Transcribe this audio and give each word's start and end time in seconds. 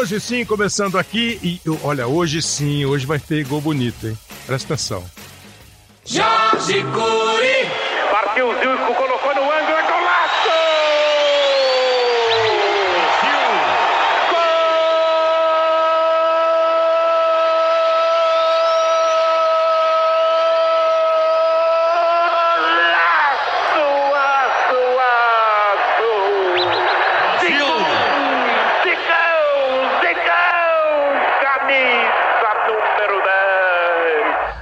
Hoje 0.00 0.18
sim, 0.18 0.46
começando 0.46 0.96
aqui. 0.96 1.38
E 1.42 1.60
olha, 1.82 2.06
hoje 2.06 2.40
sim, 2.40 2.86
hoje 2.86 3.04
vai 3.04 3.18
ter 3.18 3.44
gol 3.44 3.60
bonito, 3.60 4.08
hein? 4.08 4.16
Presta 4.46 4.72
atenção. 4.72 5.04
Jorge 6.06 6.82
Curi! 6.84 7.59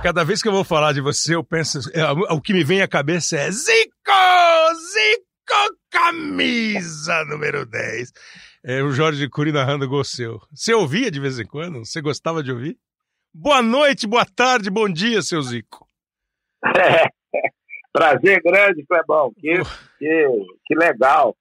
Cada 0.09 0.25
vez 0.25 0.41
que 0.41 0.49
eu 0.49 0.53
vou 0.53 0.65
falar 0.65 0.95
de 0.95 1.03
você, 1.03 1.35
eu 1.35 1.45
penso. 1.45 1.81
é, 1.93 2.03
o 2.33 2.41
que 2.41 2.55
me 2.55 2.65
vem 2.65 2.81
à 2.81 2.89
cabeça 2.89 3.37
é 3.37 3.51
Zico! 3.51 3.93
Zico, 4.91 5.79
camisa 5.91 7.27
número 7.27 7.67
10. 7.67 8.11
É 8.65 8.83
o 8.83 8.91
Jorge 8.91 9.29
Cury 9.29 9.53
narrando 9.53 9.87
gol 9.87 10.03
seu. 10.03 10.41
Você 10.51 10.73
ouvia 10.73 11.11
de 11.11 11.21
vez 11.21 11.39
em 11.39 11.45
quando? 11.45 11.81
Você 11.81 12.01
gostava 12.01 12.43
de 12.43 12.51
ouvir? 12.51 12.79
Boa 13.35 13.61
noite, 13.61 14.07
boa 14.07 14.25
tarde, 14.25 14.71
bom 14.71 14.89
dia, 14.89 15.21
seu 15.21 15.43
Zico. 15.43 15.87
Prazer 17.93 18.41
grande, 18.43 18.87
Clebão. 18.87 19.31
Que, 19.35 19.59
que, 19.99 20.47
que 20.65 20.75
legal. 20.75 21.37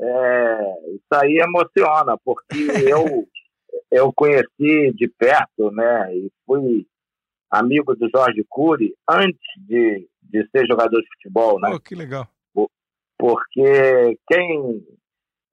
É, 0.00 0.94
isso 0.94 1.22
aí 1.22 1.36
emociona, 1.36 2.16
porque 2.24 2.48
eu, 2.88 3.28
eu 3.92 4.10
conheci 4.10 4.90
de 4.94 5.06
perto, 5.18 5.70
né? 5.70 6.16
E 6.16 6.32
fui 6.46 6.86
amigo 7.54 7.94
do 7.94 8.08
Jorge 8.14 8.44
Cury 8.48 8.94
antes 9.08 9.40
de, 9.58 10.08
de 10.22 10.48
ser 10.50 10.66
jogador 10.66 11.00
de 11.00 11.08
futebol, 11.14 11.60
né? 11.60 11.70
Pô, 11.70 11.80
que 11.80 11.94
legal. 11.94 12.28
Porque 13.16 14.18
quem 14.26 14.84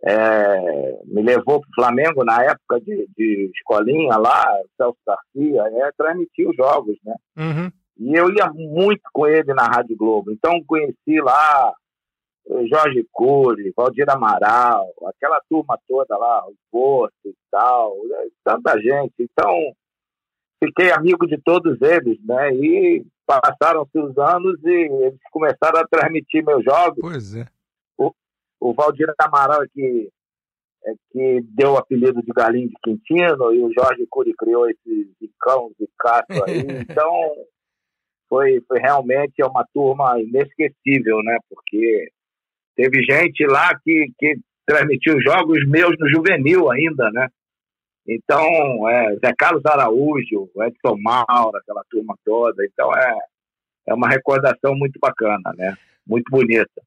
é, 0.04 1.00
me 1.06 1.22
levou 1.22 1.62
para 1.62 1.70
o 1.70 1.76
Flamengo 1.76 2.24
na 2.26 2.44
época 2.44 2.82
de, 2.82 3.08
de 3.16 3.52
escolinha 3.56 4.18
lá, 4.18 4.46
Celso 4.76 4.98
Garcia, 5.06 5.64
é, 5.64 5.92
transmitia 5.96 6.50
os 6.50 6.56
jogos, 6.56 6.98
né? 7.04 7.16
Uhum. 7.38 7.72
E 8.00 8.16
eu 8.16 8.32
ia 8.34 8.52
muito 8.52 9.04
com 9.14 9.28
ele 9.28 9.54
na 9.54 9.68
Rádio 9.68 9.96
Globo. 9.96 10.32
Então 10.32 10.64
conheci 10.66 11.22
lá 11.22 11.72
eh, 12.50 12.66
Jorge 12.68 13.06
Cury, 13.12 13.72
Valdir 13.78 14.10
Amaral, 14.10 14.88
aquela 15.06 15.40
turma 15.48 15.78
toda 15.88 16.18
lá, 16.18 16.44
o 16.48 16.56
Porto 16.72 17.14
e 17.26 17.36
tal, 17.52 17.94
eh, 18.12 18.28
tanta 18.44 18.80
gente. 18.80 19.14
Então 19.20 19.56
fiquei 20.64 20.92
amigo 20.92 21.26
de 21.28 21.38
todos 21.42 21.82
eles, 21.82 22.18
né? 22.24 22.54
E 22.54 23.06
passaram-se 23.26 23.98
os 23.98 24.18
anos 24.18 24.60
e 24.64 24.70
eles 24.70 25.20
começaram 25.32 25.80
a 25.80 25.88
transmitir 25.88 26.46
meus 26.46 26.64
jogos. 26.64 27.00
Pois 27.00 27.36
é. 27.36 27.46
O 28.62 28.76
Valdir 28.76 29.12
Amaral 29.18 29.64
é 29.64 29.68
que, 29.74 30.10
é 30.86 30.94
que 31.12 31.42
deu 31.56 31.72
o 31.72 31.78
apelido 31.78 32.22
de 32.22 32.32
Galinho 32.32 32.70
de 32.70 32.76
Quintino 32.84 33.52
e 33.52 33.60
o 33.60 33.74
Jorge 33.74 34.06
Cury 34.08 34.36
criou 34.38 34.70
esse 34.70 35.12
zicão, 35.20 35.72
zicaço 35.80 36.44
aí. 36.46 36.62
Então 36.88 37.12
foi, 38.30 38.62
foi 38.68 38.80
realmente 38.80 39.44
uma 39.44 39.66
turma 39.74 40.22
inesquecível, 40.22 41.24
né? 41.24 41.38
Porque 41.50 42.12
teve 42.76 43.04
gente 43.04 43.44
lá 43.48 43.74
que, 43.84 44.12
que 44.18 44.40
transmitiu 44.66 45.20
jogos 45.20 45.68
meus 45.68 45.96
no 46.00 46.08
juvenil 46.08 46.72
ainda, 46.72 47.10
né? 47.12 47.28
Então, 48.08 48.90
é, 48.90 49.16
Zé 49.18 49.34
Carlos 49.38 49.66
Araújo, 49.66 50.50
Edson 50.58 50.98
Mauro, 51.00 51.58
aquela 51.58 51.84
turma 51.90 52.16
toda. 52.26 52.66
Então, 52.66 52.94
é, 52.96 53.18
é 53.88 53.94
uma 53.94 54.10
recordação 54.10 54.76
muito 54.76 55.00
bacana, 55.00 55.54
né? 55.56 55.76
Muito 56.06 56.30
bonita. 56.30 56.82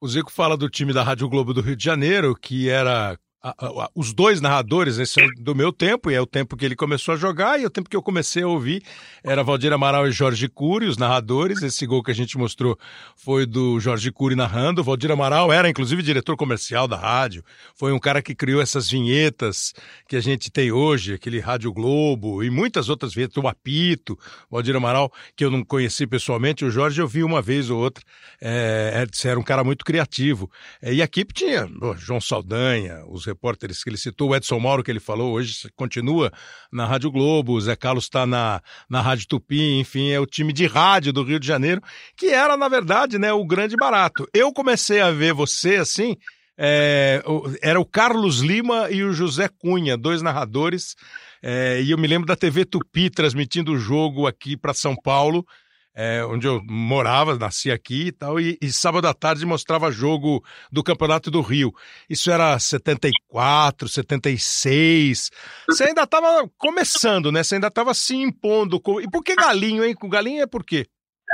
O 0.00 0.08
Zico 0.08 0.30
fala 0.30 0.56
do 0.56 0.68
time 0.68 0.92
da 0.92 1.02
Rádio 1.02 1.28
Globo 1.28 1.54
do 1.54 1.60
Rio 1.60 1.76
de 1.76 1.84
Janeiro, 1.84 2.34
que 2.34 2.68
era 2.68 3.18
a- 3.50 3.84
a- 3.84 3.90
os 3.94 4.12
dois 4.14 4.40
narradores, 4.40 4.98
esse 4.98 5.20
é 5.20 5.26
do 5.38 5.54
meu 5.54 5.70
tempo, 5.72 6.10
e 6.10 6.14
é 6.14 6.20
o 6.20 6.26
tempo 6.26 6.56
que 6.56 6.64
ele 6.64 6.74
começou 6.74 7.12
a 7.14 7.16
jogar, 7.16 7.60
e 7.60 7.66
o 7.66 7.70
tempo 7.70 7.90
que 7.90 7.96
eu 7.96 8.02
comecei 8.02 8.42
a 8.42 8.48
ouvir 8.48 8.82
era 9.22 9.42
Valdir 9.42 9.72
Amaral 9.72 10.08
e 10.08 10.12
Jorge 10.12 10.48
Cury, 10.48 10.86
os 10.86 10.96
narradores. 10.96 11.62
Esse 11.62 11.86
gol 11.86 12.02
que 12.02 12.10
a 12.10 12.14
gente 12.14 12.38
mostrou 12.38 12.78
foi 13.16 13.44
do 13.44 13.78
Jorge 13.78 14.10
Cury 14.10 14.34
narrando. 14.34 14.80
O 14.80 14.84
Valdir 14.84 15.10
Amaral 15.10 15.52
era, 15.52 15.68
inclusive, 15.68 16.02
diretor 16.02 16.36
comercial 16.36 16.88
da 16.88 16.96
rádio, 16.96 17.44
foi 17.74 17.92
um 17.92 17.98
cara 17.98 18.22
que 18.22 18.34
criou 18.34 18.62
essas 18.62 18.88
vinhetas 18.88 19.74
que 20.08 20.16
a 20.16 20.20
gente 20.20 20.50
tem 20.50 20.72
hoje, 20.72 21.12
aquele 21.14 21.38
Rádio 21.38 21.72
Globo, 21.72 22.42
e 22.42 22.48
muitas 22.48 22.88
outras 22.88 23.12
vinhetas, 23.12 23.36
o 23.36 23.46
Apito, 23.46 24.14
o 24.48 24.54
Valdir 24.56 24.74
Amaral, 24.74 25.12
que 25.36 25.44
eu 25.44 25.50
não 25.50 25.62
conheci 25.64 26.06
pessoalmente, 26.06 26.64
o 26.64 26.70
Jorge 26.70 27.00
eu 27.00 27.06
vi 27.06 27.22
uma 27.22 27.42
vez 27.42 27.68
ou 27.68 27.78
outra, 27.78 28.02
é, 28.40 29.04
é, 29.04 29.28
era 29.28 29.38
um 29.38 29.42
cara 29.42 29.62
muito 29.62 29.84
criativo. 29.84 30.50
É, 30.80 30.94
e 30.94 31.02
a 31.02 31.04
equipe 31.04 31.34
tinha 31.34 31.68
João 31.98 32.20
Saldanha, 32.20 33.04
os 33.06 33.33
repórteres 33.34 33.82
que 33.82 33.90
ele 33.90 33.96
citou, 33.96 34.30
o 34.30 34.36
Edson 34.36 34.58
Mauro, 34.58 34.82
que 34.82 34.90
ele 34.90 35.00
falou, 35.00 35.32
hoje 35.32 35.68
continua 35.76 36.32
na 36.72 36.86
Rádio 36.86 37.10
Globo, 37.10 37.52
o 37.52 37.60
Zé 37.60 37.76
Carlos 37.76 38.04
está 38.04 38.26
na, 38.26 38.62
na 38.88 39.02
Rádio 39.02 39.26
Tupi, 39.28 39.78
enfim, 39.78 40.10
é 40.10 40.20
o 40.20 40.26
time 40.26 40.52
de 40.52 40.66
rádio 40.66 41.12
do 41.12 41.22
Rio 41.22 41.40
de 41.40 41.46
Janeiro, 41.46 41.82
que 42.16 42.26
era, 42.26 42.56
na 42.56 42.68
verdade, 42.68 43.18
né, 43.18 43.32
o 43.32 43.44
grande 43.44 43.76
barato. 43.76 44.26
Eu 44.32 44.52
comecei 44.52 45.00
a 45.00 45.10
ver 45.10 45.34
você 45.34 45.76
assim. 45.76 46.16
é, 46.56 47.22
era 47.60 47.80
o 47.80 47.84
Carlos 47.84 48.38
Lima 48.38 48.88
e 48.90 49.02
o 49.02 49.12
José 49.12 49.48
Cunha, 49.48 49.96
dois 49.96 50.22
narradores, 50.22 50.94
é, 51.42 51.82
e 51.82 51.90
eu 51.90 51.98
me 51.98 52.06
lembro 52.06 52.26
da 52.26 52.36
TV 52.36 52.64
Tupi 52.64 53.10
transmitindo 53.10 53.72
o 53.72 53.78
jogo 53.78 54.26
aqui 54.26 54.56
para 54.56 54.72
São 54.72 54.94
Paulo, 54.96 55.44
é, 55.94 56.24
onde 56.24 56.46
eu 56.46 56.60
morava, 56.64 57.36
nasci 57.38 57.70
aqui 57.70 58.08
e 58.08 58.12
tal, 58.12 58.40
e, 58.40 58.58
e 58.60 58.72
sábado 58.72 59.06
à 59.06 59.14
tarde 59.14 59.46
mostrava 59.46 59.90
jogo 59.90 60.42
do 60.72 60.82
Campeonato 60.82 61.30
do 61.30 61.40
Rio. 61.40 61.72
Isso 62.10 62.30
era 62.30 62.58
74, 62.58 63.88
76. 63.88 65.30
Você 65.68 65.84
ainda 65.84 66.02
estava 66.02 66.48
começando, 66.58 67.30
né? 67.30 67.42
Você 67.42 67.54
ainda 67.56 67.68
estava 67.68 67.94
se 67.94 68.16
impondo. 68.16 68.80
com- 68.80 69.00
E 69.00 69.08
por 69.08 69.22
que 69.22 69.34
galinho, 69.36 69.84
hein? 69.84 69.94
Com 69.94 70.08
galinho 70.08 70.42
é 70.42 70.46
por 70.46 70.64
quê? 70.64 70.86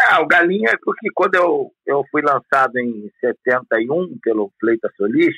Ah, 0.08 0.22
o 0.22 0.26
Galinha 0.26 0.70
é 0.70 0.76
porque 0.82 1.08
quando 1.14 1.34
eu, 1.34 1.72
eu 1.86 2.02
fui 2.10 2.22
lançado 2.22 2.78
em 2.78 3.10
71 3.20 4.16
pelo 4.22 4.50
Fleita 4.58 4.90
Solis, 4.96 5.34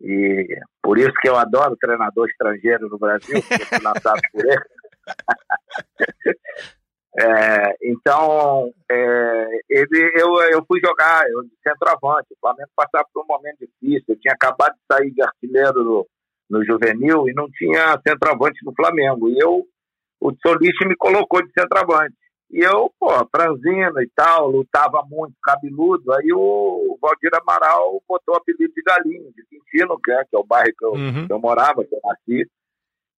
e 0.00 0.46
por 0.82 0.96
isso 0.98 1.12
que 1.20 1.28
eu 1.28 1.34
adoro 1.36 1.76
treinador 1.80 2.28
estrangeiro 2.28 2.88
no 2.88 2.98
Brasil, 2.98 3.40
porque 3.42 3.62
eu 3.62 3.66
fui 3.66 3.78
lançado 3.80 4.20
por 4.32 4.44
ele. 4.44 4.60
É, 7.16 7.76
então, 7.82 8.72
é, 8.90 9.46
ele, 9.70 10.12
eu, 10.16 10.34
eu 10.52 10.64
fui 10.66 10.80
jogar 10.84 11.28
eu, 11.30 11.42
de 11.44 11.52
centroavante. 11.62 12.32
O 12.32 12.38
Flamengo 12.40 12.70
passava 12.74 13.06
por 13.12 13.22
um 13.22 13.26
momento 13.26 13.58
difícil. 13.60 14.04
Eu 14.08 14.20
tinha 14.20 14.34
acabado 14.34 14.72
de 14.74 14.80
sair 14.90 15.10
de 15.12 15.22
artilheiro 15.22 15.84
no, 15.84 16.06
no 16.50 16.64
juvenil 16.64 17.28
e 17.28 17.32
não 17.32 17.48
tinha 17.50 18.00
centroavante 18.06 18.58
no 18.64 18.72
Flamengo. 18.74 19.28
E 19.28 19.38
eu, 19.38 19.64
o 20.20 20.32
Solis 20.44 20.74
me 20.86 20.96
colocou 20.96 21.40
de 21.42 21.52
centroavante. 21.56 22.14
E 22.50 22.60
eu, 22.60 22.90
pô, 23.00 23.08
franzino 23.34 24.00
e 24.00 24.10
tal, 24.14 24.50
lutava 24.50 25.02
muito, 25.08 25.34
cabeludo. 25.42 26.12
Aí 26.12 26.32
o 26.32 26.98
Valdir 27.00 27.30
Amaral 27.40 28.00
botou 28.08 28.34
o 28.34 28.38
apelido 28.38 28.72
de 28.74 28.82
Galinho, 28.82 29.32
de 29.32 29.44
Quintino, 29.46 29.98
que 30.02 30.12
é, 30.12 30.24
que 30.24 30.36
é 30.36 30.38
o 30.38 30.44
bairro 30.44 30.72
que 30.76 30.84
eu, 30.84 30.92
Uhum. 30.92 31.26
que 31.26 31.32
eu 31.32 31.38
morava, 31.40 31.84
que 31.84 31.94
eu 31.94 32.00
nasci. 32.04 32.46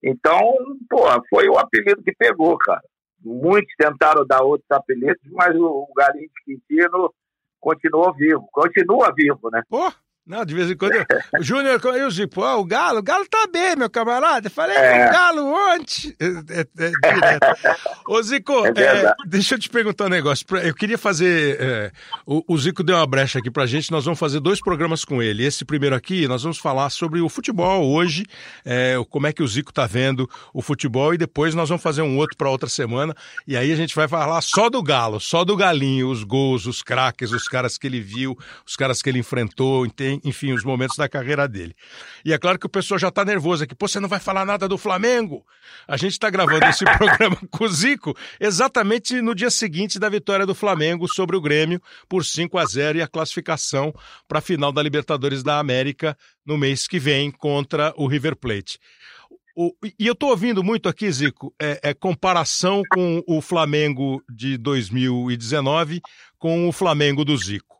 Então, 0.02 0.40
pô, 0.88 1.00
foi 1.28 1.49
o 1.49 1.58
apelido 1.58 2.02
que 2.02 2.12
pegou, 2.16 2.56
cara. 2.58 2.82
Muitos 3.24 3.74
tentaram 3.76 4.26
dar 4.26 4.42
outros 4.42 4.70
apelidos, 4.70 5.22
mas 5.32 5.54
o, 5.56 5.66
o 5.66 5.92
Galinho 5.96 6.28
de 6.28 6.44
Quintino 6.44 7.12
continuou 7.60 8.12
vivo. 8.14 8.48
Continua 8.52 9.12
vivo, 9.14 9.50
né? 9.50 9.62
Pô, 9.68 9.90
não, 10.26 10.44
de 10.44 10.55
vez 10.55 10.70
em 10.70 10.76
quando. 10.76 10.93
eu- 10.94 11.06
O 11.38 11.43
Júnior, 11.43 11.81
quando 11.81 11.96
eu 11.96 12.08
digo, 12.08 12.31
pô, 12.32 12.44
o 12.56 12.64
Galo, 12.64 12.99
o 12.99 13.02
Galo 13.02 13.26
tá 13.28 13.46
bem, 13.52 13.76
meu 13.76 13.88
camarada. 13.90 14.46
Eu 14.49 14.50
falei, 14.50 14.76
É. 14.76 15.08
o 15.08 15.12
Galo 15.12 15.46
ontem. 15.75 16.14
É, 16.19 16.61
é- 16.61 16.87
é 16.87 17.12
direto. 17.14 17.46
Ô, 18.08 18.23
Zico, 18.23 18.52
É 18.67 18.70
é, 18.81 19.14
deixa 19.26 19.55
eu 19.55 19.58
te 19.58 19.69
perguntar 19.69 20.06
um 20.06 20.08
negócio. 20.08 20.44
Eu 20.62 20.75
queria 20.75 20.96
fazer. 20.99 21.56
é, 21.61 21.93
o, 22.26 22.43
o 22.49 22.58
Zico 22.58 22.82
deu 22.82 22.96
uma 22.96 23.06
brecha 23.06 23.38
aqui 23.38 23.50
pra 23.50 23.67
gente, 23.67 23.90
nós 23.90 24.05
vamos 24.05 24.19
fazer 24.19 24.40
dois 24.40 24.61
programas 24.61 25.05
com 25.05 25.23
ele. 25.23 25.44
Esse 25.44 25.64
primeiro 25.64 25.94
aqui, 25.94 26.26
nós 26.28 26.43
vamos 26.43 26.58
falar 26.58 26.90
sobre 26.90 27.20
o 27.20 27.28
futebol 27.28 27.87
hoje, 27.93 28.25
é, 28.64 28.99
o- 28.99 29.05
como 29.05 29.26
é 29.26 29.32
que 29.32 29.43
o 29.43 29.49
Zico 29.49 29.73
tá 29.73 29.87
vendo 29.87 30.28
o 30.55 30.62
futebol, 30.62 31.12
e 31.14 31.19
depois 31.19 31.55
nós 31.55 31.69
vamos 31.69 31.82
fazer 31.82 32.02
um 32.02 32.17
outro 32.19 32.37
pra 32.37 32.50
outra 32.50 32.69
semana. 32.69 33.14
E 33.46 33.56
aí 33.56 33.73
a 33.73 33.76
gente 33.76 33.94
vai 33.94 34.08
falar 34.08 34.40
só 34.40 34.69
do 34.70 34.82
Galo, 34.82 35.20
só 35.20 35.44
do 35.44 35.56
Galinho, 35.56 36.08
os 36.11 36.23
gols, 36.25 36.67
os 36.67 36.82
craques, 36.82 37.32
os 37.32 37.46
caras 37.49 37.76
que 37.78 37.87
ele 37.87 38.00
viu, 38.00 38.37
os 38.67 38.76
caras 38.76 39.02
que 39.02 39.08
ele 39.08 39.19
enfrentou, 39.19 39.84
enten- 39.87 40.15
enfim, 40.24 40.52
os 40.52 40.64
momentos 40.64 40.96
da 40.96 41.08
carreira 41.08 41.48
dele. 41.48 41.74
E 42.24 42.32
é 42.32 42.38
claro 42.38 42.58
que 42.58 42.66
o 42.66 42.68
pessoal 42.68 42.98
já 42.98 43.10
tá 43.10 43.24
nervoso 43.24 43.64
aqui. 43.64 43.74
Pô, 43.74 43.88
você 43.88 44.00
não 44.00 44.08
vai 44.08 44.20
falar 44.20 44.44
nada 44.44 44.68
do 44.68 44.78
Flamengo? 44.78 45.44
A 45.86 45.96
gente 45.96 46.18
tá 46.18 46.30
gravando 46.30 46.64
esse 46.66 46.84
programa 46.96 47.36
com 47.50 47.64
o 47.64 47.68
Zico 47.68 48.16
exatamente 48.40 49.20
no 49.20 49.34
dia 49.34 49.50
seguinte 49.50 49.98
da 49.98 50.08
vitória 50.08 50.46
do 50.46 50.54
Flamengo 50.54 51.08
sobre 51.08 51.36
o 51.36 51.40
Grêmio 51.40 51.80
por 52.08 52.24
5 52.24 52.58
a 52.58 52.64
0 52.64 52.98
e 52.98 53.02
a 53.02 53.08
classificação 53.08 53.94
para 54.28 54.38
a 54.38 54.42
final 54.42 54.72
da 54.72 54.82
Libertadores 54.82 55.42
da 55.42 55.58
América 55.58 56.16
no 56.44 56.56
mês 56.56 56.86
que 56.86 56.98
vem 56.98 57.30
contra 57.30 57.92
o 57.96 58.06
River 58.06 58.36
Plate. 58.36 58.78
O, 59.58 59.72
e 59.98 60.06
eu 60.06 60.12
estou 60.12 60.28
ouvindo 60.28 60.62
muito 60.62 60.86
aqui, 60.86 61.10
Zico, 61.10 61.54
é, 61.58 61.80
é, 61.82 61.94
comparação 61.94 62.82
com 62.90 63.22
o 63.26 63.40
Flamengo 63.40 64.22
de 64.28 64.58
2019 64.58 66.02
com 66.38 66.68
o 66.68 66.72
Flamengo 66.72 67.24
do 67.24 67.34
Zico, 67.38 67.75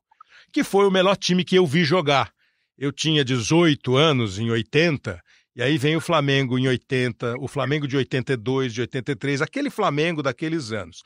que 0.57 0.65
foi 0.65 0.87
o 0.87 0.91
melhor 0.91 1.17
time 1.17 1.45
que 1.45 1.57
eu 1.57 1.67
vi 1.67 1.85
jogar. 1.85 2.33
Eu 2.79 2.91
tinha 2.91 3.23
18 3.23 3.95
anos 3.95 4.39
em 4.39 4.49
80, 4.49 5.21
e 5.55 5.63
aí 5.63 5.77
vem 5.77 5.97
o 5.97 6.01
Flamengo 6.01 6.59
em 6.59 6.67
80, 6.67 7.35
o 7.39 7.47
Flamengo 7.47 7.87
de 7.87 7.95
82, 7.95 8.73
de 8.73 8.81
83, 8.81 9.43
aquele 9.43 9.69
Flamengo 9.69 10.23
daqueles 10.23 10.73
anos. 10.73 11.03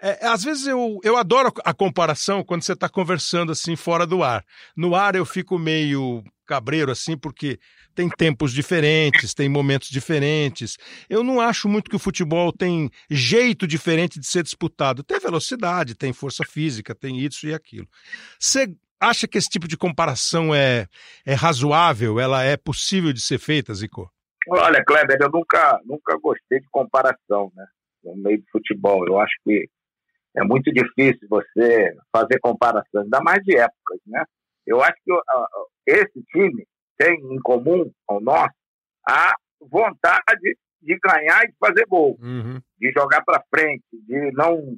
É, 0.00 0.28
às 0.28 0.44
vezes 0.44 0.68
eu, 0.68 1.00
eu 1.02 1.16
adoro 1.16 1.52
a 1.64 1.74
comparação 1.74 2.44
quando 2.44 2.62
você 2.62 2.72
está 2.72 2.88
conversando 2.88 3.50
assim 3.50 3.74
fora 3.74 4.06
do 4.06 4.22
ar. 4.22 4.44
No 4.76 4.94
ar 4.94 5.16
eu 5.16 5.26
fico 5.26 5.58
meio 5.58 6.22
cabreiro 6.48 6.90
assim, 6.90 7.16
porque 7.16 7.60
tem 7.94 8.08
tempos 8.08 8.52
diferentes, 8.52 9.34
tem 9.34 9.48
momentos 9.48 9.88
diferentes. 9.90 10.78
Eu 11.08 11.22
não 11.22 11.40
acho 11.40 11.68
muito 11.68 11.90
que 11.90 11.96
o 11.96 12.00
futebol 12.00 12.50
tem 12.52 12.90
jeito 13.10 13.66
diferente 13.66 14.18
de 14.18 14.26
ser 14.26 14.42
disputado. 14.42 15.04
Tem 15.04 15.20
velocidade, 15.20 15.94
tem 15.94 16.12
força 16.12 16.42
física, 16.44 16.94
tem 16.94 17.18
isso 17.18 17.46
e 17.46 17.52
aquilo. 17.52 17.86
Você 18.40 18.74
acha 18.98 19.28
que 19.28 19.36
esse 19.36 19.48
tipo 19.48 19.68
de 19.68 19.76
comparação 19.76 20.54
é, 20.54 20.86
é 21.26 21.34
razoável? 21.34 22.18
Ela 22.18 22.42
é 22.42 22.56
possível 22.56 23.12
de 23.12 23.20
ser 23.20 23.38
feita, 23.38 23.74
Zico? 23.74 24.10
Olha, 24.48 24.82
Kleber, 24.84 25.18
eu 25.20 25.30
nunca, 25.30 25.78
nunca 25.84 26.16
gostei 26.18 26.60
de 26.60 26.68
comparação, 26.70 27.52
né? 27.54 27.66
No 28.02 28.16
meio 28.16 28.38
do 28.38 28.44
futebol. 28.50 29.06
Eu 29.06 29.20
acho 29.20 29.34
que 29.44 29.68
é 30.34 30.42
muito 30.42 30.72
difícil 30.72 31.28
você 31.28 31.94
fazer 32.10 32.38
comparações, 32.40 33.04
ainda 33.04 33.20
mais 33.20 33.42
de 33.42 33.56
épocas, 33.56 33.98
né? 34.06 34.24
Eu 34.66 34.82
acho 34.82 34.96
que 35.04 35.12
esse 35.88 36.22
time 36.30 36.66
tem 36.98 37.14
em 37.14 37.40
comum 37.40 37.90
ao 38.06 38.20
nosso 38.20 38.54
a 39.06 39.34
vontade 39.60 40.56
de 40.80 40.98
ganhar 40.98 41.44
e 41.44 41.48
de 41.48 41.56
fazer 41.58 41.86
gol, 41.86 42.16
uhum. 42.20 42.60
de 42.78 42.92
jogar 42.92 43.24
para 43.24 43.42
frente, 43.50 43.84
de 43.92 44.30
não 44.32 44.76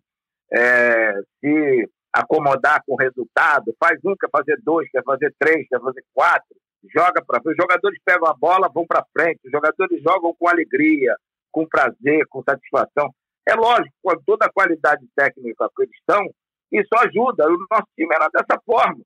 é, 0.53 1.21
se 1.41 1.89
acomodar 2.13 2.83
com 2.87 2.95
o 2.95 2.97
resultado. 2.97 3.75
Faz 3.79 3.99
um, 4.05 4.15
quer 4.17 4.31
fazer 4.31 4.59
dois, 4.63 4.89
quer 4.91 5.03
fazer 5.05 5.35
três, 5.39 5.67
quer 5.69 5.81
fazer 5.81 6.05
quatro. 6.15 6.57
Joga 6.95 7.23
para 7.27 7.41
frente. 7.43 7.59
Os 7.59 7.63
jogadores 7.63 8.01
pegam 8.05 8.29
a 8.29 8.35
bola, 8.35 8.71
vão 8.73 8.87
para 8.87 9.05
frente. 9.13 9.41
Os 9.45 9.51
jogadores 9.51 10.03
jogam 10.03 10.35
com 10.39 10.49
alegria, 10.49 11.15
com 11.51 11.67
prazer, 11.67 12.27
com 12.29 12.43
satisfação. 12.43 13.13
É 13.47 13.55
lógico, 13.55 13.95
com 14.03 14.17
toda 14.25 14.47
a 14.47 14.53
qualidade 14.53 15.07
técnica 15.15 15.69
que 15.77 15.83
eles 15.83 15.95
estão, 15.97 16.25
isso 16.73 16.89
ajuda. 16.97 17.47
O 17.49 17.67
nosso 17.71 17.87
time 17.97 18.15
era 18.15 18.29
dessa 18.29 18.61
forma. 18.65 19.03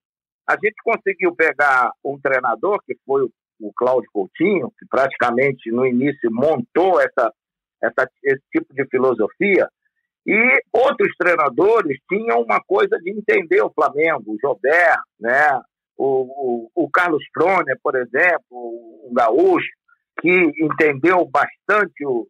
A 0.47 0.53
gente 0.55 0.77
conseguiu 0.85 1.35
pegar 1.35 1.91
um 2.05 2.19
treinador, 2.21 2.79
que 2.85 2.97
foi 3.07 3.23
o, 3.25 3.31
o 3.61 3.73
Cláudio 3.75 4.11
Coutinho, 4.13 4.73
que 4.79 4.87
praticamente 4.89 5.71
no 5.71 5.87
início 5.87 6.31
montou 6.31 7.01
essa, 7.01 7.33
essa, 7.83 8.11
esse 8.23 8.43
tipo 8.53 8.75
de 8.75 8.87
filosofia, 8.89 9.69
e 10.27 10.63
outros 10.73 11.15
treinadores 11.19 11.99
tinham 12.09 12.41
uma 12.41 12.61
coisa 12.63 12.99
de 12.99 13.11
entender 13.11 13.63
o 13.63 13.73
Flamengo, 13.73 14.33
o 14.33 14.39
Jobert, 14.41 15.01
né? 15.21 15.61
o, 15.97 16.69
o, 16.75 16.85
o 16.85 16.91
Carlos 16.91 17.23
Proner, 17.33 17.79
por 17.83 17.95
exemplo, 17.95 19.09
um 19.09 19.13
gaúcho, 19.13 19.69
que 20.21 20.53
entendeu 20.59 21.25
bastante 21.27 22.05
o, 22.07 22.27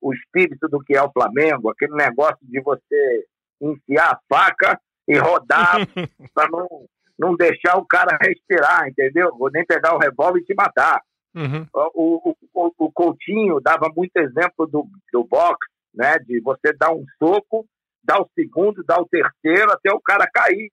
o 0.00 0.12
espírito 0.12 0.68
do 0.68 0.80
que 0.80 0.96
é 0.96 1.02
o 1.02 1.12
Flamengo, 1.12 1.70
aquele 1.70 1.94
negócio 1.94 2.38
de 2.42 2.60
você 2.60 3.26
enfiar 3.60 4.12
a 4.12 4.18
faca 4.28 4.80
e 5.06 5.16
rodar 5.16 5.76
para 6.34 6.48
não, 6.50 6.86
não 7.18 7.34
deixar 7.34 7.76
o 7.76 7.84
cara 7.84 8.16
respirar, 8.20 8.88
entendeu? 8.88 9.36
Vou 9.36 9.50
nem 9.50 9.64
pegar 9.64 9.94
o 9.94 9.98
revólver 9.98 10.40
e 10.40 10.44
te 10.44 10.54
matar. 10.54 11.02
Uhum. 11.34 11.66
O, 11.94 12.34
o, 12.54 12.72
o, 12.78 12.92
Coutinho 12.92 13.60
dava 13.60 13.90
muito 13.94 14.16
exemplo 14.16 14.66
do, 14.66 14.86
do 15.12 15.24
boxe, 15.24 15.68
né? 15.94 16.18
De 16.18 16.40
você 16.40 16.72
dar 16.72 16.92
um 16.92 17.04
soco, 17.18 17.66
dar 18.02 18.20
o 18.20 18.28
segundo, 18.34 18.84
dar 18.84 19.00
o 19.00 19.08
terceiro, 19.08 19.72
até 19.72 19.92
o 19.92 20.00
cara 20.00 20.28
cair. 20.32 20.70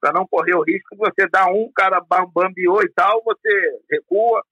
Para 0.00 0.12
não 0.12 0.26
correr 0.26 0.54
o 0.54 0.62
risco, 0.62 0.96
você 0.96 1.28
dá 1.30 1.46
um, 1.48 1.64
o 1.64 1.72
cara 1.72 2.00
bambiou 2.34 2.82
e 2.82 2.90
tal, 2.92 3.22
você 3.24 3.78
recua. 3.90 4.42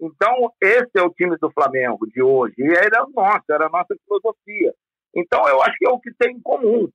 Então, 0.00 0.50
esse 0.60 0.90
é 0.96 1.02
o 1.02 1.10
time 1.10 1.36
do 1.36 1.50
Flamengo 1.50 2.06
de 2.06 2.22
hoje. 2.22 2.54
E 2.58 2.72
era 2.72 3.04
o 3.04 3.10
nosso, 3.10 3.44
era 3.50 3.66
a 3.66 3.70
nossa 3.70 3.94
filosofia. 4.04 4.74
Então, 5.14 5.46
eu 5.48 5.62
acho 5.62 5.76
que 5.78 5.86
é 5.86 5.90
o 5.90 6.00
que 6.00 6.10
tem 6.18 6.36
em 6.36 6.40
comum. 6.40 6.88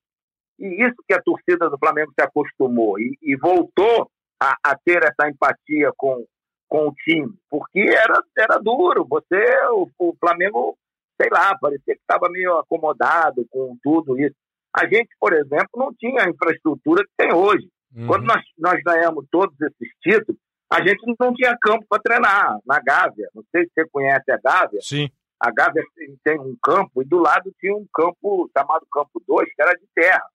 E 0.59 0.85
isso 0.85 0.95
que 1.07 1.13
a 1.13 1.21
torcida 1.21 1.69
do 1.69 1.77
Flamengo 1.77 2.11
se 2.17 2.25
acostumou 2.25 2.99
e, 2.99 3.17
e 3.21 3.35
voltou 3.35 4.09
a, 4.41 4.55
a, 4.63 4.77
ter 4.77 5.03
essa 5.03 5.29
empatia 5.29 5.91
com, 5.97 6.25
com 6.67 6.87
o 6.87 6.93
time, 6.93 7.33
porque 7.49 7.79
era, 7.79 8.21
era 8.37 8.57
duro. 8.59 9.05
Você, 9.09 9.43
o, 9.71 9.89
o 9.97 10.15
Flamengo, 10.19 10.77
sei 11.19 11.29
lá, 11.29 11.57
parecia 11.59 11.95
que 11.95 12.01
estava 12.01 12.29
meio 12.29 12.57
acomodado 12.57 13.45
com 13.49 13.77
tudo 13.83 14.17
isso. 14.19 14.35
A 14.73 14.85
gente, 14.87 15.09
por 15.19 15.33
exemplo, 15.33 15.69
não 15.75 15.93
tinha 15.93 16.23
a 16.23 16.29
infraestrutura 16.29 17.03
que 17.03 17.13
tem 17.17 17.33
hoje. 17.33 17.67
Uhum. 17.95 18.07
Quando 18.07 18.25
nós, 18.25 18.43
nós 18.57 18.81
ganhamos 18.83 19.25
todos 19.31 19.55
esses 19.61 19.93
títulos, 20.01 20.39
a 20.71 20.85
gente 20.85 21.01
não 21.19 21.33
tinha 21.33 21.57
campo 21.61 21.85
para 21.87 22.01
treinar 22.01 22.59
na 22.65 22.79
Gávea. 22.81 23.29
Não 23.33 23.43
sei 23.51 23.63
se 23.65 23.71
você 23.73 23.87
conhece 23.89 24.29
a 24.31 24.39
Gávea. 24.43 24.81
Sim. 24.81 25.09
A 25.39 25.51
Gávea 25.51 25.83
tem 26.23 26.39
um 26.39 26.55
campo 26.61 27.01
e 27.01 27.05
do 27.05 27.19
lado 27.19 27.53
tinha 27.59 27.75
um 27.75 27.85
campo 27.93 28.49
chamado 28.57 28.85
Campo 28.91 29.21
2, 29.27 29.47
que 29.53 29.61
era 29.61 29.73
de 29.73 29.85
terra 29.93 30.25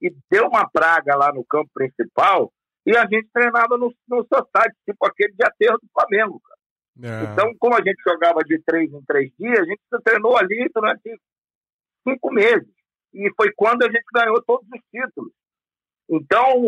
e 0.00 0.14
deu 0.30 0.46
uma 0.46 0.68
praga 0.68 1.16
lá 1.16 1.32
no 1.32 1.44
campo 1.44 1.70
principal 1.74 2.52
e 2.86 2.96
a 2.96 3.02
gente 3.02 3.28
treinava 3.32 3.76
no, 3.76 3.92
no 4.08 4.26
society, 4.26 4.76
tipo 4.84 5.06
aquele 5.06 5.32
de 5.34 5.44
aterro 5.44 5.78
do 5.78 5.88
Flamengo, 5.92 6.40
cara. 6.40 6.58
É. 7.00 7.24
Então, 7.24 7.54
como 7.58 7.74
a 7.74 7.82
gente 7.82 8.02
jogava 8.02 8.40
de 8.40 8.60
três 8.64 8.92
em 8.92 9.02
três 9.04 9.30
dias, 9.38 9.60
a 9.60 9.64
gente 9.64 9.80
treinou 10.02 10.36
ali 10.36 10.68
durante 10.74 11.20
cinco 12.06 12.32
meses. 12.32 12.68
E 13.14 13.30
foi 13.36 13.52
quando 13.54 13.82
a 13.82 13.86
gente 13.86 14.04
ganhou 14.12 14.42
todos 14.42 14.66
os 14.68 14.80
títulos. 14.90 15.32
Então, 16.08 16.62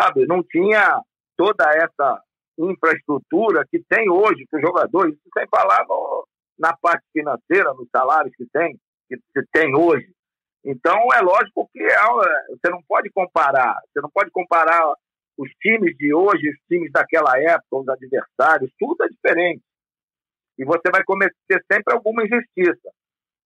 sabe, 0.00 0.26
não 0.26 0.42
tinha 0.42 1.00
toda 1.36 1.64
essa 1.74 2.22
infraestrutura 2.58 3.66
que 3.70 3.82
tem 3.88 4.10
hoje 4.10 4.46
para 4.50 4.58
os 4.58 4.62
jogadores, 4.62 5.14
isso 5.14 5.30
sem 5.32 5.46
falar 5.48 5.86
no, 5.88 6.26
na 6.58 6.76
parte 6.76 7.04
financeira, 7.12 7.72
nos 7.74 7.88
salários 7.94 8.34
que 8.36 8.46
tem, 8.52 8.78
que 9.08 9.16
se 9.16 9.46
tem 9.52 9.74
hoje. 9.74 10.12
Então, 10.64 10.96
é 11.14 11.20
lógico 11.20 11.68
que 11.72 11.82
é, 11.82 11.96
você 12.48 12.70
não 12.70 12.82
pode 12.88 13.10
comparar. 13.10 13.76
Você 13.86 14.00
não 14.00 14.10
pode 14.10 14.30
comparar 14.30 14.94
os 15.36 15.50
times 15.60 15.96
de 15.96 16.14
hoje, 16.14 16.50
os 16.50 16.58
times 16.68 16.90
daquela 16.92 17.38
época, 17.38 17.76
os 17.76 17.88
adversários, 17.88 18.70
tudo 18.78 19.04
é 19.04 19.08
diferente. 19.08 19.62
E 20.58 20.64
você 20.64 20.90
vai 20.92 21.02
cometer 21.04 21.64
sempre 21.70 21.94
alguma 21.94 22.24
injustiça. 22.24 22.90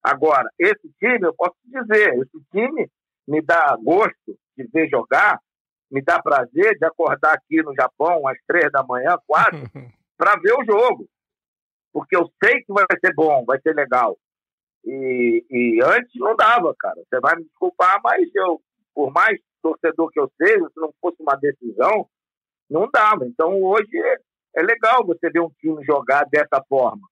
Agora, 0.02 0.48
esse 0.58 0.92
time, 0.98 1.20
eu 1.22 1.34
posso 1.34 1.56
dizer, 1.64 2.14
esse 2.18 2.44
time 2.50 2.88
me 3.26 3.40
dá 3.40 3.76
gosto 3.82 4.38
de 4.56 4.64
ver 4.72 4.88
jogar, 4.88 5.40
me 5.90 6.02
dá 6.02 6.20
prazer 6.20 6.76
de 6.78 6.84
acordar 6.84 7.34
aqui 7.34 7.62
no 7.62 7.74
Japão 7.74 8.26
às 8.28 8.38
três 8.46 8.70
da 8.70 8.84
manhã, 8.84 9.16
quatro, 9.26 9.58
para 10.18 10.38
ver 10.40 10.52
o 10.52 10.64
jogo. 10.64 11.08
Porque 11.92 12.16
eu 12.16 12.30
sei 12.42 12.62
que 12.62 12.72
vai 12.72 12.84
ser 13.00 13.14
bom, 13.14 13.44
vai 13.44 13.60
ser 13.60 13.74
legal. 13.74 14.16
E, 14.86 15.44
e, 15.50 15.82
antes 15.82 16.12
não 16.14 16.36
dava, 16.36 16.72
cara. 16.78 17.02
Você 17.02 17.18
vai 17.20 17.34
me 17.36 17.44
desculpar, 17.44 18.00
mas 18.04 18.32
eu, 18.34 18.60
por 18.94 19.12
mais 19.12 19.36
torcedor 19.60 20.10
que 20.10 20.20
eu 20.20 20.30
seja, 20.40 20.64
se 20.68 20.80
não 20.80 20.94
fosse 21.00 21.20
uma 21.20 21.36
decisão, 21.36 22.08
não 22.70 22.88
dava. 22.92 23.26
Então 23.26 23.60
hoje 23.60 23.96
é, 23.96 24.16
é 24.56 24.62
legal 24.62 25.04
você 25.04 25.28
ver 25.28 25.40
um 25.40 25.50
time 25.58 25.84
jogar 25.84 26.24
dessa 26.30 26.62
forma. 26.68 27.02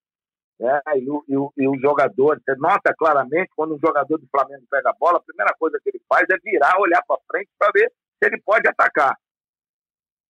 Né? 0.61 0.81
E, 0.97 1.11
o, 1.11 1.25
e, 1.29 1.37
o, 1.37 1.53
e 1.57 1.69
o 1.69 1.81
jogador, 1.81 2.41
você 2.41 2.55
nota 2.57 2.95
claramente 2.97 3.51
quando 3.57 3.75
um 3.75 3.81
jogador 3.85 4.19
do 4.19 4.29
Flamengo 4.31 4.65
pega 4.71 4.91
a 4.91 4.97
bola, 4.99 5.19
a 5.19 5.23
primeira 5.23 5.53
coisa 5.59 5.79
que 5.83 5.91
ele 5.91 6.01
faz 6.09 6.25
é 6.31 6.37
virar, 6.45 6.79
olhar 6.79 7.03
para 7.07 7.21
frente 7.29 7.51
para 7.59 7.73
ver 7.73 7.93
se 8.23 8.29
ele 8.29 8.41
pode 8.43 8.69
atacar. 8.69 9.17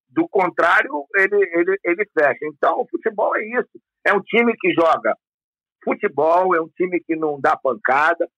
Do 0.08 0.26
contrário, 0.28 1.04
ele, 1.14 1.36
ele, 1.52 1.78
ele 1.84 2.08
fecha. 2.18 2.38
Então, 2.44 2.80
o 2.80 2.88
futebol 2.88 3.36
é 3.36 3.44
isso. 3.44 3.78
É 4.06 4.14
um 4.14 4.20
time 4.20 4.54
que 4.56 4.72
joga 4.72 5.14
futebol, 5.84 6.54
é 6.54 6.60
um 6.60 6.68
time 6.68 7.00
que 7.00 7.14
não 7.14 7.40
dá 7.40 7.56
pancada, 7.56 8.28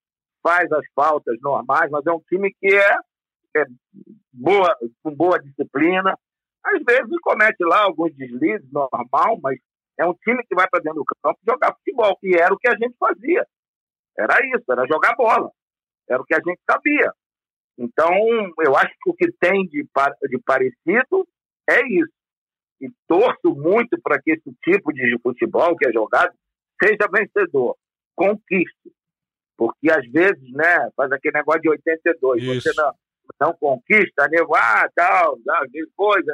faz 0.43 0.71
as 0.73 0.85
faltas 0.95 1.37
normais, 1.41 1.91
mas 1.91 2.05
é 2.07 2.13
um 2.13 2.21
time 2.21 2.55
que 2.61 2.75
é, 2.75 2.97
é 3.57 3.65
boa, 4.33 4.77
com 5.03 5.15
boa 5.15 5.39
disciplina. 5.39 6.17
Às 6.65 6.83
vezes 6.85 7.21
comete 7.23 7.65
lá 7.65 7.83
alguns 7.83 8.15
deslizes, 8.15 8.71
normal, 8.73 9.39
mas 9.43 9.59
é 9.99 10.05
um 10.05 10.15
time 10.15 10.43
que 10.47 10.55
vai 10.55 10.69
para 10.69 10.81
dentro 10.81 11.01
do 11.01 11.05
campo 11.05 11.39
jogar 11.47 11.75
futebol, 11.77 12.19
e 12.23 12.35
era 12.35 12.53
o 12.53 12.59
que 12.59 12.69
a 12.69 12.77
gente 12.77 12.95
fazia. 12.99 13.47
Era 14.19 14.35
isso, 14.55 14.65
era 14.71 14.87
jogar 14.87 15.15
bola. 15.17 15.51
Era 16.09 16.23
o 16.23 16.25
que 16.25 16.35
a 16.35 16.41
gente 16.45 16.61
sabia. 16.69 17.13
Então, 17.79 18.11
eu 18.65 18.77
acho 18.77 18.95
que 19.03 19.11
o 19.11 19.15
que 19.15 19.31
tem 19.33 19.65
de, 19.67 19.83
de 19.83 20.39
parecido 20.45 21.27
é 21.69 21.87
isso. 21.87 22.13
E 22.81 22.91
torço 23.07 23.55
muito 23.55 24.01
para 24.03 24.21
que 24.21 24.33
esse 24.33 24.55
tipo 24.63 24.93
de 24.93 25.19
futebol 25.23 25.77
que 25.77 25.89
é 25.89 25.93
jogado 25.93 26.33
seja 26.83 27.09
vencedor, 27.13 27.77
conquiste. 28.15 28.93
Porque 29.57 29.91
às 29.91 30.07
vezes, 30.11 30.53
né, 30.53 30.91
faz 30.97 31.11
aquele 31.13 31.39
negócio 31.39 31.63
de 31.63 31.71
82, 31.71 32.43
Isso. 32.43 32.61
você 32.61 32.73
não, 32.77 32.93
não 33.41 33.55
conquista, 33.55 34.29
nego, 34.29 34.55
ah, 34.55 34.89
tal, 34.95 35.39
coisa, 35.97 36.33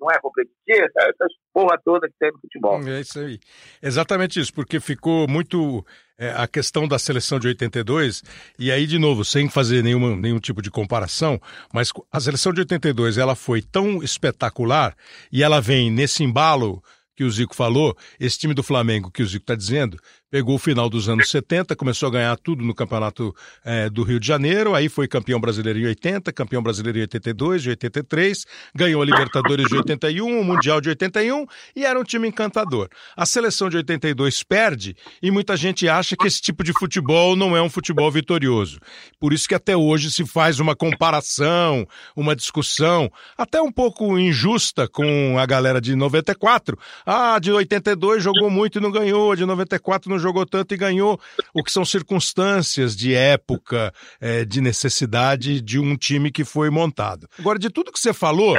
não 0.00 0.10
é 0.10 0.18
competitivo, 0.20 0.86
essas 0.96 1.32
porra 1.52 1.78
toda 1.84 2.08
que 2.08 2.14
tem 2.18 2.30
no 2.32 2.40
futebol. 2.40 2.80
É 2.88 3.00
isso 3.00 3.18
aí. 3.20 3.38
Exatamente 3.82 4.40
isso, 4.40 4.52
porque 4.52 4.80
ficou 4.80 5.28
muito 5.28 5.84
é, 6.18 6.30
a 6.30 6.46
questão 6.46 6.86
da 6.86 6.98
seleção 6.98 7.38
de 7.38 7.48
82, 7.48 8.22
e 8.58 8.70
aí, 8.70 8.86
de 8.86 8.98
novo, 8.98 9.24
sem 9.24 9.48
fazer 9.48 9.82
nenhuma, 9.82 10.16
nenhum 10.16 10.38
tipo 10.38 10.60
de 10.60 10.70
comparação, 10.70 11.40
mas 11.72 11.92
a 12.10 12.20
seleção 12.20 12.52
de 12.52 12.60
82 12.60 13.18
ela 13.18 13.34
foi 13.34 13.62
tão 13.62 14.02
espetacular 14.02 14.96
e 15.32 15.42
ela 15.42 15.60
vem 15.60 15.90
nesse 15.90 16.24
embalo 16.24 16.82
que 17.16 17.24
o 17.24 17.30
Zico 17.30 17.56
falou, 17.56 17.96
esse 18.20 18.38
time 18.38 18.52
do 18.52 18.62
Flamengo 18.62 19.10
que 19.10 19.22
o 19.22 19.26
Zico 19.26 19.42
está 19.42 19.54
dizendo, 19.54 19.98
pegou 20.30 20.56
o 20.56 20.58
final 20.58 20.88
dos 20.90 21.08
anos 21.08 21.30
70, 21.30 21.76
começou 21.76 22.08
a 22.08 22.12
ganhar 22.12 22.36
tudo 22.36 22.64
no 22.64 22.74
campeonato 22.74 23.34
é, 23.64 23.88
do 23.88 24.02
Rio 24.02 24.18
de 24.18 24.26
Janeiro, 24.26 24.74
aí 24.74 24.88
foi 24.88 25.06
campeão 25.06 25.40
brasileiro 25.40 25.78
em 25.78 25.86
80, 25.86 26.32
campeão 26.32 26.62
brasileiro 26.62 26.98
em 26.98 27.02
82, 27.02 27.62
de 27.62 27.70
83, 27.70 28.44
ganhou 28.74 29.02
a 29.02 29.04
Libertadores 29.04 29.68
de 29.68 29.76
81, 29.76 30.40
o 30.40 30.44
Mundial 30.44 30.80
de 30.80 30.88
81 30.88 31.46
e 31.74 31.84
era 31.84 31.98
um 31.98 32.02
time 32.02 32.28
encantador. 32.28 32.88
A 33.16 33.24
seleção 33.24 33.68
de 33.68 33.76
82 33.76 34.42
perde 34.42 34.96
e 35.22 35.30
muita 35.30 35.56
gente 35.56 35.88
acha 35.88 36.16
que 36.16 36.26
esse 36.26 36.40
tipo 36.40 36.64
de 36.64 36.72
futebol 36.72 37.36
não 37.36 37.56
é 37.56 37.62
um 37.62 37.70
futebol 37.70 38.10
vitorioso. 38.10 38.80
Por 39.20 39.32
isso 39.32 39.48
que 39.48 39.54
até 39.54 39.76
hoje 39.76 40.10
se 40.10 40.26
faz 40.26 40.58
uma 40.58 40.74
comparação, 40.74 41.86
uma 42.16 42.34
discussão, 42.34 43.10
até 43.38 43.60
um 43.62 43.70
pouco 43.70 44.18
injusta 44.18 44.88
com 44.88 45.38
a 45.38 45.46
galera 45.46 45.80
de 45.80 45.94
94. 45.94 46.76
Ah, 47.04 47.38
de 47.38 47.52
82 47.52 48.22
jogou 48.22 48.50
muito 48.50 48.78
e 48.78 48.80
não 48.80 48.90
ganhou, 48.90 49.36
de 49.36 49.46
94 49.46 50.10
não 50.10 50.15
jogou 50.18 50.46
tanto 50.46 50.74
e 50.74 50.76
ganhou, 50.76 51.18
o 51.54 51.62
que 51.62 51.72
são 51.72 51.84
circunstâncias 51.84 52.96
de 52.96 53.14
época, 53.14 53.92
é, 54.20 54.44
de 54.44 54.60
necessidade 54.60 55.60
de 55.60 55.78
um 55.78 55.96
time 55.96 56.30
que 56.30 56.44
foi 56.44 56.70
montado. 56.70 57.26
Agora, 57.38 57.58
de 57.58 57.70
tudo 57.70 57.92
que 57.92 57.98
você 57.98 58.12
falou. 58.12 58.56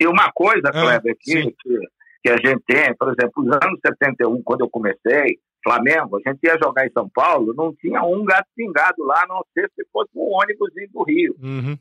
E 0.00 0.06
uma 0.06 0.30
coisa, 0.32 0.68
ah, 0.68 0.72
Kleber, 0.72 1.16
que, 1.20 1.42
que, 1.42 1.78
que, 2.22 2.30
a 2.30 2.36
gente 2.36 2.62
tem, 2.66 2.94
por 2.96 3.08
exemplo, 3.08 3.42
nos 3.42 3.58
anos 3.62 3.80
71, 3.84 4.42
quando 4.42 4.60
eu 4.60 4.70
comecei, 4.70 5.38
Flamengo, 5.62 6.18
a 6.18 6.30
gente 6.30 6.38
ia 6.44 6.56
jogar 6.62 6.86
em 6.86 6.92
São 6.92 7.08
Paulo, 7.08 7.52
não 7.54 7.74
tinha 7.74 8.02
um 8.02 8.24
gato 8.24 8.46
pingado 8.54 9.02
lá, 9.04 9.26
não 9.28 9.42
ser 9.52 9.70
se 9.74 9.84
fosse 9.92 10.10
um 10.14 10.32
ônibus 10.32 10.70
do 10.92 11.02
Rio. 11.02 11.34
Uhum. 11.42 11.76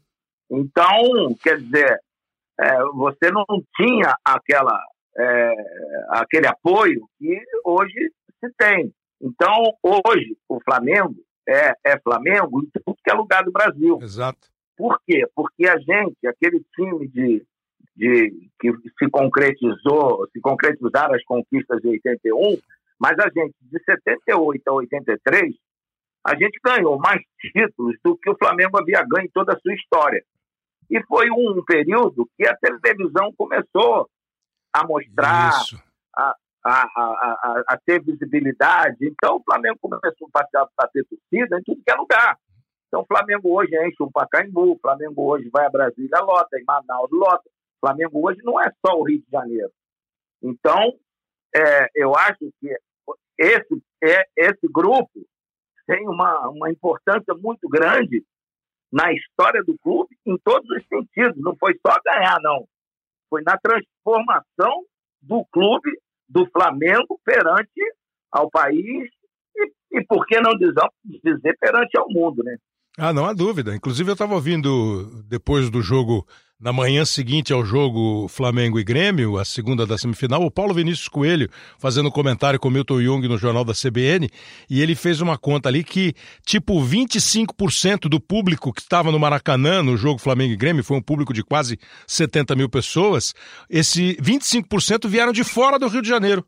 Então, 0.49 1.35
quer 1.43 1.59
dizer, 1.59 1.99
é, 2.59 2.79
você 2.95 3.31
não 3.31 3.45
tinha 3.75 4.15
aquela, 4.25 4.79
é, 5.17 5.53
aquele 6.09 6.47
apoio 6.47 7.07
que 7.17 7.41
hoje 7.65 8.11
se 8.39 8.51
tem. 8.57 8.93
Então, 9.21 9.73
hoje, 9.81 10.37
o 10.47 10.59
Flamengo 10.61 11.15
é, 11.47 11.73
é 11.83 11.99
Flamengo 11.99 12.61
em 12.61 12.69
tudo 12.69 12.97
que 13.03 13.11
é 13.11 13.13
lugar 13.13 13.43
do 13.43 13.51
Brasil. 13.51 13.99
Exato. 14.01 14.47
Por 14.77 14.99
quê? 15.07 15.25
Porque 15.35 15.67
a 15.67 15.77
gente, 15.77 16.27
aquele 16.27 16.63
time 16.75 17.07
de, 17.07 17.43
de 17.95 18.49
que 18.59 18.71
se 18.99 19.09
concretizou, 19.09 20.27
se 20.31 20.39
concretizaram 20.39 21.15
as 21.15 21.23
conquistas 21.23 21.81
de 21.81 21.87
81, 21.87 22.59
mas 22.99 23.17
a 23.19 23.29
gente, 23.29 23.55
de 23.61 23.83
78 23.83 24.67
a 24.67 24.73
83, 24.73 25.55
a 26.23 26.35
gente 26.35 26.59
ganhou 26.63 26.99
mais 26.99 27.21
títulos 27.39 27.95
do 28.03 28.17
que 28.17 28.29
o 28.29 28.37
Flamengo 28.37 28.77
havia 28.77 29.03
ganho 29.03 29.25
em 29.25 29.31
toda 29.31 29.53
a 29.53 29.59
sua 29.59 29.73
história. 29.73 30.23
E 30.89 31.01
foi 31.05 31.29
um 31.31 31.63
período 31.65 32.29
que 32.37 32.47
a 32.47 32.55
televisão 32.55 33.33
começou 33.35 34.07
a 34.81 34.87
mostrar, 34.87 35.51
a, 36.15 36.35
a, 36.63 36.81
a, 36.95 37.63
a, 37.69 37.77
ter 37.85 38.03
visibilidade. 38.03 38.97
Então, 39.01 39.37
o 39.37 39.43
Flamengo 39.43 39.77
começou 39.79 40.29
a 40.33 40.87
ter 40.87 41.05
torcida 41.05 41.59
em 41.59 41.63
tudo 41.63 41.81
que 41.83 41.91
é 41.91 41.95
lugar. 41.95 42.37
Então, 42.87 43.01
o 43.01 43.05
Flamengo 43.05 43.53
hoje 43.53 43.71
enche 43.85 44.01
um 44.01 44.11
Pacaembu, 44.11 44.73
o 44.73 44.79
Flamengo 44.79 45.21
hoje 45.23 45.49
vai 45.51 45.65
a 45.65 45.69
Brasília, 45.69 46.19
lota, 46.21 46.57
em 46.57 46.63
Manaus, 46.63 47.09
lota. 47.11 47.49
O 47.49 47.87
Flamengo 47.87 48.27
hoje 48.27 48.39
não 48.43 48.59
é 48.61 48.71
só 48.85 48.97
o 48.97 49.03
Rio 49.03 49.19
de 49.19 49.29
Janeiro. 49.31 49.71
Então, 50.41 50.93
é, 51.55 51.89
eu 51.95 52.15
acho 52.15 52.51
que 52.59 52.75
esse, 53.37 53.83
é, 54.03 54.25
esse 54.35 54.67
grupo 54.69 55.25
tem 55.85 56.07
uma, 56.07 56.49
uma 56.49 56.71
importância 56.71 57.33
muito 57.35 57.67
grande 57.69 58.25
na 58.91 59.11
história 59.13 59.63
do 59.63 59.77
clube 59.79 60.15
em 60.25 60.37
todos 60.37 60.69
os 60.69 60.85
sentidos. 60.87 61.41
Não 61.41 61.55
foi 61.57 61.77
só 61.85 61.93
ganhar, 62.05 62.39
não. 62.41 62.67
Foi 63.29 63.41
na 63.43 63.57
transformação 63.57 64.83
do 65.21 65.45
clube 65.51 65.91
do 66.27 66.45
Flamengo 66.51 67.19
perante 67.23 67.81
ao 68.31 68.49
país 68.49 69.09
e, 69.55 69.99
e 69.99 70.05
por 70.05 70.25
que 70.25 70.39
não 70.39 70.51
dizer, 70.57 71.57
perante 71.59 71.97
ao 71.97 72.07
mundo, 72.09 72.43
né? 72.43 72.57
Ah, 72.97 73.13
não 73.13 73.25
há 73.25 73.33
dúvida. 73.33 73.75
Inclusive 73.75 74.09
eu 74.09 74.13
estava 74.13 74.33
ouvindo 74.33 75.23
depois 75.23 75.69
do 75.69 75.81
jogo, 75.81 76.25
na 76.59 76.73
manhã 76.73 77.05
seguinte 77.05 77.53
ao 77.53 77.63
jogo 77.63 78.27
Flamengo 78.27 78.79
e 78.79 78.83
Grêmio, 78.83 79.37
a 79.37 79.45
segunda 79.45 79.85
da 79.85 79.95
semifinal, 79.95 80.41
o 80.41 80.49
Paulo 80.49 80.73
Vinícius 80.73 81.07
Coelho 81.07 81.49
fazendo 81.77 82.11
comentário 82.11 82.59
com 82.59 82.69
Milton 82.69 82.99
Jung 83.01 83.27
no 83.27 83.37
jornal 83.37 83.63
da 83.63 83.73
CBN, 83.73 84.27
e 84.67 84.81
ele 84.81 84.95
fez 84.95 85.21
uma 85.21 85.37
conta 85.37 85.69
ali 85.69 85.83
que, 85.83 86.15
tipo, 86.43 86.81
25% 86.81 88.09
do 88.09 88.19
público 88.19 88.73
que 88.73 88.81
estava 88.81 89.11
no 89.11 89.19
Maracanã 89.19 89.83
no 89.83 89.95
jogo 89.95 90.19
Flamengo 90.19 90.53
e 90.53 90.57
Grêmio, 90.57 90.83
foi 90.83 90.97
um 90.97 91.01
público 91.01 91.31
de 91.31 91.43
quase 91.43 91.77
70 92.07 92.55
mil 92.55 92.67
pessoas, 92.67 93.35
esse 93.69 94.17
25% 94.19 95.07
vieram 95.07 95.31
de 95.31 95.43
fora 95.43 95.77
do 95.77 95.87
Rio 95.87 96.01
de 96.01 96.09
Janeiro 96.09 96.43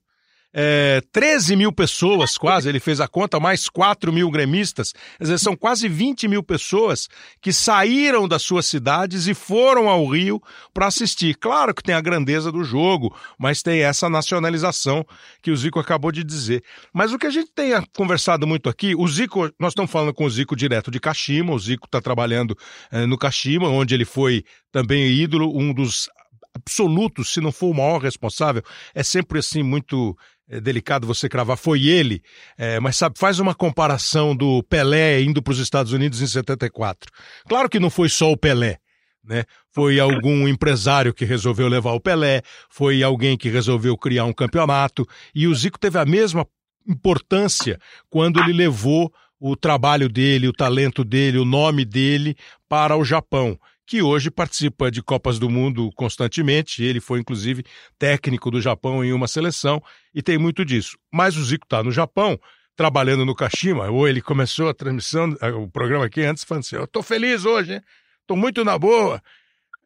é, 0.54 1.02
13 1.12 1.56
mil 1.56 1.72
pessoas, 1.72 2.38
quase, 2.38 2.68
ele 2.68 2.80
fez 2.80 3.00
a 3.00 3.08
conta, 3.08 3.40
mais 3.40 3.70
4 3.70 4.12
mil 4.12 4.30
gremistas. 4.32 4.92
Quer 5.18 5.24
dizer, 5.24 5.38
são 5.38 5.56
quase 5.56 5.88
20 5.88 6.28
mil 6.28 6.42
pessoas 6.42 7.08
que 7.42 7.54
saíram 7.54 8.28
das 8.28 8.42
suas 8.42 8.66
cidades 8.66 9.28
e 9.28 9.34
foram 9.34 9.88
ao 9.88 10.08
Rio 10.08 10.42
para 10.74 10.88
assistir. 10.88 11.36
Claro 11.36 11.74
que 11.74 11.84
tem 11.84 11.94
a 11.94 12.02
grandeza 12.02 12.52
do 12.52 12.64
jogo, 12.64 13.16
mas 13.38 13.62
tem 13.62 13.82
essa 13.82 14.10
nacionalização 14.10 15.06
que 15.42 15.52
o 15.52 15.56
Zico 15.56 15.80
acabou 15.80 16.12
de 16.12 16.24
dizer. 16.24 16.64
Mas 16.94 17.14
o 17.14 17.20
que 17.20 17.28
a 17.28 17.32
gente 17.32 17.52
tem 17.54 17.72
conversado 17.96 18.48
muito 18.48 18.70
aqui, 18.70 18.96
o 18.96 19.08
Zico, 19.08 19.52
nós 19.60 19.72
estamos 19.72 19.92
falando 19.92 20.14
com 20.14 20.26
o 20.26 20.30
Zico 20.30 20.56
direto 20.56 20.90
de 20.90 21.00
Kashima, 21.00 21.54
o 21.54 21.60
Zico 21.60 21.86
está 21.86 22.02
trabalhando 22.02 22.58
é, 22.92 23.06
no 23.06 23.18
Kashima, 23.18 23.70
onde 23.70 23.94
ele 23.94 24.06
foi 24.06 24.44
também 24.72 25.08
ídolo, 25.08 25.56
um 25.56 25.74
dos 25.74 26.10
absolutos, 26.54 27.34
se 27.34 27.42
não 27.42 27.52
for 27.52 27.68
o 27.68 27.74
maior 27.74 28.00
responsável, 28.00 28.64
é 28.94 29.04
sempre 29.04 29.40
assim 29.40 29.64
muito 29.64 30.18
é 30.50 30.60
delicado 30.60 31.06
você 31.06 31.30
cravar, 31.30 31.56
foi 31.56 31.86
ele, 31.86 32.24
é, 32.58 32.80
mas 32.80 32.98
sabe, 32.98 33.20
faz 33.20 33.40
uma 33.40 33.54
comparação 33.54 34.36
do 34.36 34.64
Pelé 34.64 35.22
indo 35.22 35.42
para 35.44 35.52
os 35.52 35.60
Estados 35.60 35.94
Unidos 35.94 36.22
em 36.22 36.28
74. 36.28 37.12
Claro 37.48 37.70
que 37.70 37.80
não 37.80 37.90
foi 37.90 38.10
só 38.10 38.32
o 38.32 38.38
Pelé, 38.38 38.80
né? 39.24 39.44
Foi 39.72 40.00
algum 40.00 40.48
empresário 40.48 41.14
que 41.14 41.24
resolveu 41.24 41.68
levar 41.68 41.92
o 41.94 42.00
Pelé, 42.00 42.42
foi 42.70 43.04
alguém 43.04 43.38
que 43.38 43.48
resolveu 43.48 43.96
criar 43.96 44.26
um 44.26 44.34
campeonato, 44.34 45.08
e 45.36 45.48
o 45.48 45.54
Zico 45.54 45.80
teve 45.80 46.00
a 46.00 46.06
mesma 46.06 46.48
importância 46.88 47.80
quando 48.10 48.40
ele 48.40 48.54
levou 48.54 49.14
o 49.40 49.56
trabalho 49.56 50.10
dele, 50.10 50.48
o 50.48 50.54
talento 50.54 51.04
dele, 51.04 51.38
o 51.38 51.46
nome 51.46 51.86
dele 51.86 52.36
para 52.68 52.98
o 52.98 53.06
Japão 53.06 53.58
que 53.90 54.04
hoje 54.04 54.30
participa 54.30 54.92
de 54.92 55.02
Copas 55.02 55.40
do 55.40 55.50
Mundo 55.50 55.90
constantemente. 55.96 56.84
Ele 56.84 57.00
foi, 57.00 57.20
inclusive, 57.20 57.66
técnico 57.98 58.52
do 58.52 58.62
Japão 58.62 59.04
em 59.04 59.12
uma 59.12 59.28
seleção 59.28 59.82
e 60.14 60.22
tem 60.22 60.38
muito 60.38 60.64
disso. 60.64 60.96
Mas 61.12 61.36
o 61.36 61.44
Zico 61.44 61.66
está 61.66 61.82
no 61.82 61.92
Japão, 61.92 62.40
trabalhando 62.76 63.26
no 63.26 63.34
Kashima, 63.34 63.90
ou 63.90 64.08
ele 64.08 64.22
começou 64.22 64.70
a 64.70 64.76
transmissão, 64.76 65.36
o 65.58 65.68
programa 65.68 66.06
aqui 66.06 66.22
antes, 66.22 66.44
falando 66.44 66.62
assim: 66.62 66.76
Eu 66.76 66.84
estou 66.84 67.02
feliz 67.02 67.46
hoje, 67.46 67.82
estou 68.22 68.38
muito 68.38 68.64
na 68.64 68.78
boa. 68.78 69.20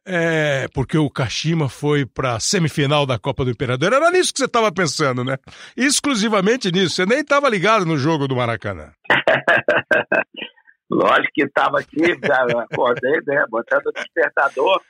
É, 0.06 0.68
porque 0.74 0.98
o 0.98 1.10
Kashima 1.10 1.70
foi 1.70 2.06
para 2.06 2.36
a 2.36 2.40
semifinal 2.42 3.06
da 3.06 3.18
Copa 3.18 3.46
do 3.46 3.52
Imperador. 3.52 3.94
Era 3.94 4.12
nisso 4.12 4.34
que 4.34 4.40
você 4.40 4.46
estava 4.46 4.70
pensando, 4.70 5.24
né? 5.24 5.38
Exclusivamente 5.78 6.70
nisso. 6.74 6.96
Você 6.96 7.06
nem 7.06 7.20
estava 7.20 7.48
ligado 7.48 7.86
no 7.86 7.98
jogo 7.98 8.28
do 8.28 8.36
Maracanã. 8.36 8.92
Lógico 10.94 11.32
que 11.34 11.44
estava 11.44 11.80
aqui, 11.80 12.18
já 12.24 12.44
acordei, 12.62 13.20
né? 13.26 13.46
Botando 13.50 13.88
o 13.88 13.92
despertador, 13.92 14.82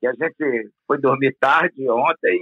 que 0.00 0.06
a 0.06 0.12
gente 0.12 0.70
foi 0.86 0.98
dormir 0.98 1.36
tarde 1.38 1.88
ontem 1.88 2.34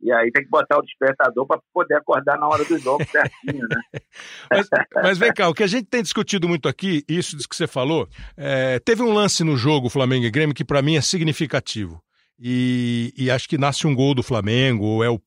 e, 0.00 0.08
e 0.08 0.12
aí 0.12 0.30
tem 0.30 0.44
que 0.44 0.50
botar 0.50 0.78
o 0.78 0.82
despertador 0.82 1.46
para 1.46 1.60
poder 1.72 1.94
acordar 1.94 2.38
na 2.38 2.46
hora 2.46 2.64
do 2.64 2.78
jogo 2.78 3.02
certinho, 3.06 3.66
né? 3.68 3.80
mas, 4.50 4.68
mas, 4.94 5.18
vem 5.18 5.32
cá, 5.32 5.48
o 5.48 5.54
que 5.54 5.62
a 5.62 5.66
gente 5.66 5.86
tem 5.86 6.02
discutido 6.02 6.46
muito 6.46 6.68
aqui, 6.68 7.02
isso 7.08 7.36
que 7.48 7.56
você 7.56 7.66
falou, 7.66 8.06
é, 8.36 8.78
teve 8.80 9.02
um 9.02 9.12
lance 9.12 9.42
no 9.42 9.56
jogo 9.56 9.88
Flamengo 9.88 10.26
e 10.26 10.30
Grêmio 10.30 10.54
que 10.54 10.64
para 10.64 10.82
mim 10.82 10.96
é 10.96 11.00
significativo. 11.00 12.02
E, 12.38 13.14
e, 13.16 13.30
acho 13.30 13.48
que 13.48 13.56
nasce 13.56 13.86
um 13.86 13.94
gol 13.94 14.14
do 14.14 14.22
Flamengo, 14.22 14.84
ou 14.84 15.02
é 15.02 15.08
o, 15.08 15.18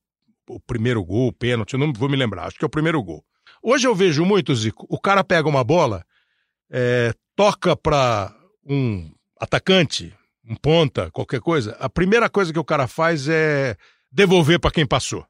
o 0.48 0.60
primeiro 0.60 1.04
gol, 1.04 1.26
o 1.26 1.32
pênalti, 1.32 1.72
eu 1.72 1.80
não 1.80 1.92
vou 1.92 2.08
me 2.08 2.16
lembrar, 2.16 2.46
acho 2.46 2.56
que 2.56 2.64
é 2.64 2.68
o 2.68 2.70
primeiro 2.70 3.02
gol. 3.02 3.24
Hoje 3.60 3.88
eu 3.88 3.94
vejo 3.96 4.24
muito, 4.24 4.54
Zico, 4.54 4.86
o 4.88 5.00
cara 5.00 5.24
pega 5.24 5.48
uma 5.48 5.64
bola 5.64 6.04
é, 6.70 7.12
toca 7.34 7.76
para 7.76 8.34
um 8.64 9.10
atacante, 9.38 10.14
um 10.44 10.54
ponta, 10.54 11.10
qualquer 11.10 11.40
coisa, 11.40 11.76
a 11.80 11.88
primeira 11.88 12.28
coisa 12.28 12.52
que 12.52 12.58
o 12.58 12.64
cara 12.64 12.86
faz 12.86 13.28
é 13.28 13.76
devolver 14.10 14.58
para 14.60 14.70
quem 14.70 14.86
passou. 14.86 15.26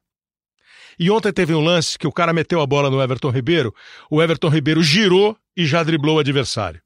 E 0.99 1.09
ontem 1.09 1.31
teve 1.31 1.53
um 1.53 1.61
lance 1.61 1.97
que 1.97 2.07
o 2.07 2.11
cara 2.11 2.33
meteu 2.33 2.61
a 2.61 2.67
bola 2.67 2.89
no 2.89 3.01
Everton 3.01 3.29
Ribeiro, 3.29 3.73
o 4.09 4.21
Everton 4.21 4.49
Ribeiro 4.49 4.83
girou 4.83 5.37
e 5.55 5.65
já 5.65 5.83
driblou 5.83 6.17
o 6.17 6.19
adversário. 6.19 6.81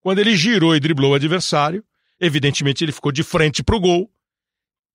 Quando 0.00 0.20
ele 0.20 0.36
girou 0.36 0.74
e 0.74 0.80
driblou 0.80 1.12
o 1.12 1.14
adversário, 1.14 1.84
Evidentemente, 2.20 2.84
ele 2.84 2.92
ficou 2.92 3.12
de 3.12 3.22
frente 3.22 3.62
pro 3.62 3.78
gol 3.78 4.10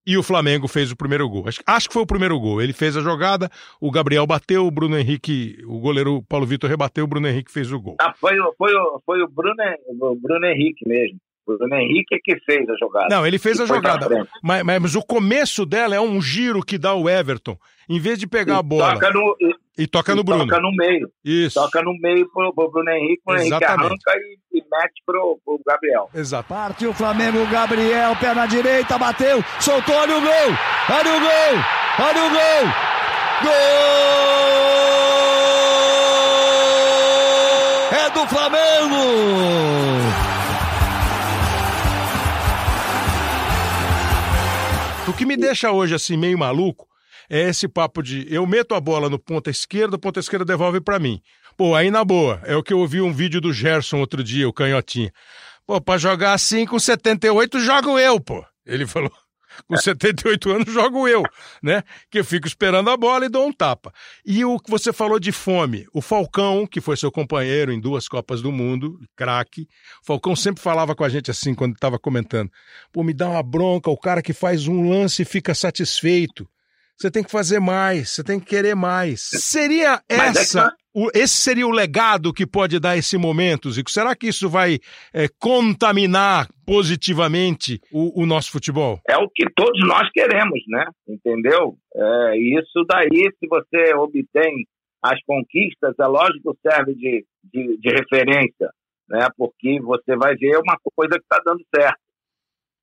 e 0.05 0.17
o 0.17 0.24
Flamengo 0.24 0.67
fez 0.67 0.91
o 0.91 0.95
primeiro 0.95 1.27
gol. 1.29 1.48
Acho, 1.48 1.62
acho, 1.65 1.88
que 1.88 1.93
foi 1.93 2.03
o 2.03 2.07
primeiro 2.07 2.39
gol. 2.39 2.62
Ele 2.62 2.74
fez 2.74 2.98
a 2.98 3.01
jogada, 3.01 3.50
o 3.79 3.91
Gabriel 3.91 4.27
bateu, 4.27 4.65
o 4.65 4.72
Bruno 4.72 4.98
Henrique, 4.98 5.57
o 5.65 5.79
goleiro 5.79 6.22
Paulo 6.24 6.45
Vitor 6.45 6.69
rebateu, 6.69 7.05
o 7.05 7.07
Bruno 7.07 7.27
Henrique 7.27 7.51
fez 7.51 7.72
o 7.72 7.79
gol. 7.79 7.95
Ah, 8.01 8.13
foi, 8.13 8.36
foi, 8.57 8.72
foi 9.05 9.24
o, 9.24 9.27
Bruno, 9.27 9.55
o 9.88 10.15
Bruno 10.15 10.45
Henrique 10.45 10.88
mesmo. 10.88 11.17
O 11.45 11.57
Bruno 11.57 11.75
Henrique 11.75 12.15
é 12.15 12.19
que 12.24 12.39
fez 12.45 12.69
a 12.69 12.75
jogada. 12.77 13.07
Não, 13.10 13.27
ele 13.27 13.38
fez 13.38 13.60
a 13.60 13.65
jogada. 13.65 14.07
Mas, 14.41 14.63
mas, 14.63 14.81
mas, 14.81 14.95
o 14.95 15.01
começo 15.01 15.65
dela 15.65 15.93
é 15.93 16.00
um 16.00 16.22
giro 16.22 16.63
que 16.63 16.77
dá 16.77 16.93
o 16.93 17.10
Everton. 17.10 17.57
Em 17.89 18.00
vez 18.00 18.17
de 18.17 18.25
pegar 18.25 18.55
e 18.55 18.57
a 18.60 18.63
bola. 18.63 18.93
Toca 18.93 19.12
no, 19.12 19.36
e, 19.41 19.53
e 19.77 19.88
toca 19.88 20.13
no 20.13 20.24
Bruno. 20.24 20.46
Toca 20.46 20.62
no 20.62 20.72
meio. 20.72 21.10
Isso. 21.24 21.60
Toca 21.60 21.82
no 21.82 21.94
meio 22.00 22.30
pro, 22.32 22.53
pro 22.53 22.72
Bruno 22.72 22.92
Henrique, 22.92 23.22
o 23.25 23.36
Henrique 23.36 23.63
arranca 23.63 24.12
e, 24.15 24.38
e 24.58 24.63
mete 24.72 25.01
pro, 25.06 25.39
pro 25.44 25.60
Gabriel. 25.65 26.10
Exato. 26.13 26.48
Partiu 26.50 26.92
o 26.92 26.94
Flamengo, 26.94 27.46
Gabriel, 27.48 28.15
perna 28.18 28.46
direita, 28.46 28.98
bateu, 28.98 29.44
soltou, 29.60 29.96
olha 29.96 30.18
o 30.18 30.22
gol! 30.22 30.30
Olha 30.89 31.15
o 31.15 31.20
gol! 31.20 31.63
Olha 32.00 32.24
o 32.24 32.30
gol! 32.30 32.74
Gol! 33.44 33.51
É 37.98 38.10
do 38.12 38.27
Flamengo! 38.27 39.03
O 45.08 45.13
que 45.13 45.25
me 45.25 45.36
deixa 45.36 45.72
hoje 45.72 45.96
assim 45.96 46.15
meio 46.15 46.38
maluco 46.38 46.92
é 47.34 47.50
esse 47.50 47.68
papo 47.68 48.04
de 48.04 48.28
eu 48.32 48.46
meto 48.46 48.75
a 48.75 48.80
bola 48.80 49.10
no 49.10 49.18
ponta 49.18 49.50
esquerda, 49.50 49.96
o 49.96 50.00
ponta 50.00 50.20
esquerda 50.20 50.46
devolve 50.46 50.80
para 50.80 51.00
mim. 51.00 51.20
Pô, 51.58 51.74
aí 51.74 51.90
na 51.90 52.06
boa, 52.06 52.40
é 52.44 52.56
o 52.56 52.62
que 52.62 52.72
eu 52.72 52.78
ouvi 52.78 53.02
um 53.02 53.12
vídeo 53.12 53.42
do 53.42 53.52
Gerson 53.52 53.98
outro 53.98 54.24
dia, 54.24 54.48
o 54.48 54.54
canhotinha. 54.54 55.12
Pô, 55.66 55.82
pra 55.82 55.98
jogar 55.98 56.34
assim 56.34 56.63
com 56.63 56.78
78, 56.78 57.60
jogo 57.60 57.98
eu, 57.98 58.20
pô. 58.20 58.46
Ele 58.63 58.86
falou. 58.86 59.12
Com 59.68 59.78
78 59.78 60.50
anos, 60.50 60.74
jogo 60.74 61.08
eu, 61.08 61.22
né? 61.62 61.84
Que 62.10 62.18
eu 62.18 62.25
fico 62.25 62.48
esperando 62.48 62.90
a 62.90 62.98
bola 62.98 63.28
e 63.28 63.30
dou 63.30 63.46
um 63.46 63.54
tapa. 63.54 63.94
E 64.25 64.44
o 64.44 64.58
que 64.58 64.72
você 64.72 64.92
falou 64.92 65.20
de 65.20 65.32
fome, 65.32 65.86
o 65.94 66.02
Falcão, 66.02 66.66
que 66.66 66.82
foi 66.82 66.98
seu 66.98 67.12
companheiro 67.12 67.72
em 67.72 67.80
duas 67.80 68.08
Copas 68.08 68.42
do 68.42 68.52
Mundo, 68.52 69.00
craque, 69.16 69.68
Falcão 70.04 70.36
sempre 70.36 70.60
falava 70.60 70.96
com 70.96 71.04
a 71.04 71.10
gente 71.10 71.30
assim 71.30 71.54
quando 71.54 71.75
estava 71.75 72.00
comentando: 72.00 72.50
pô, 72.92 73.04
me 73.04 73.13
dá 73.13 73.30
uma 73.30 73.44
bronca, 73.44 73.92
o 73.92 73.98
cara 73.98 74.24
que 74.24 74.34
faz 74.34 74.68
um 74.68 74.90
lance 74.90 75.24
fica 75.24 75.54
satisfeito. 75.54 76.50
Você 77.03 77.12
tem 77.12 77.22
que 77.22 77.31
fazer 77.31 77.60
mais, 77.60 78.12
você 78.12 78.24
tem 78.24 78.39
que 78.39 78.45
querer 78.45 78.75
mais. 78.75 79.27
Seria 79.33 80.01
essa, 80.07 80.74
o, 80.95 81.10
esse 81.13 81.36
seria 81.36 81.67
o 81.67 81.69
legado 81.69 82.31
que 82.31 82.48
pode 82.48 82.79
dar 82.79 82.95
esse 82.95 83.17
momento, 83.17 83.69
Zico? 83.69 83.91
Será 83.91 84.15
que 84.15 84.27
isso 84.27 84.50
vai 84.50 84.79
é, 85.13 85.27
contaminar 85.38 86.48
positivamente 86.65 87.81
o, 87.91 88.22
o, 88.22 88.25
nosso 88.25 88.53
futebol? 88.53 89.01
É 89.05 89.17
o 89.17 89.27
que 89.27 89.43
todos 89.53 89.86
nós 89.86 90.10
queremos, 90.13 90.62
né? 90.69 90.86
Entendeu? 91.05 91.75
É, 91.93 92.38
isso 92.38 92.86
daí, 92.88 93.29
se 93.38 93.48
você 93.50 93.93
obtém 93.95 94.65
as 95.03 95.22
conquistas, 95.25 95.93
é 96.00 96.05
lógico 96.05 96.55
que 96.55 96.72
serve 96.72 96.95
de, 96.95 97.25
de, 97.43 97.77
de 97.79 97.89
referência, 97.89 98.69
né? 99.10 99.27
Porque 99.36 99.77
você 99.81 100.15
vai 100.15 100.38
ver 100.38 100.55
uma 100.55 100.77
coisa 100.95 101.15
que 101.15 101.25
está 101.25 101.41
dando 101.45 101.65
certo. 101.75 102.00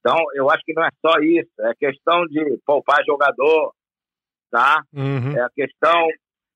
Então, 0.00 0.16
eu 0.34 0.50
acho 0.50 0.62
que 0.62 0.74
não 0.74 0.84
é 0.84 0.90
só 1.00 1.18
isso, 1.22 1.50
é 1.60 1.72
questão 1.74 2.26
de 2.26 2.58
poupar 2.66 3.02
jogador, 3.06 3.72
tá? 4.50 4.82
Uhum. 4.92 5.36
É 5.36 5.42
a 5.42 5.50
questão 5.50 6.08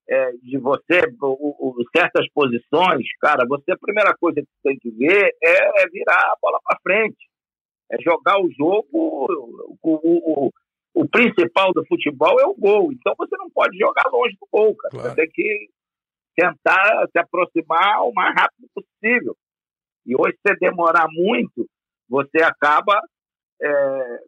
é, 0.07 0.31
de 0.33 0.57
você, 0.57 1.01
o, 1.21 1.69
o, 1.69 1.83
certas 1.95 2.27
posições, 2.31 3.05
cara, 3.19 3.45
você 3.47 3.71
a 3.71 3.77
primeira 3.77 4.15
coisa 4.15 4.41
que 4.41 4.47
tem 4.63 4.77
que 4.77 4.91
ver 4.91 5.35
é, 5.41 5.83
é 5.83 5.89
virar 5.89 6.19
a 6.19 6.37
bola 6.41 6.59
para 6.63 6.79
frente, 6.81 7.17
é 7.91 8.01
jogar 8.01 8.39
o 8.39 8.49
jogo. 8.51 8.87
O, 8.91 9.77
o, 9.83 10.51
o, 10.93 11.09
principal 11.09 11.71
do 11.73 11.85
futebol 11.87 12.39
é 12.39 12.45
o 12.45 12.55
gol, 12.55 12.91
então 12.91 13.13
você 13.17 13.35
não 13.37 13.49
pode 13.49 13.77
jogar 13.77 14.03
longe 14.11 14.35
do 14.39 14.47
gol, 14.51 14.75
cara. 14.75 14.91
Claro. 14.91 15.09
Você 15.09 15.15
tem 15.15 15.29
que 15.31 15.69
tentar 16.35 17.07
se 17.11 17.19
aproximar 17.19 18.03
o 18.03 18.13
mais 18.13 18.35
rápido 18.35 18.67
possível. 18.73 19.35
E 20.05 20.15
hoje, 20.15 20.37
se 20.45 20.55
demorar 20.57 21.07
muito, 21.09 21.67
você 22.07 22.43
acaba 22.43 23.01
é, 23.61 24.19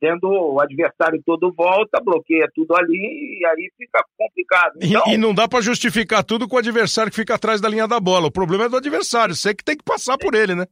tendo 0.00 0.28
o 0.28 0.60
adversário 0.60 1.22
todo 1.24 1.52
volta, 1.52 2.00
bloqueia 2.02 2.48
tudo 2.54 2.76
ali 2.76 3.38
e 3.40 3.46
aí 3.46 3.70
fica 3.76 4.04
complicado. 4.16 4.74
Então, 4.82 5.02
e, 5.06 5.14
e, 5.14 5.16
não 5.16 5.34
dá 5.34 5.48
para 5.48 5.60
justificar 5.60 6.22
tudo 6.22 6.48
com 6.48 6.56
o 6.56 6.58
adversário 6.58 7.10
que 7.10 7.16
fica 7.16 7.34
atrás 7.34 7.60
da 7.60 7.68
linha 7.68 7.88
da 7.88 7.98
bola. 7.98 8.26
O 8.26 8.32
problema 8.32 8.64
é 8.64 8.68
do 8.68 8.76
adversário, 8.76 9.34
você 9.34 9.54
que 9.54 9.64
tem 9.64 9.76
que 9.76 9.84
passar 9.84 10.18
por 10.18 10.34
ele, 10.34 10.54
né? 10.54 10.66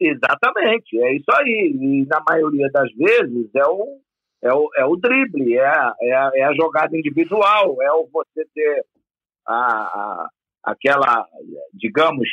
Exatamente, 0.00 0.98
é 0.98 1.14
isso 1.14 1.30
aí. 1.34 1.72
E 1.74 2.06
na 2.06 2.22
maioria 2.28 2.68
das 2.72 2.90
vezes 2.94 3.50
é 3.54 3.66
o, 3.66 4.00
é 4.42 4.52
o, 4.52 4.70
é 4.76 4.84
o 4.84 4.96
drible, 4.96 5.54
é 5.54 5.66
a, 5.66 5.94
é, 6.00 6.12
a, 6.14 6.30
é 6.36 6.42
a 6.44 6.54
jogada 6.54 6.96
individual, 6.96 7.76
é 7.82 7.92
o 7.92 8.08
você 8.10 8.46
ter 8.54 8.84
a, 9.46 9.54
a, 9.54 10.28
aquela, 10.64 11.26
digamos, 11.74 12.28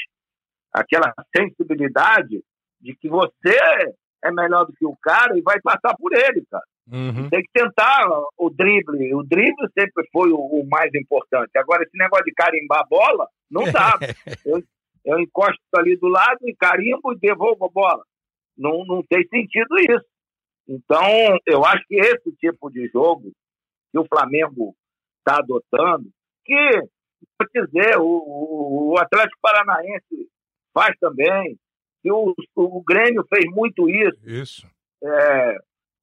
aquela 0.73 1.13
sensibilidade 1.35 2.41
de 2.79 2.95
que 2.95 3.09
você 3.09 3.57
é 4.23 4.31
melhor 4.31 4.65
do 4.65 4.73
que 4.73 4.85
o 4.85 4.95
cara 5.01 5.37
e 5.37 5.41
vai 5.41 5.59
passar 5.61 5.95
por 5.97 6.13
ele, 6.13 6.45
cara. 6.49 6.63
Uhum. 6.91 7.29
Tem 7.29 7.41
que 7.41 7.51
tentar 7.53 8.07
o 8.37 8.49
drible. 8.49 9.13
O 9.13 9.23
drible 9.23 9.67
sempre 9.77 10.07
foi 10.11 10.31
o, 10.31 10.37
o, 10.37 10.67
mais 10.69 10.89
importante. 10.95 11.51
Agora, 11.57 11.83
esse 11.83 11.97
negócio 11.97 12.25
de 12.25 12.33
carimbar 12.33 12.79
a 12.79 12.87
bola, 12.87 13.27
não 13.51 13.63
dá. 13.71 13.93
eu, 14.45 14.63
eu 15.05 15.19
encosto 15.19 15.59
ali 15.75 15.97
do 15.97 16.07
lado 16.07 16.39
e 16.43 16.55
carimbo 16.55 17.13
e 17.13 17.19
devolvo 17.19 17.65
a 17.65 17.69
bola. 17.69 18.03
Não, 18.57 18.85
não 18.85 19.03
tem 19.03 19.27
sentido 19.27 19.77
isso. 19.79 20.05
Então, 20.67 21.37
eu 21.45 21.63
acho 21.65 21.83
que 21.87 21.95
esse 21.95 22.31
tipo 22.37 22.69
de 22.69 22.87
jogo 22.87 23.31
que 23.91 23.99
o 23.99 24.07
Flamengo 24.07 24.75
está 25.19 25.39
adotando, 25.39 26.09
que, 26.45 26.71
vou 27.39 27.65
dizer, 27.65 27.97
o, 27.97 28.05
o, 28.05 28.93
o 28.93 28.97
Atlético 28.99 29.39
Paranaense 29.41 30.29
faz 30.73 30.95
também, 30.99 31.57
o, 32.05 32.33
o 32.55 32.83
Grêmio 32.83 33.25
fez 33.33 33.45
muito 33.53 33.89
isso. 33.89 34.19
Isso. 34.25 34.67
É, 35.03 35.57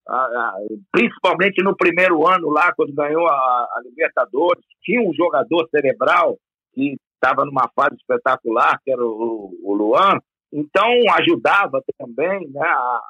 a, 0.09 0.17
a, 0.17 0.57
principalmente 0.93 1.63
no 1.63 1.77
primeiro 1.77 2.27
ano 2.27 2.51
lá, 2.51 2.73
quando 2.75 2.95
ganhou 2.95 3.27
a, 3.27 3.35
a 3.35 3.83
Libertadores, 3.85 4.65
tinha 4.83 5.01
um 5.01 5.15
jogador 5.15 5.69
cerebral 5.71 6.37
que 6.75 6.97
estava 7.15 7.45
numa 7.45 7.71
fase 7.75 7.97
espetacular, 7.97 8.79
que 8.85 8.91
era 8.91 9.05
o, 9.05 9.57
o 9.63 9.75
Luan, 9.75 10.19
então 10.53 10.89
ajudava 11.19 11.83
também 11.99 12.49
né, 12.51 12.61
a, 12.61 13.01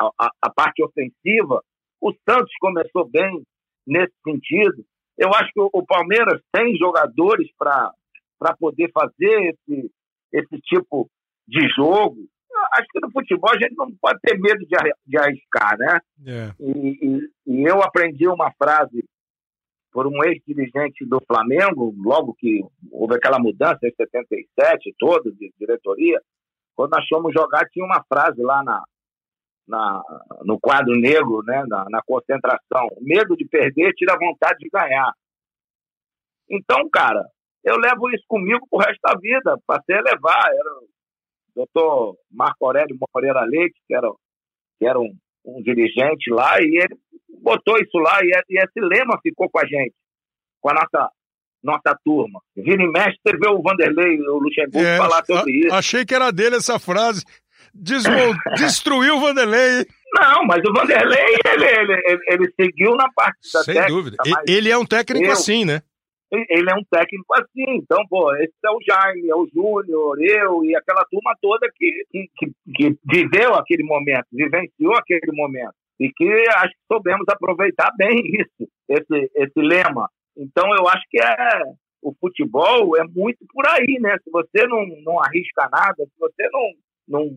a, 0.00 0.30
a, 0.42 0.50
parte 0.50 0.82
ofensiva. 0.82 1.62
O 2.00 2.12
Santos 2.28 2.52
começou 2.60 3.08
bem 3.08 3.42
nesse 3.86 4.14
sentido. 4.22 4.84
Eu 5.16 5.30
acho 5.30 5.50
que 5.52 5.60
o, 5.60 5.70
o 5.72 5.84
Palmeiras 5.84 6.40
tem 6.52 6.76
jogadores 6.76 7.48
para 7.58 7.92
poder 8.60 8.90
fazer 8.92 9.56
esse, 9.68 9.90
esse 10.32 10.60
tipo 10.60 11.08
de 11.46 11.68
jogo. 11.74 12.16
Acho 12.72 12.86
que 12.90 13.00
no 13.00 13.10
futebol 13.10 13.50
a 13.50 13.58
gente 13.58 13.74
não 13.76 13.90
pode 14.00 14.18
ter 14.20 14.38
medo 14.38 14.60
de, 14.60 14.76
de 15.06 15.18
arriscar, 15.18 15.76
né? 15.76 16.00
É. 16.26 16.50
E, 16.58 16.70
e, 17.02 17.30
e, 17.46 17.64
eu 17.64 17.82
aprendi 17.82 18.26
uma 18.26 18.52
frase 18.52 19.04
por 19.92 20.06
um 20.06 20.24
ex-dirigente 20.24 21.04
do 21.06 21.20
Flamengo, 21.26 21.94
logo 21.96 22.34
que 22.34 22.64
houve 22.90 23.14
aquela 23.14 23.38
mudança 23.38 23.78
em 23.84 23.94
77, 23.94 24.94
todo, 24.98 25.32
de 25.32 25.52
diretoria, 25.58 26.20
quando 26.74 26.92
nós 26.92 27.06
fomos 27.08 27.32
jogar, 27.32 27.68
tinha 27.70 27.84
uma 27.84 28.02
frase 28.08 28.42
lá 28.42 28.62
na, 28.64 28.82
na, 29.66 30.02
no 30.44 30.58
quadro 30.58 30.94
negro, 30.96 31.42
né, 31.44 31.64
na, 31.68 31.86
na 31.88 32.00
concentração: 32.04 32.88
medo 33.00 33.36
de 33.36 33.46
perder 33.46 33.92
tira 33.94 34.14
a 34.14 34.18
vontade 34.18 34.58
de 34.58 34.68
ganhar. 34.68 35.12
Então, 36.50 36.88
cara, 36.90 37.24
eu 37.64 37.76
levo 37.78 38.10
isso 38.10 38.24
comigo 38.28 38.66
pro 38.68 38.80
resto 38.80 39.00
da 39.02 39.14
vida, 39.18 39.56
passei 39.66 39.96
a 39.96 40.02
levar. 40.02 40.44
Era, 40.48 40.70
doutor 41.54 42.16
Marco 42.30 42.66
Aurélio 42.66 42.96
Moreira 43.14 43.44
Leite, 43.44 43.80
que 43.86 43.94
era, 43.94 44.08
que 44.78 44.86
era 44.86 44.98
um, 44.98 45.14
um 45.44 45.62
dirigente 45.62 46.30
lá, 46.30 46.60
e 46.60 46.82
ele 46.82 46.96
botou 47.40 47.76
isso 47.78 47.98
lá, 47.98 48.18
e, 48.22 48.30
e 48.50 48.58
esse 48.58 48.80
lema 48.80 49.18
ficou 49.22 49.48
com 49.50 49.58
a 49.58 49.66
gente, 49.66 49.94
com 50.60 50.70
a 50.70 50.74
nossa 50.74 51.10
nossa 51.62 51.98
turma. 52.04 52.40
Vira 52.54 52.82
e 52.82 52.86
mexe, 52.86 53.18
você 53.26 53.36
vê 53.38 53.48
o 53.48 53.62
Vanderlei, 53.62 54.20
o 54.20 54.38
Luxemburgo 54.38 54.86
é, 54.86 54.98
falar 54.98 55.24
sobre 55.24 55.50
a, 55.50 55.58
isso. 55.58 55.74
Achei 55.74 56.04
que 56.04 56.14
era 56.14 56.30
dele 56.30 56.56
essa 56.56 56.78
frase. 56.78 57.24
Desmol... 57.72 58.34
Destruiu 58.58 59.16
o 59.16 59.20
Vanderlei. 59.20 59.86
Não, 60.12 60.44
mas 60.44 60.60
o 60.68 60.72
Vanderlei, 60.72 61.24
ele, 61.46 61.64
ele, 61.64 62.02
ele, 62.06 62.22
ele 62.28 62.52
seguiu 62.60 62.94
na 62.94 63.10
parte 63.14 63.38
da 63.52 63.64
Sem 63.64 63.74
técnica, 63.74 63.94
dúvida. 63.94 64.16
Ele 64.46 64.70
é 64.70 64.76
um 64.76 64.84
técnico 64.84 65.24
eu, 65.24 65.32
assim, 65.32 65.64
né? 65.64 65.80
Ele 66.32 66.70
é 66.70 66.74
um 66.74 66.84
técnico 66.90 67.34
assim. 67.34 67.76
Então, 67.76 68.04
pô, 68.08 68.34
esse 68.36 68.52
é 68.64 68.70
o 68.70 68.80
Jaime, 68.86 69.28
é 69.28 69.34
o 69.34 69.48
Júnior, 69.52 70.20
eu 70.20 70.64
e 70.64 70.74
aquela 70.76 71.04
turma 71.10 71.34
toda 71.40 71.70
que, 71.74 72.04
que, 72.10 72.52
que, 72.74 72.98
viveu 73.04 73.54
aquele 73.54 73.84
momento, 73.84 74.26
vivenciou 74.32 74.94
aquele 74.96 75.32
momento. 75.32 75.74
E 76.00 76.10
que 76.10 76.28
acho 76.56 76.70
que 76.70 76.92
soubemos 76.92 77.24
aproveitar 77.28 77.90
bem 77.96 78.18
isso, 78.18 78.70
esse, 78.88 79.30
esse 79.34 79.60
lema. 79.60 80.08
Então, 80.36 80.66
eu 80.76 80.88
acho 80.88 81.02
que 81.08 81.20
é 81.20 81.62
o 82.02 82.14
futebol 82.20 82.96
é 82.98 83.04
muito 83.04 83.38
por 83.50 83.66
aí, 83.66 83.98
né? 84.00 84.16
Se 84.22 84.30
você 84.30 84.66
não, 84.66 84.84
não 85.04 85.22
arrisca 85.22 85.68
nada, 85.72 86.04
se 86.04 86.12
você 86.18 86.48
não, 86.52 86.70
não, 87.08 87.30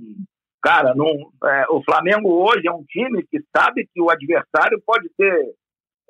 Cara, 0.62 0.94
não, 0.96 1.32
é, 1.46 1.66
o 1.70 1.82
Flamengo 1.84 2.44
hoje 2.44 2.68
é 2.68 2.72
um 2.72 2.84
time 2.84 3.24
que 3.28 3.40
sabe 3.56 3.88
que 3.94 4.02
o 4.02 4.10
adversário 4.10 4.82
pode 4.86 5.08
ter 5.18 5.54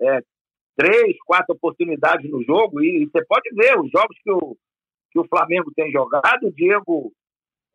é, 0.01 0.21
três, 0.77 1.17
quatro 1.25 1.55
oportunidades 1.55 2.29
no 2.29 2.41
jogo 2.43 2.81
e, 2.81 3.03
e 3.03 3.05
você 3.09 3.25
pode 3.25 3.49
ver 3.53 3.77
os 3.79 3.89
jogos 3.91 4.15
que 4.23 4.31
o, 4.31 4.55
que 5.11 5.19
o 5.19 5.27
Flamengo 5.27 5.71
tem 5.75 5.91
jogado, 5.91 6.43
o 6.47 6.51
Diego, 6.51 7.11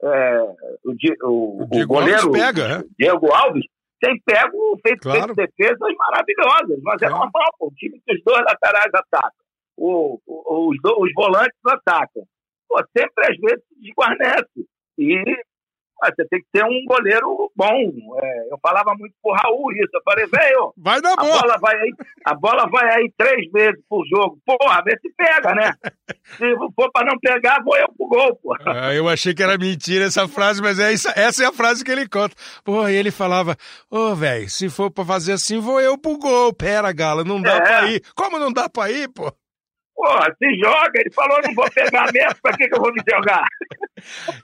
é, 0.03 0.41
o, 0.85 0.95
o- 1.29 1.62
O 1.62 1.67
Diego 1.71 1.95
goleiro 1.95 2.21
Alves 2.27 2.41
pega, 2.41 2.62
é. 2.62 2.85
Diego 2.99 3.33
Alves 3.33 3.65
tem 4.01 4.21
pego, 4.25 4.79
feito, 4.87 5.01
Claro. 5.03 5.35
feito 5.35 5.51
defesas 5.57 5.95
maravilhosas, 5.97 6.81
mas 6.83 7.03
é 7.03 7.07
Claro. 7.09 7.25
normal, 7.25 7.55
pô, 7.59 7.67
o 7.69 7.75
time 7.75 8.01
que 8.07 8.15
os 8.15 8.23
dois 8.25 8.41
laterais 8.45 8.93
atacam, 8.95 9.31
o, 9.77 10.19
os, 10.27 10.77
do- 10.83 11.01
os 11.01 11.12
volantes 11.15 11.59
atacam. 11.67 12.25
Pô, 12.69 12.79
sempre 12.97 13.27
às 13.31 13.37
vezes 13.38 13.65
se 13.69 13.81
desguarnece. 13.81 14.67
E 14.99 15.23
você 16.11 16.27
tem 16.29 16.41
que 16.41 16.47
ter 16.53 16.65
um 16.65 16.85
goleiro 16.87 17.51
bom. 17.55 18.19
É, 18.23 18.53
eu 18.53 18.59
falava 18.62 18.95
muito 18.99 19.15
pro 19.23 19.33
Raul 19.33 19.73
isso. 19.73 19.91
Eu 19.95 20.03
falei, 20.05 20.27
velho, 20.27 20.73
Vai 20.77 21.01
dar 21.01 21.12
a 21.12 21.17
boa. 21.17 21.41
bola 21.41 21.59
vai 21.61 21.77
aí, 21.77 21.93
a 22.25 22.35
bola 22.35 22.67
vai 22.71 22.91
aí 22.97 23.12
três 23.17 23.51
vezes 23.53 23.81
por 23.88 24.05
jogo. 24.07 24.38
Porra, 24.45 24.83
vê 24.85 24.97
se 25.01 25.12
pega, 25.17 25.55
né? 25.55 25.73
Se 26.37 26.55
for 26.75 26.91
pra 26.93 27.05
não 27.05 27.19
pegar, 27.21 27.62
vou 27.65 27.77
eu 27.77 27.88
pro 27.97 28.09
gol, 28.09 28.37
pô. 28.37 28.57
Ah, 28.67 28.93
eu 28.95 29.09
achei 29.09 29.35
que 29.35 29.43
era 29.43 29.59
mentira 29.59 30.05
essa 30.07 30.27
frase, 30.29 30.61
mas 30.62 30.79
é 30.79 30.93
isso, 30.93 31.09
essa 31.15 31.45
é 31.45 31.47
a 31.47 31.53
frase 31.53 31.85
que 31.85 31.91
ele 31.91 32.09
conta. 32.09 32.35
Pô, 32.65 32.88
e 32.88 32.95
ele 32.95 33.11
falava, 33.11 33.57
ô, 33.91 34.15
velho, 34.15 34.49
se 34.49 34.69
for 34.69 34.91
pra 34.91 35.05
fazer 35.05 35.33
assim, 35.33 35.59
vou 35.59 35.81
eu 35.81 35.99
pro 35.99 36.19
gol. 36.19 36.53
Pera, 36.53 36.93
Gala, 36.93 37.25
não 37.25 37.41
dá 37.41 37.57
É. 37.57 37.61
pra 37.61 37.87
ir. 37.91 38.03
Como 38.15 38.38
não 38.38 38.53
dá 38.53 38.69
pra 38.69 38.91
ir, 38.91 39.09
pô? 39.09 39.33
Porra, 39.95 40.35
se 40.39 40.59
joga. 40.59 40.93
Ele 40.97 41.11
falou, 41.13 41.41
não 41.45 41.55
vou 41.55 41.71
pegar 41.71 42.11
mesmo, 42.13 42.35
pra 42.43 42.57
que, 42.57 42.69
que 42.69 42.75
eu 42.75 42.81
vou 42.81 42.93
me 42.93 43.03
jogar? 43.11 43.45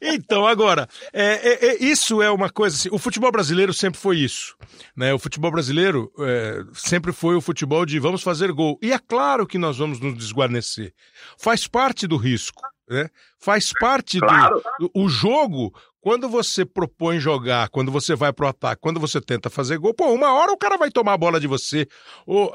Então, 0.01 0.47
agora, 0.47 0.87
é, 1.13 1.25
é, 1.25 1.67
é, 1.71 1.77
isso 1.83 2.23
é 2.23 2.31
uma 2.31 2.49
coisa 2.51 2.77
assim, 2.77 2.89
o 2.93 2.99
futebol 2.99 3.33
brasileiro 3.33 3.73
sempre 3.73 3.99
foi 3.99 4.19
isso, 4.19 4.55
né? 4.97 5.13
O 5.13 5.19
futebol 5.19 5.51
brasileiro 5.51 6.13
é, 6.21 6.61
sempre 6.75 7.13
foi 7.13 7.35
o 7.35 7.41
futebol 7.41 7.85
de 7.85 7.99
vamos 7.99 8.23
fazer 8.23 8.53
gol. 8.53 8.79
E 8.81 8.93
é 8.93 8.99
claro 8.99 9.47
que 9.47 9.59
nós 9.59 9.77
vamos 9.79 9.99
nos 10.01 10.15
desguarnecer. 10.17 10.93
Faz 11.41 11.67
parte 11.67 12.07
do 12.07 12.17
risco, 12.17 12.63
né? 12.89 13.09
Faz 13.41 13.73
parte 13.81 14.21
Claro. 14.21 14.63
do, 14.79 14.89
do- 14.89 14.91
o 14.95 15.09
jogo. 15.09 15.73
Quando 16.01 16.29
você 16.29 16.65
propõe 16.65 17.19
jogar, 17.19 17.69
quando 17.69 17.91
você 17.91 18.15
vai 18.15 18.33
pro 18.33 18.47
ataque, 18.47 18.81
quando 18.81 19.01
você 19.01 19.21
tenta 19.21 19.51
fazer 19.51 19.79
gol, 19.79 19.93
pô, 19.93 20.13
uma 20.13 20.33
hora 20.33 20.53
o 20.53 20.57
cara 20.57 20.77
vai 20.77 20.91
tomar 20.91 21.15
a 21.15 21.19
bola 21.19 21.41
de 21.41 21.47
você. 21.47 21.89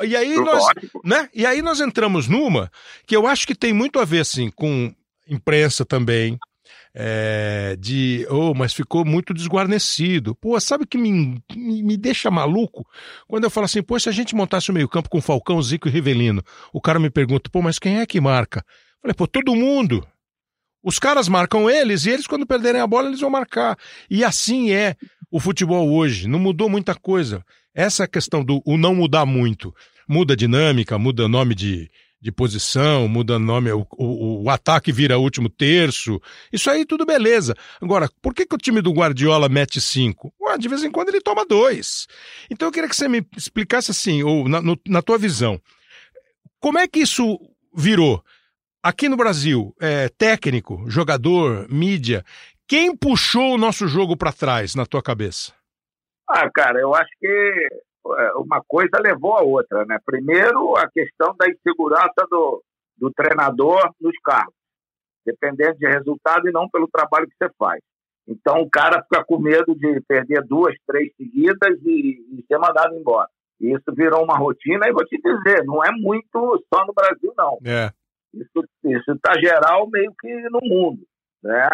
E 0.01 0.15
aí 0.15 0.35
nós, 0.35 0.63
né? 1.03 1.29
E 1.33 1.45
aí 1.45 1.61
nós 1.61 1.81
entramos 1.81 2.27
numa 2.27 2.71
que 3.05 3.15
eu 3.15 3.27
acho 3.27 3.45
que 3.45 3.53
tem 3.53 3.73
muito 3.73 3.99
a 3.99 4.05
ver 4.05 4.21
assim 4.21 4.49
com 4.49 4.93
imprensa 5.27 5.85
também, 5.85 6.37
é, 6.95 7.75
de, 7.79 8.25
oh, 8.29 8.53
mas 8.53 8.73
ficou 8.73 9.03
muito 9.03 9.33
desguarnecido. 9.33 10.35
Pô, 10.35 10.59
sabe 10.59 10.83
o 10.83 10.87
que 10.87 10.97
me, 10.97 11.41
me, 11.55 11.83
me 11.83 11.97
deixa 11.97 12.29
maluco? 12.29 12.87
Quando 13.27 13.45
eu 13.45 13.49
falo 13.49 13.65
assim, 13.65 13.81
pô, 13.81 13.99
se 13.99 14.09
a 14.09 14.11
gente 14.11 14.35
montasse 14.35 14.69
o 14.69 14.73
meio 14.73 14.87
campo 14.87 15.09
com 15.09 15.21
Falcão, 15.21 15.61
Zico 15.61 15.87
e 15.87 15.91
Rivelino, 15.91 16.43
o 16.71 16.79
cara 16.79 16.99
me 16.99 17.09
pergunta, 17.09 17.49
pô, 17.49 17.61
mas 17.61 17.79
quem 17.79 17.99
é 17.99 18.05
que 18.05 18.21
marca? 18.21 18.59
Eu 18.59 19.01
falei, 19.01 19.15
pô, 19.15 19.27
todo 19.27 19.55
mundo. 19.55 20.05
Os 20.83 20.99
caras 20.99 21.27
marcam 21.29 21.69
eles 21.69 22.05
e 22.05 22.09
eles, 22.09 22.27
quando 22.27 22.45
perderem 22.45 22.81
a 22.81 22.87
bola, 22.87 23.07
eles 23.07 23.21
vão 23.21 23.29
marcar. 23.29 23.77
E 24.09 24.23
assim 24.23 24.71
é 24.71 24.95
o 25.31 25.39
futebol 25.39 25.89
hoje. 25.91 26.27
Não 26.27 26.39
mudou 26.39 26.69
muita 26.69 26.93
coisa. 26.93 27.43
Essa 27.73 28.03
é 28.03 28.07
questão 28.07 28.43
do 28.43 28.61
o 28.65 28.77
não 28.77 28.93
mudar 28.93 29.25
muito. 29.25 29.73
Muda 30.07 30.35
dinâmica, 30.35 30.97
muda 30.99 31.27
nome 31.29 31.55
de, 31.55 31.89
de 32.21 32.31
posição, 32.31 33.07
muda 33.07 33.39
nome, 33.39 33.71
o, 33.71 33.87
o, 33.97 34.43
o 34.43 34.49
ataque 34.49 34.91
vira 34.91 35.17
último 35.17 35.49
terço. 35.49 36.21
Isso 36.51 36.69
aí 36.69 36.85
tudo 36.85 37.05
beleza. 37.05 37.55
Agora, 37.81 38.09
por 38.21 38.33
que, 38.33 38.45
que 38.45 38.53
o 38.53 38.57
time 38.57 38.81
do 38.81 38.91
Guardiola 38.91 39.47
mete 39.47 39.79
cinco? 39.79 40.33
Ué, 40.41 40.57
de 40.57 40.67
vez 40.67 40.83
em 40.83 40.91
quando 40.91 41.09
ele 41.09 41.21
toma 41.21 41.45
dois. 41.45 42.05
Então 42.51 42.67
eu 42.67 42.71
queria 42.71 42.89
que 42.89 42.95
você 42.95 43.07
me 43.07 43.25
explicasse 43.37 43.89
assim, 43.89 44.21
ou 44.21 44.47
na, 44.49 44.61
no- 44.61 44.79
na 44.87 45.01
tua 45.01 45.17
visão, 45.17 45.59
como 46.59 46.77
é 46.77 46.87
que 46.87 46.99
isso 46.99 47.39
virou? 47.75 48.23
Aqui 48.85 49.07
no 49.07 49.15
Brasil, 49.15 49.73
é, 49.79 50.09
técnico, 50.09 50.83
jogador, 50.89 51.69
mídia, 51.69 52.21
quem 52.67 52.93
puxou 52.93 53.53
o 53.53 53.57
nosso 53.57 53.87
jogo 53.87 54.17
para 54.17 54.33
trás 54.33 54.75
na 54.75 54.85
tua 54.85 55.01
cabeça? 55.01 55.53
Ah, 56.29 56.51
cara, 56.51 56.81
eu 56.81 56.93
acho 56.93 57.09
que 57.17 57.25
é, 57.25 58.33
uma 58.35 58.61
coisa 58.67 58.99
levou 59.01 59.37
a 59.37 59.41
outra, 59.41 59.85
né? 59.85 59.97
Primeiro, 60.05 60.75
a 60.75 60.89
questão 60.91 61.33
da 61.37 61.47
insegurança 61.47 62.27
do, 62.29 62.61
do 62.97 63.09
treinador 63.11 63.89
nos 64.01 64.19
cargos, 64.21 64.53
dependendo 65.25 65.77
de 65.77 65.87
resultado 65.87 66.49
e 66.49 66.51
não 66.51 66.67
pelo 66.67 66.89
trabalho 66.89 67.29
que 67.29 67.37
você 67.41 67.49
faz. 67.57 67.79
Então, 68.27 68.63
o 68.63 68.69
cara 68.69 69.01
fica 69.03 69.23
com 69.23 69.39
medo 69.39 69.73
de 69.75 70.01
perder 70.01 70.43
duas, 70.43 70.75
três 70.85 71.09
seguidas 71.15 71.79
e, 71.85 72.19
e 72.37 72.45
ser 72.45 72.57
mandado 72.57 72.93
embora. 72.95 73.29
E 73.61 73.71
isso 73.71 73.95
virou 73.95 74.25
uma 74.25 74.37
rotina, 74.37 74.89
e 74.89 74.91
vou 74.91 75.05
te 75.05 75.17
dizer, 75.21 75.63
não 75.63 75.81
é 75.81 75.91
muito 75.93 76.61
só 76.67 76.85
no 76.85 76.93
Brasil, 76.93 77.33
não. 77.37 77.59
É. 77.65 77.93
Isso 78.33 79.11
está 79.11 79.39
geral 79.39 79.87
meio 79.89 80.11
que 80.19 80.33
no 80.49 80.59
mundo, 80.63 81.03
né? 81.43 81.67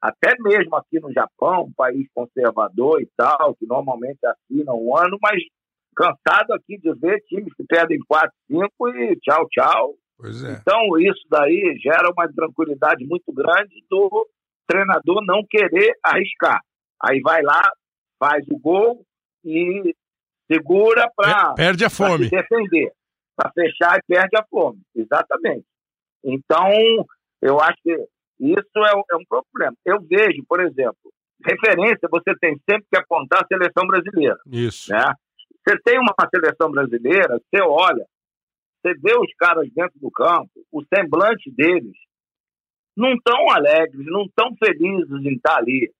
Até 0.00 0.34
mesmo 0.40 0.74
aqui 0.74 0.98
no 0.98 1.12
Japão, 1.12 1.66
um 1.66 1.72
país 1.72 2.06
conservador 2.12 3.00
e 3.00 3.08
tal, 3.16 3.54
que 3.54 3.64
normalmente 3.66 4.18
assina 4.26 4.72
um 4.74 4.96
ano, 4.96 5.16
mas 5.22 5.40
cansado 5.94 6.52
aqui 6.54 6.76
de 6.78 6.92
ver 6.94 7.20
times 7.28 7.54
que 7.54 7.62
perdem 7.64 8.00
4, 8.08 8.28
5 8.50 8.88
e 8.88 9.16
tchau, 9.20 9.46
tchau. 9.48 9.94
Pois 10.18 10.42
é. 10.42 10.52
Então, 10.60 10.98
isso 10.98 11.22
daí 11.30 11.78
gera 11.80 12.10
uma 12.10 12.26
tranquilidade 12.32 13.04
muito 13.06 13.32
grande 13.32 13.74
do 13.88 14.28
treinador 14.66 15.24
não 15.24 15.42
querer 15.48 15.94
arriscar. 16.04 16.60
Aí 17.00 17.20
vai 17.20 17.42
lá, 17.42 17.60
faz 18.18 18.44
o 18.48 18.58
gol 18.58 19.04
e 19.44 19.94
segura 20.50 21.08
para 21.14 21.46
Per- 21.46 21.54
Perde 21.56 21.84
a 21.84 21.90
fome. 21.90 22.24
se 22.24 22.30
defender, 22.30 22.92
para 23.36 23.52
fechar 23.52 23.98
e 23.98 24.02
perde 24.06 24.36
a 24.36 24.44
fome. 24.50 24.80
Exatamente. 24.96 25.64
Então, 26.24 26.68
eu 27.40 27.60
acho 27.60 27.76
que 27.82 27.92
isso 28.40 28.78
é, 28.78 28.96
um- 28.96 29.04
é 29.10 29.16
um 29.16 29.24
problema. 29.28 29.76
Eu 29.84 30.00
vejo, 30.00 30.42
por 30.48 30.60
exemplo, 30.60 31.12
referência 31.44 32.08
você 32.10 32.34
tem 32.40 32.56
sempre 32.68 32.86
que 32.90 32.98
apontar 32.98 33.42
a 33.42 33.46
seleção 33.46 33.86
brasileira. 33.86 34.38
Isso. 34.46 34.90
Né? 34.92 35.02
Você 35.66 35.78
tem 35.84 35.98
uma 35.98 36.14
seleção 36.34 36.70
brasileira, 36.70 37.38
você 37.38 37.62
olha, 37.62 38.04
você 38.80 38.94
vê 38.94 39.16
os 39.16 39.32
caras 39.38 39.68
dentro 39.72 39.98
do 40.00 40.10
campo, 40.10 40.50
o 40.72 40.82
semblante 40.92 41.50
deles, 41.52 41.96
não 42.96 43.16
tão 43.24 43.50
alegres, 43.50 44.04
não 44.06 44.28
tão 44.34 44.54
felizes 44.56 45.24
em 45.24 45.34
estar 45.34 45.56
ali. 45.58 45.92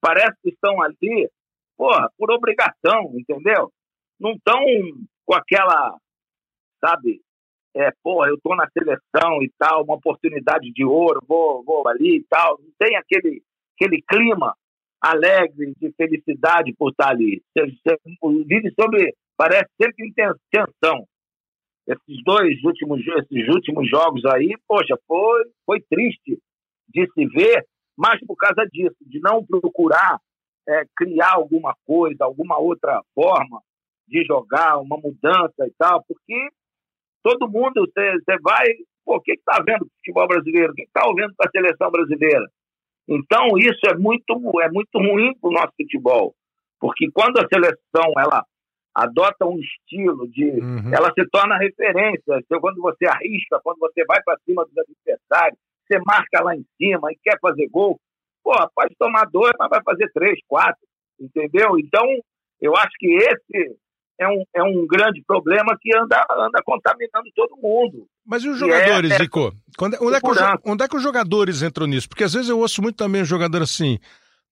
Parece 0.00 0.36
que 0.42 0.50
estão 0.50 0.80
ali, 0.82 1.28
porra, 1.76 2.08
por 2.16 2.30
obrigação, 2.30 3.12
entendeu? 3.14 3.72
Não 4.20 4.32
estão 4.32 4.60
com 5.26 5.34
aquela, 5.34 5.96
sabe, 6.84 7.20
é, 7.74 7.90
porra, 8.02 8.28
eu 8.28 8.38
tô 8.40 8.54
na 8.54 8.68
seleção 8.70 9.42
e 9.42 9.50
tal, 9.58 9.84
uma 9.84 9.94
oportunidade 9.94 10.70
de 10.72 10.84
ouro, 10.84 11.20
vou, 11.26 11.62
vou 11.64 11.86
ali 11.88 12.16
e 12.16 12.24
tal. 12.28 12.58
Não 12.60 12.70
tem 12.78 12.96
aquele, 12.96 13.42
aquele 13.74 14.02
clima 14.02 14.54
alegre, 15.00 15.74
de 15.80 15.92
felicidade 15.92 16.74
por 16.76 16.90
estar 16.90 17.10
ali. 17.10 17.42
Vive 18.46 18.72
sobre, 18.78 19.14
parece 19.36 19.68
sempre 19.80 20.06
em 20.06 20.12
ten- 20.12 20.34
tensão. 20.50 21.06
Esses 21.86 22.22
dois 22.24 22.62
últimos, 22.64 23.00
esses 23.00 23.48
últimos 23.48 23.88
jogos 23.88 24.24
aí, 24.26 24.54
poxa, 24.66 24.98
foi, 25.06 25.44
foi 25.64 25.80
triste 25.88 26.38
de 26.88 27.06
se 27.12 27.26
ver, 27.26 27.64
mas 27.96 28.20
por 28.26 28.36
causa 28.36 28.68
disso, 28.70 28.96
de 29.00 29.20
não 29.20 29.44
procurar 29.44 30.18
é, 30.68 30.84
criar 30.94 31.34
alguma 31.34 31.74
coisa, 31.86 32.24
alguma 32.24 32.58
outra 32.58 33.00
forma 33.14 33.62
de 34.06 34.24
jogar, 34.24 34.78
uma 34.78 34.98
mudança 34.98 35.66
e 35.66 35.72
tal, 35.78 36.04
porque 36.06 36.48
todo 37.28 37.50
mundo, 37.50 37.86
você 37.86 38.38
vai, 38.40 38.66
pô, 39.04 39.16
o 39.16 39.20
que 39.20 39.32
está 39.32 39.62
vendo 39.66 39.82
o 39.82 39.90
futebol 39.96 40.26
brasileiro? 40.26 40.72
O 40.72 40.74
que 40.74 40.82
está 40.82 41.02
vendo 41.14 41.34
com 41.36 41.46
a 41.46 41.50
seleção 41.50 41.90
brasileira? 41.90 42.46
Então, 43.06 43.58
isso 43.58 43.80
é 43.86 43.96
muito, 43.96 44.34
é 44.62 44.70
muito 44.70 44.98
ruim 44.98 45.34
para 45.38 45.48
o 45.48 45.52
nosso 45.52 45.72
futebol, 45.76 46.34
porque 46.80 47.10
quando 47.12 47.38
a 47.38 47.48
seleção 47.48 48.12
ela 48.18 48.44
adota 48.94 49.46
um 49.46 49.58
estilo 49.58 50.28
de. 50.28 50.44
Uhum. 50.44 50.92
Ela 50.92 51.12
se 51.12 51.24
torna 51.30 51.56
referência. 51.56 52.38
Então, 52.38 52.60
quando 52.60 52.80
você 52.80 53.06
arrisca, 53.06 53.60
quando 53.62 53.78
você 53.78 54.04
vai 54.04 54.20
para 54.22 54.38
cima 54.44 54.64
dos 54.64 54.76
adversários, 54.76 55.58
você 55.86 55.98
marca 56.04 56.42
lá 56.42 56.56
em 56.56 56.64
cima 56.76 57.12
e 57.12 57.18
quer 57.22 57.38
fazer 57.40 57.68
gol, 57.68 57.98
pô, 58.42 58.52
pode 58.74 58.94
tomar 58.98 59.24
dois, 59.26 59.52
mas 59.58 59.70
vai 59.70 59.82
fazer 59.82 60.10
três, 60.12 60.38
quatro, 60.46 60.80
entendeu? 61.18 61.78
Então, 61.78 62.04
eu 62.60 62.76
acho 62.76 62.92
que 62.98 63.06
esse 63.06 63.76
é 64.18 64.28
um, 64.28 64.44
é 64.54 64.62
um 64.62 64.86
grande 64.86 65.22
problema 65.26 65.76
que 65.80 65.96
anda, 65.96 66.24
anda 66.30 66.60
contaminando 66.64 67.30
todo 67.34 67.56
mundo. 67.56 68.06
Mas 68.26 68.42
e 68.42 68.48
os 68.48 68.58
jogadores, 68.58 69.10
é- 69.10 69.14
é- 69.14 69.18
Zico? 69.18 69.52
Quando- 69.76 69.96
onde, 70.00 70.16
é 70.16 70.20
que 70.20 70.28
os, 70.30 70.38
onde 70.64 70.84
é 70.84 70.88
que 70.88 70.96
os 70.96 71.02
jogadores 71.02 71.62
entram 71.62 71.86
nisso? 71.86 72.08
Porque 72.08 72.24
às 72.24 72.32
vezes 72.34 72.48
eu 72.48 72.58
ouço 72.58 72.82
muito 72.82 72.96
também 72.96 73.22
o 73.22 73.26
jogador 73.26 73.62
assim. 73.62 73.98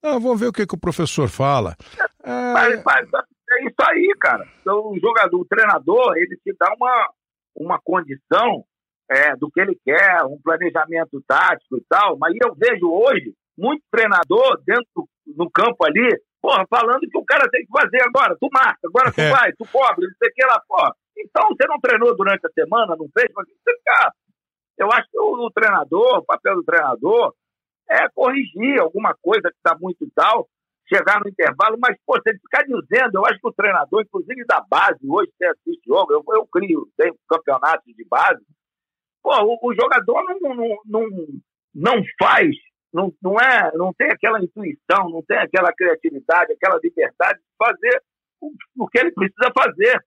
Ah, 0.02 0.12
vamos 0.18 0.38
ver 0.38 0.46
o 0.46 0.52
que, 0.52 0.66
que 0.66 0.74
o 0.74 0.78
professor 0.80 1.28
fala. 1.28 1.76
Ah, 2.22 2.52
Mas, 2.54 2.82
mas 2.84 3.08
é 3.50 3.64
isso 3.64 3.74
aí, 3.80 4.14
cara. 4.20 4.46
Então, 4.60 4.92
o 4.92 4.98
jogador, 5.00 5.40
o 5.40 5.44
treinador, 5.44 6.16
ele 6.16 6.36
te 6.44 6.54
dá 6.58 6.72
uma, 6.78 7.10
uma 7.56 7.80
condição 7.82 8.64
é, 9.10 9.34
do 9.36 9.50
que 9.50 9.60
ele 9.60 9.76
quer, 9.84 10.22
um 10.24 10.38
planejamento 10.42 11.22
tático 11.26 11.76
e 11.76 11.82
tal. 11.88 12.16
Mas 12.18 12.34
eu 12.40 12.54
vejo 12.54 12.88
hoje 12.90 13.32
muito 13.58 13.82
treinador 13.90 14.60
dentro 14.66 15.08
no 15.26 15.50
campo 15.50 15.84
ali 15.84 16.08
porra, 16.40 16.64
falando 16.68 17.00
que 17.00 17.18
o 17.18 17.24
cara 17.24 17.48
tem 17.50 17.64
que 17.64 17.72
fazer 17.72 18.02
agora, 18.02 18.36
tu 18.40 18.48
marca, 18.52 18.80
agora 18.84 19.12
tu 19.12 19.20
É. 19.20 19.30
vai, 19.30 19.52
tu 19.52 19.66
cobre, 19.70 20.06
não 20.06 20.14
sei 20.18 20.28
o 20.28 20.34
que 20.34 20.46
lá, 20.46 20.60
porra. 20.68 20.94
Então, 21.18 21.48
você 21.48 21.66
não 21.66 21.80
treinou 21.80 22.14
durante 22.16 22.46
a 22.46 22.50
semana, 22.50 22.94
não 22.96 23.08
fez, 23.16 23.28
mas 23.34 23.46
você 23.48 23.76
ficar. 23.78 24.12
Eu 24.78 24.88
acho 24.92 25.08
que 25.10 25.18
o, 25.18 25.46
o 25.46 25.50
treinador, 25.50 26.18
o 26.18 26.24
papel 26.24 26.56
do 26.56 26.64
treinador 26.64 27.34
é 27.88 28.08
corrigir 28.14 28.78
alguma 28.80 29.14
coisa 29.22 29.48
que 29.50 29.56
está 29.56 29.76
muito 29.80 30.06
tal, 30.14 30.46
chegar 30.88 31.20
no 31.20 31.28
intervalo, 31.28 31.76
mas, 31.80 31.96
pô, 32.06 32.16
ele 32.24 32.38
ficar 32.38 32.62
dizendo, 32.62 33.14
eu 33.18 33.26
acho 33.26 33.40
que 33.40 33.48
o 33.48 33.52
treinador, 33.52 34.02
inclusive 34.02 34.44
da 34.44 34.60
base, 34.68 35.00
hoje 35.08 35.32
você 35.36 35.46
assiste 35.46 35.82
jogo, 35.86 36.12
eu, 36.12 36.22
eu 36.34 36.46
crio, 36.46 36.86
tenho 36.96 37.16
campeonatos 37.28 37.92
de 37.94 38.04
base, 38.08 38.44
pô, 39.22 39.32
o, 39.42 39.58
o 39.62 39.74
jogador 39.74 40.22
não, 40.40 40.54
não, 40.54 40.76
não, 40.84 41.06
não 41.74 42.02
faz, 42.18 42.50
não, 42.92 43.12
não, 43.22 43.38
é, 43.40 43.72
não 43.74 43.92
tem 43.92 44.10
aquela 44.10 44.42
intuição, 44.42 45.10
não 45.10 45.22
tem 45.22 45.38
aquela 45.38 45.72
criatividade, 45.72 46.52
aquela 46.52 46.78
liberdade 46.82 47.38
de 47.38 47.56
fazer 47.58 48.02
o, 48.40 48.88
que 48.88 48.98
ele 48.98 49.12
precisa 49.12 49.52
fazer. 49.56 50.04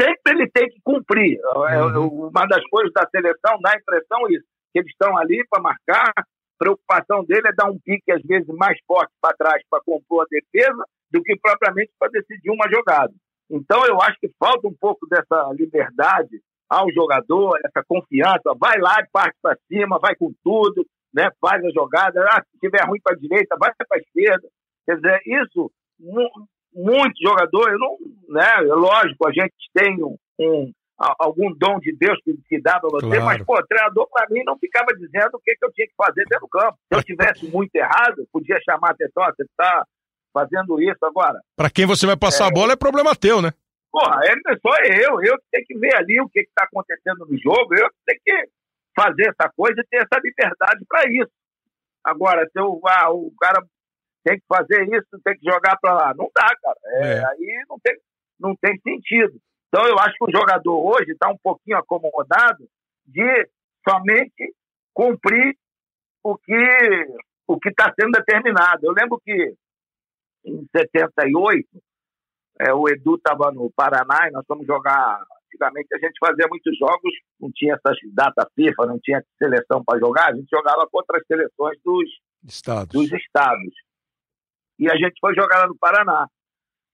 Sempre 0.00 0.32
ele 0.32 0.50
tem 0.50 0.68
que 0.68 0.80
cumprir. 0.82 1.38
É, 1.70 1.82
Uhum. 1.82 2.28
Uma 2.28 2.46
das 2.46 2.64
coisas 2.68 2.92
da 2.92 3.06
seleção 3.10 3.58
dá 3.60 3.72
a 3.72 3.78
impressão 3.78 4.28
isso, 4.28 4.46
que 4.72 4.78
eles 4.78 4.90
estão 4.90 5.16
ali 5.16 5.44
para 5.48 5.62
marcar, 5.62 6.12
a 6.16 6.24
preocupação 6.58 7.24
dele 7.24 7.48
é 7.48 7.52
dar 7.52 7.70
um 7.70 7.78
pique, 7.78 8.12
às 8.12 8.22
vezes, 8.22 8.48
mais 8.48 8.78
forte 8.86 9.12
para 9.20 9.36
trás 9.36 9.62
para 9.68 9.82
compor 9.82 10.22
a 10.22 10.26
defesa 10.30 10.84
do 11.10 11.22
que 11.22 11.36
propriamente 11.36 11.92
para 11.98 12.10
decidir 12.10 12.50
uma 12.50 12.68
jogada. 12.70 13.12
Então, 13.50 13.84
eu 13.86 14.00
acho 14.00 14.16
que 14.20 14.30
falta 14.38 14.68
um 14.68 14.74
pouco 14.78 15.06
dessa 15.08 15.52
liberdade 15.52 16.40
ao 16.68 16.90
jogador, 16.92 17.58
essa 17.64 17.84
confiança. 17.84 18.54
Vai 18.58 18.78
lá, 18.78 18.96
parte 19.12 19.36
para 19.42 19.58
cima, 19.66 19.98
vai 19.98 20.14
com 20.14 20.32
tudo, 20.44 20.86
né? 21.14 21.30
faz 21.40 21.64
a 21.64 21.70
jogada. 21.70 22.24
Ah, 22.30 22.42
se 22.50 22.58
tiver 22.58 22.84
ruim 22.86 23.00
para 23.02 23.14
a 23.14 23.18
direita, 23.18 23.56
vai 23.58 23.72
para 23.74 23.86
a 23.92 23.98
esquerda. 23.98 24.48
Quer 24.86 24.96
dizer, 24.96 25.20
isso, 25.26 25.70
mu- 25.98 26.48
muitos 26.74 27.18
jogadores, 27.20 27.78
não, 27.78 27.96
né? 28.28 28.48
é 28.58 28.60
lógico, 28.74 29.28
a 29.28 29.32
gente 29.32 29.54
tem 29.74 30.02
um, 30.02 30.16
um- 30.38 30.72
algum 31.18 31.50
dom 31.54 31.78
de 31.80 31.96
Deus 31.96 32.18
que, 32.22 32.34
que 32.48 32.60
dá 32.60 32.78
para 32.78 32.90
você, 32.90 33.06
Claro. 33.06 33.24
mas, 33.24 33.42
pô, 33.44 33.58
o 33.58 33.66
treinador, 33.66 34.06
para 34.12 34.26
mim, 34.30 34.42
não 34.44 34.58
ficava 34.58 34.88
dizendo 34.96 35.34
o 35.34 35.40
que, 35.40 35.54
que 35.56 35.64
eu 35.64 35.72
tinha 35.72 35.86
que 35.86 35.94
fazer 35.96 36.24
dentro 36.28 36.40
do 36.46 36.48
campo. 36.48 36.76
Se 36.92 36.98
eu 36.98 37.02
tivesse 37.02 37.46
muito 37.50 37.74
errado, 37.74 38.26
podia 38.32 38.58
chamar 38.62 38.88
a 38.88 38.92
atenção, 38.92 39.22
"Ó, 39.22 39.32
você 39.32 39.42
está 39.44 39.84
fazendo 40.32 40.80
isso 40.80 41.02
agora. 41.04 41.40
Pra 41.56 41.70
quem 41.70 41.86
você 41.86 42.06
vai 42.06 42.16
passar 42.16 42.46
a 42.46 42.50
bola 42.50 42.72
é 42.74 42.76
problema 42.76 43.16
teu, 43.16 43.40
né? 43.42 43.50
Porra, 43.90 44.20
é 44.24 44.30
é 44.52 44.56
só 44.62 44.70
eu, 44.84 45.20
eu 45.24 45.36
que 45.38 45.44
tenho 45.50 45.66
que 45.66 45.78
ver 45.78 45.96
ali 45.96 46.20
o 46.20 46.28
que 46.28 46.40
está 46.40 46.62
acontecendo 46.64 47.26
no 47.26 47.36
jogo, 47.38 47.74
eu 47.74 47.88
que 47.90 47.96
tenho 48.06 48.20
que 48.24 48.48
fazer 49.00 49.28
essa 49.28 49.50
coisa 49.56 49.80
e 49.80 49.86
ter 49.86 49.98
essa 49.98 50.20
liberdade 50.22 50.84
para 50.88 51.02
isso. 51.10 51.32
Agora, 52.04 52.44
se 52.44 52.58
eu, 52.58 52.80
ah, 52.86 53.10
o 53.10 53.32
cara 53.40 53.64
tem 54.24 54.38
que 54.38 54.44
fazer 54.46 54.82
isso, 54.84 55.20
tem 55.24 55.38
que 55.38 55.50
jogar 55.50 55.78
para 55.80 55.94
lá, 55.94 56.14
não 56.14 56.30
dá, 56.34 56.48
cara. 56.62 56.78
É, 56.84 57.12
É. 57.14 57.26
Aí 57.26 57.64
não 57.68 57.78
tem, 57.82 57.96
não 58.38 58.56
tem 58.56 58.78
sentido. 58.80 59.40
Então, 59.68 59.86
eu 59.86 59.98
acho 59.98 60.14
que 60.18 60.24
o 60.24 60.32
jogador 60.32 60.78
hoje 60.78 61.12
está 61.12 61.30
um 61.30 61.38
pouquinho 61.42 61.78
acomodado 61.78 62.68
de 63.06 63.48
somente 63.88 64.54
cumprir 64.92 65.56
o 66.22 66.36
que 66.36 66.54
o 67.46 67.58
que 67.58 67.68
está 67.70 67.92
sendo 67.98 68.12
determinado. 68.12 68.86
Eu 68.86 68.92
lembro 68.92 69.20
que 69.24 69.54
em 70.44 70.66
78 70.74 71.68
é, 72.60 72.72
o 72.72 72.88
Edu 72.88 73.16
estava 73.16 73.50
no 73.50 73.70
Paraná 73.72 74.28
e 74.28 74.30
nós 74.30 74.44
fomos 74.46 74.66
jogar. 74.66 75.24
Antigamente 75.50 75.88
a 75.94 75.98
gente 75.98 76.18
fazia 76.20 76.46
muitos 76.48 76.78
jogos, 76.78 77.12
não 77.40 77.50
tinha 77.52 77.74
essas 77.74 77.98
data 78.12 78.48
FIFA, 78.54 78.86
não 78.86 78.98
tinha 79.00 79.22
seleção 79.36 79.82
para 79.84 79.98
jogar, 79.98 80.30
a 80.30 80.34
gente 80.34 80.48
jogava 80.48 80.86
contra 80.90 81.18
as 81.18 81.26
seleções 81.26 81.76
dos, 81.84 82.08
Estados. 82.44 82.92
dos 82.92 83.12
estados. 83.12 83.74
E 84.78 84.88
a 84.88 84.96
gente 84.96 85.18
foi 85.20 85.34
jogar 85.34 85.58
lá 85.58 85.66
no 85.66 85.76
Paraná. 85.76 86.26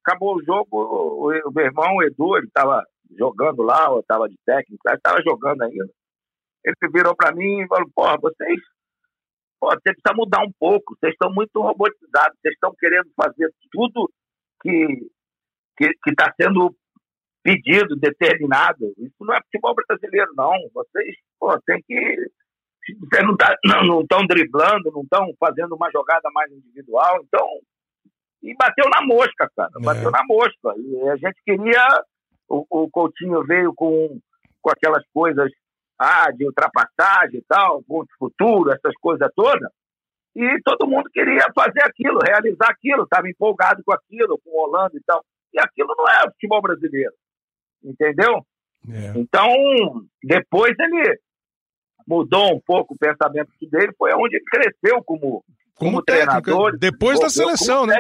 Acabou 0.04 0.36
o 0.36 0.42
jogo, 0.42 0.66
o, 0.72 1.52
meu 1.52 1.64
irmão, 1.64 1.96
o 1.96 2.02
Edu, 2.02 2.36
ele 2.36 2.46
estava 2.46 2.82
jogando 3.16 3.62
lá, 3.62 3.86
eu 3.86 4.00
estava 4.00 4.28
de 4.28 4.36
técnico, 4.44 4.82
ele 4.86 4.96
estava 4.96 5.22
jogando 5.22 5.62
ainda. 5.62 5.88
Ele 6.64 6.92
virou 6.92 7.14
para 7.14 7.34
mim 7.34 7.62
e 7.62 7.68
falou: 7.68 7.88
Porra, 7.94 8.16
vocês, 8.20 8.60
pô, 9.60 9.68
você 9.68 9.92
precisa 9.92 10.14
mudar 10.16 10.42
um 10.42 10.52
pouco, 10.58 10.96
vocês 10.96 11.12
estão 11.12 11.32
muito 11.32 11.60
robotizados, 11.60 12.38
vocês 12.40 12.54
estão 12.54 12.72
querendo 12.78 13.10
fazer 13.16 13.52
tudo 13.70 14.10
que 14.62 15.10
que 15.76 16.10
está 16.10 16.32
sendo 16.40 16.74
pedido, 17.46 17.94
determinado. 17.94 18.92
Isso 18.98 19.14
não 19.20 19.34
é 19.34 19.40
futebol 19.42 19.74
brasileiro, 19.74 20.32
não. 20.36 20.52
Vocês 20.74 21.14
pô, 21.38 21.56
tem 21.60 21.80
que. 21.86 22.30
Vocês 23.00 23.24
não 23.24 23.36
tá, 23.36 23.56
não 23.64 24.00
estão 24.00 24.26
driblando, 24.26 24.90
não 24.90 25.02
estão 25.02 25.32
fazendo 25.38 25.76
uma 25.76 25.88
jogada 25.92 26.28
mais 26.34 26.50
individual. 26.50 27.20
Então. 27.22 27.46
E 28.42 28.54
bateu 28.54 28.84
na 28.90 29.06
mosca, 29.06 29.48
cara. 29.56 29.70
É. 29.78 29.84
Bateu 29.84 30.10
na 30.10 30.24
mosca. 30.24 30.74
E 30.76 31.08
a 31.08 31.16
gente 31.16 31.40
queria. 31.44 31.86
O, 32.48 32.64
o 32.70 32.90
Coutinho 32.90 33.44
veio 33.44 33.72
com, 33.74 34.20
com 34.60 34.70
aquelas 34.70 35.04
coisas 35.12 35.50
ah, 35.98 36.30
de 36.30 36.46
ultrapassagem 36.46 37.40
e 37.40 37.44
tal, 37.48 37.82
ponto 37.82 38.08
futuro, 38.18 38.70
essas 38.70 38.94
coisas 39.00 39.28
todas. 39.34 39.68
E 40.34 40.60
todo 40.62 40.86
mundo 40.86 41.08
queria 41.12 41.46
fazer 41.54 41.82
aquilo, 41.82 42.20
realizar 42.24 42.70
aquilo, 42.70 43.02
estava 43.02 43.28
empolgado 43.28 43.82
com 43.84 43.92
aquilo, 43.92 44.38
com 44.44 44.50
o 44.50 44.62
Holanda 44.64 44.96
e 44.96 45.02
tal. 45.04 45.24
E 45.52 45.58
aquilo 45.58 45.92
não 45.96 46.06
é 46.08 46.30
futebol 46.30 46.62
brasileiro. 46.62 47.14
Entendeu? 47.86 48.44
É. 48.90 49.12
Então, 49.18 49.48
depois 50.22 50.74
ele 50.78 51.18
mudou 52.06 52.54
um 52.54 52.60
pouco 52.60 52.94
o 52.94 52.98
pensamento 52.98 53.50
dele, 53.62 53.92
foi 53.96 54.12
onde 54.14 54.36
ele 54.36 54.44
cresceu 54.44 55.02
como, 55.04 55.44
Como 55.74 55.90
como 55.92 56.02
técnico, 56.02 56.42
treinador. 56.42 56.78
depois 56.78 57.18
da 57.20 57.28
seleção, 57.28 57.86
né? 57.86 57.96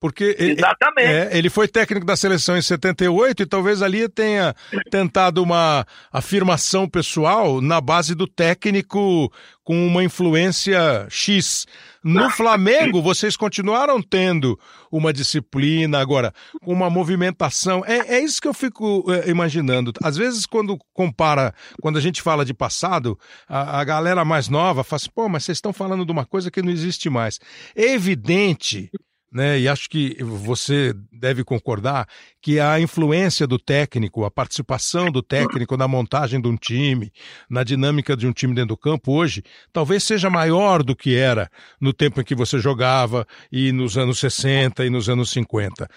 Porque 0.00 0.34
ele, 0.38 0.52
Exatamente. 0.52 1.08
é, 1.08 1.36
ele 1.36 1.50
foi 1.50 1.68
técnico 1.68 2.06
da 2.06 2.16
seleção 2.16 2.56
em 2.56 2.62
78 2.62 3.42
e 3.42 3.46
talvez 3.46 3.82
ali 3.82 4.08
tenha 4.08 4.54
tentado 4.90 5.42
uma 5.42 5.84
afirmação 6.10 6.88
pessoal 6.88 7.60
na 7.60 7.82
base 7.82 8.14
do 8.14 8.26
técnico 8.26 9.30
com 9.62 9.86
uma 9.86 10.02
influência 10.02 11.06
X. 11.10 11.66
No 12.02 12.30
Flamengo, 12.30 13.02
vocês 13.02 13.36
continuaram 13.36 14.00
tendo 14.00 14.58
uma 14.90 15.12
disciplina, 15.12 16.00
agora, 16.00 16.32
com 16.64 16.72
uma 16.72 16.88
movimentação. 16.88 17.84
É, 17.84 18.16
é 18.16 18.20
isso 18.20 18.40
que 18.40 18.48
eu 18.48 18.54
fico 18.54 19.04
é, 19.12 19.28
imaginando. 19.28 19.92
Às 20.02 20.16
vezes, 20.16 20.46
quando 20.46 20.78
compara, 20.94 21.54
quando 21.82 21.98
a 21.98 22.00
gente 22.00 22.22
fala 22.22 22.42
de 22.42 22.54
passado, 22.54 23.18
a, 23.46 23.80
a 23.80 23.84
galera 23.84 24.24
mais 24.24 24.48
nova 24.48 24.82
fala 24.82 24.96
assim, 24.96 25.10
pô, 25.14 25.28
mas 25.28 25.44
vocês 25.44 25.58
estão 25.58 25.74
falando 25.74 26.06
de 26.06 26.10
uma 26.10 26.24
coisa 26.24 26.50
que 26.50 26.62
não 26.62 26.72
existe 26.72 27.10
mais. 27.10 27.38
É 27.76 27.92
evidente 27.92 28.90
né? 29.32 29.60
E 29.60 29.68
acho 29.68 29.88
que 29.88 30.16
você 30.22 30.92
deve 31.12 31.44
concordar 31.44 32.08
que 32.42 32.58
a 32.58 32.80
influência 32.80 33.46
do 33.46 33.58
técnico, 33.58 34.24
a 34.24 34.30
participação 34.30 35.10
do 35.10 35.22
técnico 35.22 35.76
na 35.76 35.86
montagem 35.86 36.40
de 36.40 36.48
um 36.48 36.56
time, 36.56 37.12
na 37.48 37.62
dinâmica 37.62 38.16
de 38.16 38.26
um 38.26 38.32
time 38.32 38.54
dentro 38.54 38.68
do 38.68 38.76
campo 38.76 39.12
hoje, 39.12 39.42
talvez 39.72 40.02
seja 40.02 40.28
maior 40.28 40.82
do 40.82 40.96
que 40.96 41.14
era 41.14 41.48
no 41.80 41.92
tempo 41.92 42.20
em 42.20 42.24
que 42.24 42.34
você 42.34 42.58
jogava 42.58 43.26
e 43.52 43.70
nos 43.70 43.96
anos 43.96 44.18
60 44.18 44.84
e 44.84 44.90
nos 44.90 45.08
anos 45.08 45.30
50. 45.30 45.88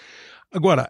Agora, 0.51 0.87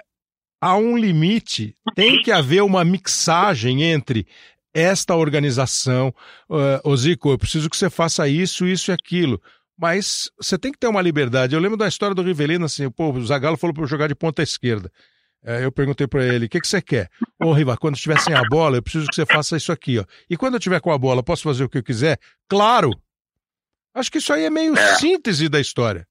há 0.59 0.75
um 0.75 0.97
limite, 0.97 1.75
tem 1.95 2.21
que 2.21 2.31
haver 2.31 2.61
uma 2.63 2.83
mixagem 2.83 3.83
entre 3.83 4.27
esta 4.73 5.15
organização, 5.15 6.13
uh, 6.49 6.81
ô 6.83 6.97
Zico, 6.97 7.29
eu 7.29 7.37
preciso 7.37 7.69
que 7.69 7.77
você 7.77 7.89
faça 7.89 8.27
isso, 8.27 8.65
isso 8.65 8.89
e 8.89 8.93
aquilo. 8.93 9.39
Mas 9.77 10.29
você 10.39 10.57
tem 10.57 10.71
que 10.71 10.77
ter 10.77 10.87
uma 10.87 11.01
liberdade. 11.01 11.55
Eu 11.55 11.61
lembro 11.61 11.77
da 11.77 11.87
história 11.87 12.13
do 12.15 12.21
Rivelino, 12.21 12.65
assim, 12.65 12.89
pô, 12.91 13.11
o 13.11 13.25
Zagallo 13.25 13.57
falou 13.57 13.73
para 13.73 13.83
eu 13.83 13.87
jogar 13.87 14.07
de 14.07 14.15
ponta 14.15 14.41
esquerda. 14.43 14.91
É, 15.45 15.65
eu 15.65 15.71
perguntei 15.71 16.07
para 16.07 16.23
ele, 16.23 16.45
o 16.45 16.49
que, 16.49 16.61
que 16.61 16.67
você 16.67 16.81
quer? 16.81 17.09
Ô, 17.41 17.51
Riva, 17.51 17.75
quando 17.75 17.95
estiver 17.95 18.17
sem 18.19 18.33
a 18.33 18.43
bola, 18.49 18.77
eu 18.77 18.83
preciso 18.83 19.07
que 19.07 19.15
você 19.15 19.25
faça 19.25 19.57
isso 19.57 19.71
aqui, 19.73 19.99
ó. 19.99 20.05
E 20.29 20.37
quando 20.37 20.53
eu 20.53 20.59
tiver 20.59 20.79
com 20.79 20.91
a 20.91 20.97
bola, 20.97 21.21
posso 21.21 21.43
fazer 21.43 21.63
o 21.65 21.69
que 21.69 21.79
eu 21.79 21.83
quiser? 21.83 22.17
Claro! 22.47 22.91
Acho 23.93 24.09
que 24.11 24.19
isso 24.19 24.31
aí 24.31 24.45
é 24.45 24.49
meio 24.49 24.73
É. 24.77 24.95
síntese 24.95 25.49
da 25.49 25.59
história. 25.59 26.07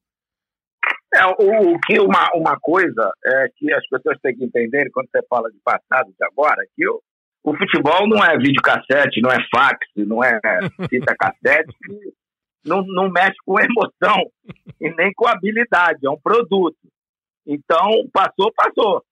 É, 1.15 1.25
o, 1.27 1.75
o 1.75 1.81
que 1.81 1.99
uma, 2.01 2.29
uma 2.35 2.59
coisa 2.61 3.11
é 3.25 3.49
que 3.57 3.73
as 3.73 3.87
pessoas 3.89 4.19
têm 4.23 4.37
que 4.37 4.45
entender 4.45 4.91
quando 4.93 5.09
você 5.11 5.23
fala 5.29 5.51
de 5.51 5.59
passado 5.65 6.09
e 6.11 6.13
de 6.13 6.25
agora, 6.25 6.63
que 6.77 6.87
o, 6.89 7.01
o 7.45 7.57
futebol 7.57 8.07
não 8.09 8.23
é 8.25 8.37
videocassete, 8.39 9.21
não 9.23 9.31
é 9.31 9.37
fax, 9.55 9.79
não 9.97 10.23
é 10.23 10.39
fita 10.91 11.15
cassete, 11.19 11.75
não, 12.65 12.83
não 12.87 13.11
mexe 13.11 13.37
com 13.45 13.59
emoção 13.61 14.31
e 14.81 14.91
nem 14.91 15.13
com 15.15 15.27
habilidade, 15.27 16.07
é 16.07 16.11
um 16.11 16.21
produto. 16.21 16.77
Então, 17.47 18.09
passou, 18.13 18.53
passou. 18.55 19.05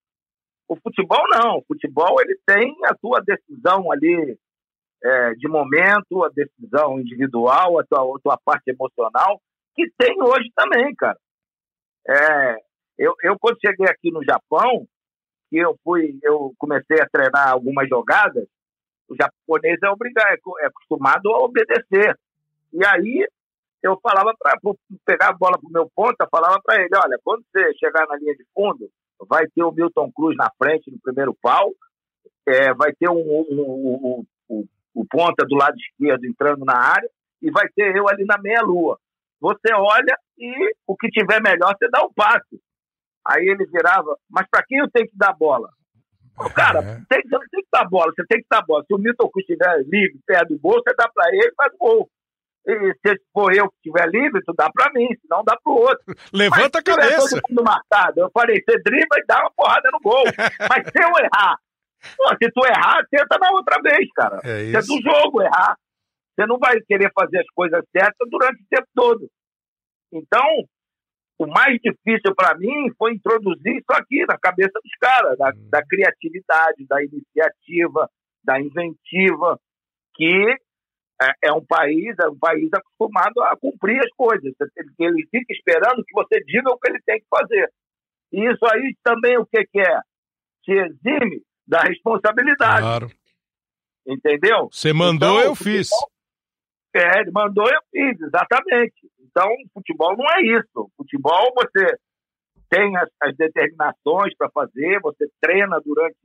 O 0.68 0.76
futebol 0.76 1.24
não, 1.30 1.58
o 1.58 1.64
futebol 1.66 2.20
ele 2.20 2.38
tem 2.46 2.76
a 2.84 2.94
sua 3.00 3.20
decisão 3.20 3.90
ali 3.90 4.38
é, 5.02 5.34
de 5.34 5.48
momento, 5.48 6.22
a 6.22 6.28
decisão 6.28 7.00
individual, 7.00 7.78
a 7.78 7.84
tua, 7.84 8.16
a 8.16 8.20
tua 8.20 8.38
parte 8.44 8.70
emocional, 8.70 9.40
que 9.74 9.90
tem 9.98 10.22
hoje 10.22 10.50
também, 10.54 10.94
cara. 10.94 11.18
É, 12.08 12.56
eu, 12.98 13.14
eu, 13.22 13.38
quando 13.38 13.58
cheguei 13.64 13.86
aqui 13.86 14.10
no 14.12 14.22
Japão, 14.22 14.86
que 15.48 15.56
eu 15.56 15.76
fui, 15.82 16.18
eu 16.22 16.52
comecei 16.58 17.00
a 17.00 17.08
treinar 17.08 17.50
algumas 17.50 17.88
jogadas, 17.88 18.46
o 19.08 19.16
japonês 19.20 19.78
é 19.82 19.88
obrigado, 19.88 20.38
é, 20.60 20.64
é 20.64 20.66
acostumado 20.66 21.30
a 21.30 21.38
obedecer. 21.38 22.16
E 22.72 22.84
aí 22.86 23.26
eu 23.82 23.98
falava 24.02 24.34
para 24.38 24.58
pegar 25.04 25.28
a 25.28 25.32
bola 25.32 25.58
pro 25.58 25.70
meu 25.70 25.90
ponta, 25.94 26.28
falava 26.30 26.60
para 26.62 26.82
ele, 26.82 26.90
olha, 26.94 27.18
quando 27.24 27.42
você 27.44 27.72
chegar 27.74 28.06
na 28.06 28.16
linha 28.16 28.34
de 28.34 28.44
fundo, 28.54 28.88
vai 29.28 29.46
ter 29.48 29.62
o 29.62 29.72
Milton 29.72 30.10
Cruz 30.12 30.36
na 30.36 30.50
frente 30.62 30.90
no 30.90 31.00
primeiro 31.00 31.36
pau, 31.40 31.72
é, 32.46 32.72
vai 32.74 32.92
ter 32.92 33.08
um, 33.08 33.20
um, 33.20 34.24
um, 34.48 34.66
o 34.94 35.06
ponta 35.06 35.44
do 35.46 35.56
lado 35.56 35.76
esquerdo 35.76 36.24
entrando 36.24 36.64
na 36.64 36.76
área 36.76 37.08
e 37.40 37.50
vai 37.50 37.68
ter 37.74 37.94
eu 37.96 38.08
ali 38.08 38.24
na 38.24 38.38
meia-lua. 38.38 38.98
Você 39.40 39.72
olha 39.72 40.18
e 40.38 40.74
o 40.86 40.96
que 40.96 41.08
tiver 41.08 41.40
melhor, 41.40 41.74
você 41.76 41.88
dá 41.88 42.02
o 42.02 42.08
um 42.08 42.12
passe. 42.12 42.60
Aí 43.26 43.46
ele 43.48 43.66
virava, 43.66 44.16
mas 44.28 44.46
para 44.50 44.64
quem 44.66 44.78
eu 44.78 44.90
tenho 44.90 45.08
que 45.08 45.16
dar 45.16 45.34
bola? 45.34 45.70
Pô, 46.36 46.48
cara, 46.50 46.80
é. 46.80 46.94
tem, 47.08 47.22
você 47.28 47.46
tem 47.50 47.62
que 47.62 47.68
dar 47.72 47.88
bola, 47.88 48.12
você 48.14 48.24
tem 48.26 48.40
que 48.40 48.46
dar 48.50 48.62
bola. 48.62 48.84
Se 48.86 48.94
o 48.94 48.98
Milton 48.98 49.28
Cruz 49.28 49.46
estiver 49.48 49.82
livre, 49.84 50.20
perto 50.26 50.48
do 50.48 50.58
gol, 50.58 50.82
você 50.82 50.94
dá 50.96 51.08
para 51.08 51.28
ele 51.34 51.48
e 51.48 51.54
faz 51.54 51.72
gol. 51.78 52.10
E 52.66 52.92
se 52.94 53.16
for 53.32 53.54
eu 53.54 53.68
que 53.70 53.76
estiver 53.76 54.08
livre, 54.10 54.42
tu 54.44 54.52
dá 54.56 54.70
para 54.70 54.92
mim, 54.92 55.08
senão 55.22 55.42
dá 55.42 55.56
para 55.62 55.72
o 55.72 55.76
outro. 55.76 56.04
Levanta 56.32 56.60
Mas, 56.60 56.74
a 56.74 56.82
cabeça. 56.82 57.40
todo 57.40 57.42
mundo 57.48 57.64
marcado, 57.64 58.20
eu 58.20 58.30
falei, 58.32 58.62
você 58.62 58.78
dribla 58.82 59.18
e 59.18 59.26
dá 59.26 59.40
uma 59.40 59.50
porrada 59.52 59.90
no 59.90 60.00
gol. 60.00 60.24
Mas 60.68 60.84
se 60.84 61.02
eu 61.02 61.08
errar, 61.24 61.56
pô, 62.16 62.28
se 62.36 62.50
tu 62.52 62.66
errar, 62.66 63.02
tenta 63.10 63.38
na 63.38 63.50
outra 63.52 63.80
vez, 63.82 64.08
cara. 64.14 64.40
É 64.44 64.62
isso. 64.64 64.76
É 64.76 64.80
do 64.80 65.02
jogo 65.02 65.42
errar. 65.42 65.76
Você 66.34 66.46
não 66.46 66.58
vai 66.58 66.78
querer 66.82 67.10
fazer 67.14 67.38
as 67.38 67.50
coisas 67.54 67.82
certas 67.96 68.28
durante 68.30 68.62
o 68.62 68.66
tempo 68.68 68.88
todo. 68.94 69.28
Então, 70.12 70.46
o 71.38 71.46
mais 71.46 71.78
difícil 71.82 72.34
para 72.36 72.56
mim 72.58 72.92
foi 72.98 73.14
introduzir 73.14 73.76
isso 73.76 73.92
aqui 73.92 74.24
na 74.26 74.38
cabeça 74.38 74.72
dos 74.74 74.92
caras, 75.00 75.38
da, 75.38 75.48
hum. 75.48 75.68
da 75.70 75.82
criatividade, 75.84 76.86
da 76.86 77.02
iniciativa, 77.02 78.08
da 78.44 78.60
inventiva, 78.60 79.58
que 80.14 80.56
é, 81.22 81.48
é, 81.48 81.52
um 81.52 81.64
país, 81.64 82.14
é 82.18 82.28
um 82.28 82.38
país 82.38 82.68
acostumado 82.72 83.42
a 83.42 83.56
cumprir 83.56 84.00
as 84.00 84.10
coisas. 84.16 84.52
Ele 84.98 85.26
fica 85.30 85.52
esperando 85.52 86.02
que 86.04 86.12
você 86.14 86.40
diga 86.44 86.70
o 86.70 86.78
que 86.78 86.90
ele 86.90 87.00
tem 87.04 87.20
que 87.20 87.26
fazer. 87.28 87.70
E 88.32 88.50
isso 88.50 88.64
aí 88.66 88.96
também 89.02 89.38
o 89.38 89.46
que, 89.46 89.64
que 89.66 89.80
é? 89.80 90.00
Te 90.62 90.72
exime 90.72 91.42
da 91.66 91.80
responsabilidade. 91.82 92.80
Claro. 92.80 93.10
Entendeu? 94.06 94.68
Você 94.72 94.92
mandou, 94.92 95.38
então, 95.38 95.40
eu 95.40 95.54
fiz. 95.54 95.90
É, 96.94 97.20
ele 97.20 97.30
mandou, 97.30 97.68
eu 97.68 97.80
fiz, 97.90 98.20
exatamente. 98.20 99.08
Então, 99.20 99.48
futebol 99.72 100.16
não 100.16 100.26
é 100.32 100.42
isso. 100.42 100.90
Futebol 100.96 101.52
você 101.54 101.96
tem 102.68 102.96
as, 102.96 103.08
as 103.22 103.36
determinações 103.36 104.34
para 104.36 104.50
fazer, 104.50 105.00
você 105.00 105.28
treina 105.40 105.80
durante 105.80 106.16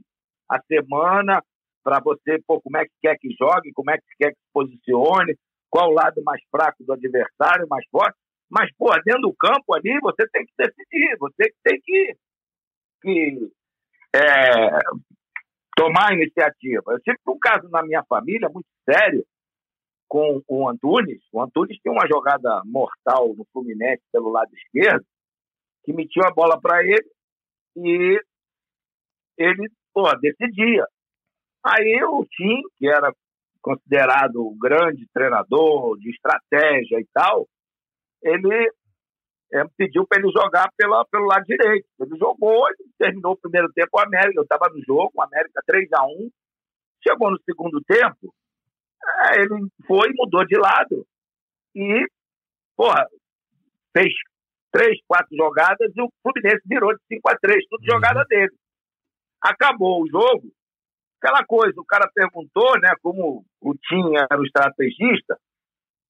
a 0.50 0.60
semana, 0.62 1.44
para 1.86 2.00
você, 2.00 2.42
pô, 2.48 2.60
como 2.60 2.78
é 2.78 2.86
que 2.86 2.92
quer 3.00 3.16
que 3.20 3.30
jogue, 3.40 3.72
como 3.74 3.92
é 3.92 3.98
que 3.98 4.04
quer 4.18 4.32
que 4.32 4.40
se 4.40 4.52
posicione, 4.52 5.38
qual 5.70 5.92
o 5.92 5.94
lado 5.94 6.20
mais 6.24 6.42
fraco 6.50 6.84
do 6.84 6.94
adversário, 6.94 7.68
mais 7.70 7.86
forte. 7.92 8.18
Mas, 8.50 8.72
pô, 8.76 8.90
dentro 9.06 9.22
do 9.22 9.36
campo 9.36 9.76
ali, 9.76 10.00
você 10.02 10.28
tem 10.30 10.44
que 10.46 10.54
decidir, 10.58 11.16
você 11.20 11.54
tem 11.64 11.80
que, 11.80 12.18
que 13.04 13.52
é, 14.16 14.80
tomar 15.78 16.14
iniciativa. 16.14 16.94
Eu 16.94 17.00
tive 17.02 17.18
um 17.28 17.38
caso 17.38 17.70
na 17.70 17.84
minha 17.84 18.04
família 18.10 18.50
muito 18.50 18.68
sério 18.90 19.24
com 20.08 20.42
o 20.48 20.68
Antunes. 20.68 21.22
O 21.32 21.40
Antunes 21.40 21.80
tem 21.84 21.92
uma 21.92 22.08
jogada 22.08 22.64
mortal 22.66 23.36
no 23.36 23.46
Fluminense 23.54 24.02
pelo 24.12 24.32
lado 24.32 24.50
esquerdo, 24.56 25.06
que 25.84 25.94
metiu 25.94 26.24
a 26.26 26.32
bola 26.32 26.60
para 26.60 26.84
ele 26.84 27.06
e 27.76 28.20
ele 29.38 29.70
pô, 29.94 30.12
decidia. 30.18 30.86
Aí 31.66 32.04
o 32.04 32.24
Tim, 32.26 32.62
que 32.78 32.88
era 32.88 33.12
considerado 33.62 34.48
um 34.48 34.58
grande 34.58 35.08
treinador 35.12 35.98
de 35.98 36.12
estratégia 36.12 37.00
e 37.00 37.08
tal, 37.12 37.48
ele 38.22 38.72
é, 39.52 39.64
pediu 39.76 40.06
para 40.06 40.22
ele 40.22 40.32
jogar 40.32 40.70
pela, 40.78 41.04
pelo 41.06 41.26
lado 41.26 41.44
direito. 41.46 41.88
Ele 42.00 42.18
jogou, 42.18 42.68
ele 42.68 42.90
terminou 43.00 43.34
o 43.34 43.38
primeiro 43.38 43.72
tempo 43.74 43.90
o 43.94 44.00
América. 44.00 44.40
Eu 44.40 44.44
estava 44.44 44.72
no 44.72 44.80
jogo, 44.84 45.12
o 45.16 45.22
América 45.24 45.62
3 45.66 45.90
a 45.94 46.06
1 46.06 46.30
Chegou 47.08 47.30
no 47.30 47.40
segundo 47.44 47.80
tempo, 47.84 48.34
é, 49.06 49.42
ele 49.42 49.70
foi, 49.86 50.10
mudou 50.16 50.44
de 50.44 50.58
lado 50.58 51.06
e, 51.76 52.08
porra, 52.76 53.06
fez 53.96 54.12
três, 54.72 55.00
quatro 55.08 55.36
jogadas 55.38 55.92
e 55.96 56.02
o 56.02 56.12
Fluminense 56.24 56.64
virou 56.66 56.94
de 56.96 57.02
5 57.08 57.30
a 57.30 57.38
3 57.38 57.64
tudo 57.70 57.82
uhum. 57.82 57.94
jogada 57.94 58.24
dele. 58.26 58.54
Acabou 59.40 60.02
o 60.02 60.10
jogo, 60.10 60.52
aquela 61.26 61.44
coisa, 61.44 61.74
o 61.82 61.86
cara 61.86 62.10
perguntou, 62.14 62.80
né, 62.80 62.94
como 63.02 63.44
o 63.60 63.74
Tim 63.74 64.16
era 64.16 64.40
o 64.40 64.46
estrategista, 64.46 65.38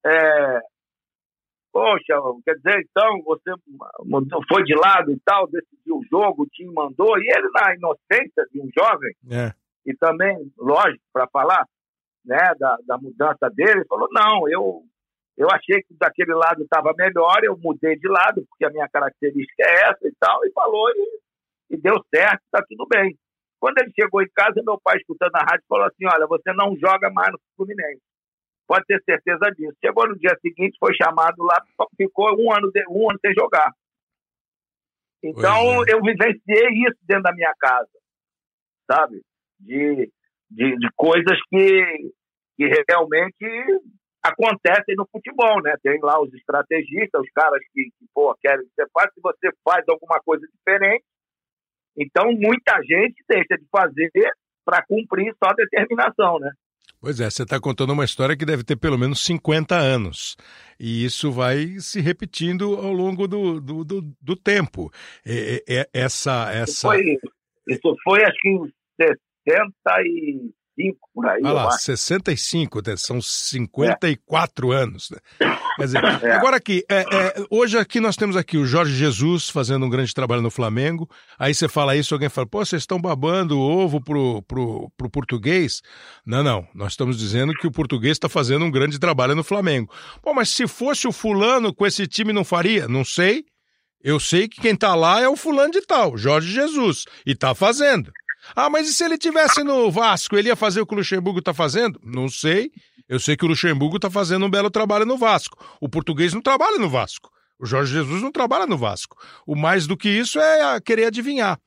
é, 0.06 0.60
poxa, 1.72 2.14
quer 2.44 2.56
dizer, 2.56 2.86
então, 2.90 3.22
você 3.24 3.52
foi 4.48 4.64
de 4.64 4.76
lado 4.76 5.12
e 5.12 5.20
tal, 5.24 5.48
decidiu 5.48 5.98
o 5.98 6.06
jogo, 6.12 6.44
o 6.44 6.48
Tim 6.48 6.66
mandou, 6.74 7.18
e 7.18 7.30
ele 7.34 7.50
na 7.54 7.76
inocência 7.76 8.46
de 8.52 8.62
um 8.62 8.70
jovem, 8.78 9.16
é. 9.32 9.54
e 9.86 9.96
também, 9.96 10.52
lógico, 10.58 11.04
para 11.14 11.28
falar, 11.28 11.66
né, 12.26 12.54
da, 12.60 12.78
da 12.86 12.98
mudança 12.98 13.50
dele, 13.52 13.86
falou, 13.88 14.10
não, 14.12 14.50
eu, 14.50 14.84
eu 15.38 15.48
achei 15.50 15.82
que 15.84 15.96
daquele 15.98 16.34
lado 16.34 16.64
estava 16.64 16.94
melhor, 16.98 17.42
eu 17.44 17.58
mudei 17.58 17.96
de 17.98 18.08
lado, 18.10 18.46
porque 18.50 18.66
a 18.66 18.70
minha 18.70 18.90
característica 18.90 19.64
é 19.64 19.90
essa 19.90 20.08
e 20.08 20.14
tal, 20.20 20.46
e 20.46 20.52
falou, 20.52 20.90
e, 20.90 21.76
e 21.76 21.78
deu 21.78 21.96
certo, 22.14 22.42
está 22.44 22.64
tudo 22.68 22.86
bem. 22.88 23.18
Quando 23.66 23.80
ele 23.80 23.92
chegou 24.00 24.22
em 24.22 24.30
casa, 24.30 24.62
meu 24.64 24.80
pai, 24.80 24.96
escutando 24.98 25.36
a 25.38 25.40
rádio, 25.40 25.66
falou 25.68 25.88
assim: 25.88 26.06
Olha, 26.06 26.28
você 26.28 26.54
não 26.54 26.78
joga 26.78 27.10
mais 27.10 27.32
no 27.32 27.40
Fluminense. 27.58 28.04
Pode 28.68 28.86
ter 28.86 29.02
certeza 29.04 29.50
disso. 29.58 29.76
Chegou 29.84 30.08
no 30.08 30.16
dia 30.20 30.38
seguinte, 30.40 30.78
foi 30.80 30.94
chamado 30.94 31.42
lá, 31.42 31.60
ficou 31.98 32.30
um 32.40 32.54
ano, 32.54 32.70
de, 32.72 32.86
um 32.88 33.10
ano 33.10 33.18
sem 33.20 33.34
jogar. 33.34 33.72
Então, 35.24 35.84
é. 35.84 35.94
eu 35.94 36.00
vivenciei 36.04 36.70
isso 36.86 37.00
dentro 37.10 37.24
da 37.24 37.34
minha 37.34 37.52
casa, 37.60 37.90
sabe? 38.86 39.24
De, 39.60 40.12
de, 40.52 40.78
de 40.78 40.90
coisas 40.96 41.40
que, 41.50 42.14
que 42.58 42.70
realmente 42.88 43.48
acontecem 44.22 44.94
no 44.96 45.08
futebol, 45.12 45.60
né? 45.64 45.74
Tem 45.82 46.00
lá 46.04 46.22
os 46.22 46.32
estrategistas, 46.36 47.20
os 47.20 47.32
caras 47.32 47.60
que, 47.74 47.86
que 47.86 48.06
pô, 48.14 48.32
querem 48.40 48.64
que 48.64 48.74
você 48.76 48.86
faça. 48.94 49.12
Se 49.16 49.22
você 49.22 49.50
faz 49.64 49.84
alguma 49.90 50.20
coisa 50.24 50.46
diferente, 50.54 51.04
então, 51.98 52.32
muita 52.32 52.78
gente 52.82 53.24
deixa 53.28 53.58
de 53.58 53.66
fazer 53.72 54.10
para 54.64 54.84
cumprir 54.86 55.34
só 55.42 55.52
a 55.52 55.54
determinação, 55.54 56.40
né? 56.40 56.52
Pois 57.00 57.20
é, 57.20 57.30
você 57.30 57.44
está 57.44 57.60
contando 57.60 57.94
uma 57.94 58.04
história 58.04 58.36
que 58.36 58.46
deve 58.46 58.64
ter 58.64 58.76
pelo 58.76 58.98
menos 58.98 59.24
50 59.24 59.76
anos. 59.76 60.36
E 60.80 61.06
isso 61.06 61.32
vai 61.32 61.78
se 61.80 62.02
repetindo 62.02 62.74
ao 62.76 62.92
longo 62.92 63.28
do, 63.28 63.62
do, 63.62 63.84
do, 63.84 64.02
do 64.20 64.36
tempo. 64.36 64.92
É, 65.26 65.64
é, 65.68 65.82
é 65.82 65.88
essa, 65.94 66.52
essa... 66.52 66.72
Isso, 66.72 66.82
foi, 66.82 67.20
isso 67.70 67.96
foi, 68.04 68.24
acho 68.24 68.38
que 68.42 68.50
em 68.50 68.74
60 69.00 69.72
e 70.04 70.50
65 70.50 70.65
por 71.14 71.28
aí. 71.28 71.42
Olha 71.44 71.54
lá, 71.54 71.72
65, 71.72 72.82
né? 72.86 72.98
são 72.98 73.22
54 73.22 74.74
é. 74.74 74.76
anos. 74.76 75.10
Né? 75.10 75.18
Quer 75.78 75.84
dizer, 75.84 76.04
é. 76.24 76.32
agora 76.34 76.58
aqui, 76.58 76.84
é, 76.90 77.02
é, 77.02 77.46
hoje 77.50 77.78
aqui 77.78 78.00
nós 78.00 78.16
temos 78.16 78.36
aqui 78.36 78.58
o 78.58 78.66
Jorge 78.66 78.94
Jesus 78.94 79.50
fazendo 79.50 79.86
um 79.86 79.90
grande 79.90 80.14
trabalho 80.14 80.42
no 80.42 80.52
Flamengo. 80.52 81.10
Aí 81.40 81.54
você 81.54 81.68
fala 81.68 81.96
isso, 81.96 82.14
alguém 82.14 82.30
fala, 82.30 82.48
pô, 82.48 82.64
vocês 82.64 82.82
estão 82.82 83.00
babando 83.00 83.58
o 83.58 83.62
ovo 83.62 84.02
pro, 84.02 84.42
pro, 84.44 84.92
pro 84.98 85.10
português? 85.10 85.82
Não, 86.26 86.44
não. 86.44 86.68
Nós 86.74 86.94
estamos 86.94 87.18
dizendo 87.18 87.54
que 87.54 87.68
o 87.68 87.72
português 87.72 88.14
está 88.14 88.28
fazendo 88.28 88.66
um 88.66 88.72
grande 88.72 89.00
trabalho 89.00 89.36
no 89.36 89.44
Flamengo. 89.44 89.92
Pô, 90.22 90.34
mas 90.34 90.50
se 90.50 90.68
fosse 90.68 91.08
o 91.08 91.12
fulano 91.12 91.74
com 91.74 91.86
esse 91.86 92.06
time 92.08 92.34
não 92.34 92.44
faria? 92.44 92.88
Não 92.88 93.06
sei. 93.06 93.46
Eu 94.04 94.20
sei 94.20 94.48
que 94.48 94.62
quem 94.62 94.76
tá 94.76 94.94
lá 94.94 95.20
é 95.20 95.28
o 95.28 95.36
fulano 95.36 95.72
de 95.72 95.82
tal, 95.82 96.16
Jorge 96.16 96.52
Jesus, 96.52 97.06
e 97.26 97.34
tá 97.34 97.56
fazendo. 97.56 98.12
Ah, 98.56 98.70
mas 98.70 98.90
e 98.90 98.94
se 98.94 99.04
ele 99.04 99.18
tivesse 99.18 99.64
no 99.64 99.90
Vasco, 99.90 100.36
ele 100.36 100.50
ia 100.50 100.56
fazer 100.56 100.82
o 100.82 100.86
que 100.86 100.94
o 100.94 100.98
Luxemburgo 100.98 101.40
está 101.40 101.54
fazendo? 101.54 102.00
Não 102.04 102.28
sei. 102.28 102.72
Eu 103.08 103.20
sei 103.20 103.38
que 103.38 103.46
o 103.46 103.48
Luxemburgo 103.48 103.96
está 103.98 104.10
fazendo 104.10 104.46
um 104.46 104.50
belo 104.50 104.70
trabalho 104.70 105.06
no 105.06 105.18
Vasco. 105.18 105.58
O 105.80 105.88
português 105.88 106.34
não 106.34 106.42
trabalha 106.42 106.78
no 106.78 106.90
Vasco. 106.90 107.32
O 107.58 107.66
Jorge 107.66 107.94
Jesus 107.94 108.22
não 108.22 108.32
trabalha 108.32 108.66
no 108.66 108.78
Vasco. 108.78 109.18
O 109.48 109.56
mais 109.56 109.88
do 109.88 109.96
que 109.96 110.10
isso 110.10 110.40
é 110.40 110.80
querer 110.82 111.06
adivinhar. 111.06 111.58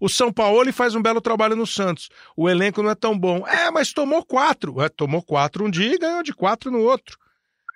O 0.00 0.08
São 0.08 0.32
Paulo 0.32 0.70
faz 0.72 0.94
um 0.94 1.02
belo 1.02 1.20
trabalho 1.20 1.56
no 1.56 1.66
Santos. 1.66 2.08
O 2.36 2.48
elenco 2.48 2.82
não 2.82 2.90
é 2.90 2.94
tão 2.94 3.18
bom. 3.18 3.46
É, 3.46 3.70
mas 3.70 3.92
tomou 3.92 4.24
quatro. 4.24 4.80
É, 4.82 4.88
tomou 4.88 5.22
quatro 5.22 5.64
um 5.64 5.70
dia 5.70 5.94
e 5.94 5.98
ganhou 5.98 6.22
de 6.22 6.34
quatro 6.34 6.70
no 6.70 6.80
outro. 6.80 7.16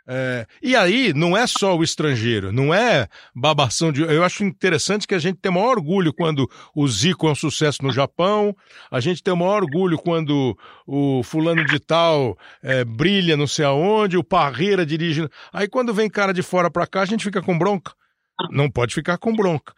É, 0.07 0.47
e 0.61 0.75
aí, 0.75 1.13
não 1.15 1.37
é 1.37 1.47
só 1.47 1.77
o 1.77 1.83
estrangeiro, 1.85 2.51
não 2.51 2.75
é 2.75 3.07
babação 3.35 3.93
de. 3.93 4.03
Eu 4.03 4.25
acho 4.25 4.43
interessante 4.43 5.07
que 5.07 5.15
a 5.15 5.19
gente 5.19 5.39
tem 5.39 5.53
maior 5.53 5.79
orgulho 5.79 6.13
quando 6.13 6.51
o 6.75 6.89
Zico 6.89 7.29
é 7.29 7.31
um 7.31 7.37
sucesso 7.37 7.83
no 7.83 7.93
Japão, 7.93 8.55
a 8.91 8.99
gente 8.99 9.23
tem 9.23 9.33
o 9.33 9.37
maior 9.37 9.63
orgulho 9.63 9.97
quando 9.97 10.59
o 10.87 11.23
fulano 11.23 11.65
de 11.65 11.79
tal 11.79 12.37
é, 12.63 12.85
brilha 12.85 13.37
não 13.37 13.47
sei 13.47 13.65
aonde, 13.65 14.17
o 14.17 14.25
Parreira 14.25 14.85
dirige. 14.85 15.29
Aí 15.53 15.69
quando 15.69 15.95
vem 15.95 16.11
cara 16.11 16.33
de 16.33 16.43
fora 16.43 16.69
pra 16.69 16.87
cá, 16.87 17.03
a 17.03 17.07
gente 17.07 17.23
fica 17.23 17.41
com 17.41 17.57
bronca. 17.57 17.93
Não 18.51 18.69
pode 18.69 18.95
ficar 18.95 19.19
com 19.19 19.33
bronca. 19.35 19.73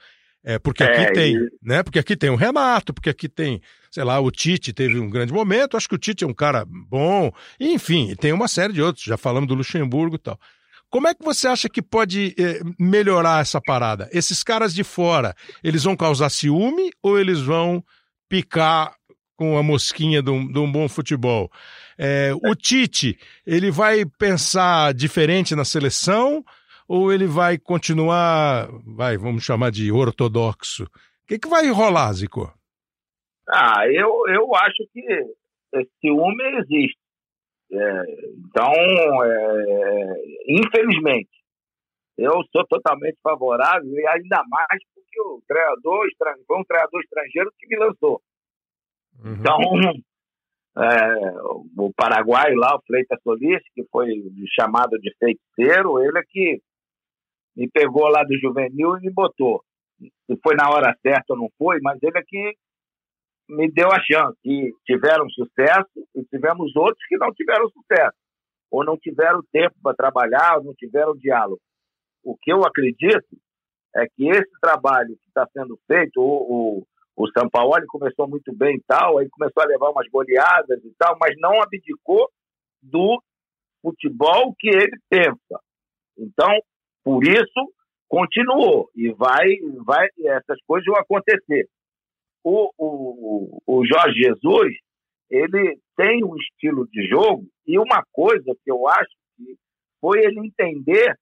É, 0.45 0.59
porque 0.59 0.85
aqui 0.85 1.01
é, 1.01 1.13
tem, 1.13 1.37
e... 1.37 1.49
né? 1.63 1.83
Porque 1.83 1.99
aqui 1.99 2.15
tem 2.15 2.29
o 2.29 2.37
Renato, 2.37 2.93
porque 2.93 3.09
aqui 3.09 3.29
tem, 3.29 3.63
sei 3.91 4.05
lá, 4.05 4.21
o 4.21 4.31
Tite 4.31 4.75
teve 4.75 4.99
um 4.99 5.09
grande 5.09 5.33
momento, 5.33 5.77
acho 5.77 5.89
que 5.89 5.95
o 5.95 5.99
Tite 5.99 6.23
é 6.23 6.27
um 6.27 6.35
cara 6.35 6.67
bom, 6.67 7.33
enfim, 7.59 8.15
tem 8.15 8.33
uma 8.33 8.47
série 8.47 8.75
de 8.75 8.83
outros, 8.83 9.05
já 9.05 9.17
falamos 9.17 9.49
do 9.49 9.55
Luxemburgo 9.55 10.17
e 10.17 10.19
tal. 10.19 10.39
Como 10.91 11.09
é 11.09 11.15
que 11.15 11.25
você 11.25 11.49
acha 11.49 11.69
que 11.69 11.83
pode 11.83 12.37
eh, 12.39 12.61
melhorar 12.79 13.41
essa 13.41 13.61
parada? 13.61 14.09
Esses 14.13 14.45
caras 14.45 14.73
de 14.73 14.85
fora, 14.85 15.35
eles 15.63 15.83
vão 15.83 15.97
causar 15.97 16.31
ciúme 16.31 16.93
ou 17.03 17.19
eles 17.19 17.41
vão 17.41 17.83
picar 18.29 18.95
com 19.35 19.59
a 19.59 19.63
mosquinha 19.63 20.23
de 20.23 20.31
um, 20.31 20.47
de 20.47 20.59
um 20.59 20.71
bom 20.71 20.89
futebol? 20.89 21.51
É, 21.99 22.33
o 22.45 22.55
Tite, 22.55 23.19
ele 23.47 23.71
vai 23.71 24.05
pensar 24.05 24.95
diferente 24.95 25.57
na 25.57 25.65
seleção 25.65 26.45
ou 26.87 27.13
ele 27.13 27.27
vai 27.27 27.59
continuar, 27.59 28.69
vai, 28.87 29.17
vamos 29.17 29.45
chamar 29.45 29.71
de 29.71 29.91
ortodoxo? 29.91 30.85
O 30.85 31.27
que, 31.27 31.39
que 31.39 31.49
vai 31.49 31.69
rolar, 31.69 32.13
Zico? 32.13 32.53
Ah, 33.49 33.87
eu, 33.89 34.23
eu 34.29 34.55
acho 34.55 34.87
que 34.93 35.01
esse 35.01 35.91
ciúme 36.01 36.45
existe. 36.59 36.99
É, 37.73 38.03
então, 38.39 38.73
é, 39.25 40.15
infelizmente, 40.47 41.31
eu 42.17 42.33
sou 42.53 42.65
totalmente 42.67 43.19
favorável 43.23 43.91
e 43.91 44.07
ainda 44.07 44.43
mais 44.49 44.81
porque 44.95 45.21
o 45.21 45.43
treinador 45.49 46.07
foi 46.47 46.59
um 46.59 46.65
treinador 46.65 47.01
estrangeiro 47.01 47.51
que 47.59 47.67
me 47.67 47.77
lançou. 47.77 48.23
Uhum. 49.25 49.35
Então, 49.35 49.59
é, 50.77 51.41
o 51.77 51.93
Paraguai 51.95 52.55
lá, 52.55 52.77
o 52.77 52.83
Fleitas 52.87 53.21
Solis, 53.23 53.63
que 53.75 53.85
foi 53.91 54.09
chamado 54.59 54.99
de 54.99 55.13
feiticeiro, 55.19 56.01
ele 56.01 56.19
é 56.19 56.23
que 56.29 56.61
me 57.57 57.69
pegou 57.69 58.09
lá 58.09 58.23
do 58.25 58.39
juvenil 58.39 58.97
e 58.97 59.01
me 59.01 59.11
botou. 59.11 59.63
Se 59.99 60.37
foi 60.43 60.55
na 60.57 60.69
hora 60.71 60.97
certa 61.03 61.35
ou 61.35 61.37
não 61.37 61.49
foi, 61.57 61.79
mas 61.81 62.03
ele 62.03 62.19
é 62.19 62.23
que 62.27 62.55
me 63.49 63.71
deu 63.71 63.89
a 63.89 64.01
chance. 64.01 64.39
E 64.45 64.73
tiveram 64.85 65.29
sucesso 65.31 66.09
e 66.15 66.25
tivemos 66.25 66.75
outros 66.77 67.05
que 67.09 67.17
não 67.17 67.33
tiveram 67.33 67.69
sucesso. 67.69 68.17
Ou 68.71 68.85
não 68.85 68.97
tiveram 68.97 69.41
tempo 69.53 69.75
para 69.83 69.95
trabalhar, 69.95 70.59
ou 70.59 70.65
não 70.65 70.75
tiveram 70.75 71.17
diálogo. 71.17 71.61
O 72.25 72.37
que 72.37 72.53
eu 72.53 72.65
acredito 72.65 73.37
é 73.95 74.07
que 74.07 74.29
esse 74.29 74.51
trabalho 74.61 75.17
que 75.17 75.29
está 75.29 75.47
sendo 75.53 75.79
feito, 75.87 76.21
o, 76.21 76.81
o, 76.81 76.87
o 77.17 77.29
São 77.39 77.49
Paulo 77.49 77.73
começou 77.87 78.27
muito 78.29 78.53
bem 78.53 78.77
e 78.77 78.83
tal, 78.87 79.19
aí 79.19 79.29
começou 79.29 79.63
a 79.63 79.67
levar 79.67 79.91
umas 79.91 80.09
goleadas 80.09 80.83
e 80.85 80.93
tal, 80.99 81.17
mas 81.21 81.37
não 81.39 81.63
abdicou 81.63 82.29
do 82.83 83.23
futebol 83.81 84.55
que 84.59 84.69
ele 84.69 84.99
pensa. 85.09 85.61
Então, 86.19 86.51
por 87.05 87.23
isso, 87.23 87.73
continuou 88.09 88.91
e 88.97 89.13
vai, 89.13 89.47
vai 89.85 90.09
essas 90.19 90.59
coisas 90.67 90.87
vão 90.87 90.97
acontecer. 90.97 91.69
O, 92.43 92.71
o, 92.79 93.63
o 93.67 93.87
Jorge 93.87 94.19
Jesus, 94.19 94.73
ele 95.31 95.79
tem 95.97 96.25
um 96.25 96.37
estilo 96.37 96.89
de 96.89 97.07
jogo 97.09 97.47
e 97.67 97.79
uma 97.79 98.03
coisa 98.13 98.55
que 98.65 98.71
eu 98.71 98.89
acho 98.89 99.11
que 99.37 99.57
foi 100.01 100.21
ele 100.25 100.41
entender 100.41 101.15